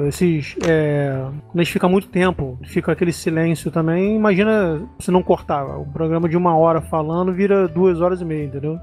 esses. 0.07 0.55
É, 0.67 1.11
quando 1.47 1.59
a 1.59 1.63
gente 1.63 1.73
fica 1.73 1.87
muito 1.87 2.09
tempo, 2.09 2.59
fica 2.65 2.91
aquele 2.91 3.13
silêncio 3.13 3.71
também. 3.71 4.15
Imagina 4.15 4.81
se 4.99 5.09
não 5.09 5.23
cortar. 5.23 5.63
O 5.79 5.85
programa 5.85 6.29
de 6.29 6.37
uma 6.37 6.55
hora 6.55 6.81
falando 6.81 7.33
vira 7.33 7.67
duas 7.67 8.01
horas 8.01 8.21
e 8.21 8.25
meia, 8.25 8.45
entendeu? 8.45 8.77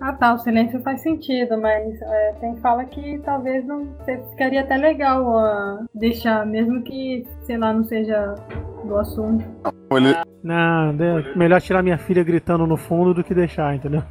Ah 0.00 0.12
tá, 0.12 0.34
o 0.34 0.38
silêncio 0.38 0.80
faz 0.82 1.00
sentido, 1.00 1.58
mas 1.58 2.00
é, 2.02 2.32
tem 2.40 2.56
fala 2.56 2.84
que 2.84 3.18
talvez 3.24 3.66
não 3.66 3.88
ficaria 4.30 4.60
até 4.60 4.76
legal 4.76 5.24
uh, 5.24 5.86
deixar, 5.94 6.44
mesmo 6.44 6.82
que, 6.82 7.26
sei 7.42 7.56
lá, 7.56 7.72
não 7.72 7.82
seja 7.84 8.34
do 8.84 8.96
assunto. 8.96 9.44
Ele... 9.90 10.14
Não, 10.42 10.94
melhor 11.34 11.60
tirar 11.60 11.82
minha 11.82 11.98
filha 11.98 12.22
gritando 12.22 12.66
no 12.66 12.76
fundo 12.76 13.14
do 13.14 13.24
que 13.24 13.34
deixar, 13.34 13.74
entendeu? 13.74 14.02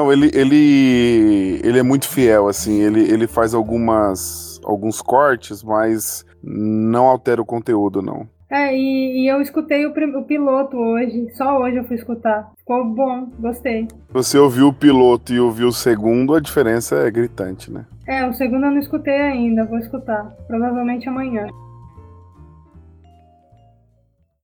Não, 0.00 0.12
ele, 0.12 0.30
ele, 0.32 1.60
ele 1.62 1.78
é 1.78 1.82
muito 1.82 2.08
fiel, 2.08 2.48
assim, 2.48 2.80
ele, 2.80 3.00
ele 3.00 3.26
faz 3.26 3.52
algumas, 3.52 4.60
alguns 4.64 5.02
cortes, 5.02 5.62
mas 5.62 6.24
não 6.42 7.06
altera 7.06 7.42
o 7.42 7.46
conteúdo, 7.46 8.00
não. 8.00 8.26
É, 8.52 8.76
e, 8.76 9.22
e 9.22 9.28
eu 9.28 9.40
escutei 9.40 9.86
o, 9.86 9.90
o, 9.90 10.24
piloto 10.24 10.76
hoje, 10.76 11.30
só 11.32 11.58
hoje 11.58 11.78
eu 11.78 11.84
fui 11.84 11.96
escutar. 11.96 12.52
Ficou 12.58 12.84
bom, 12.84 13.30
gostei. 13.38 13.88
Você 14.10 14.36
ouviu 14.36 14.68
o 14.68 14.74
piloto 14.74 15.32
e 15.32 15.40
ouviu 15.40 15.68
o 15.68 15.72
segundo, 15.72 16.34
a 16.34 16.40
diferença 16.40 16.96
é 16.96 17.10
gritante, 17.10 17.72
né? 17.72 17.86
É, 18.06 18.26
o 18.26 18.34
segundo 18.34 18.66
eu 18.66 18.72
não 18.72 18.78
escutei 18.78 19.18
ainda, 19.18 19.64
vou 19.64 19.78
escutar. 19.78 20.36
Provavelmente 20.46 21.08
amanhã. 21.08 21.46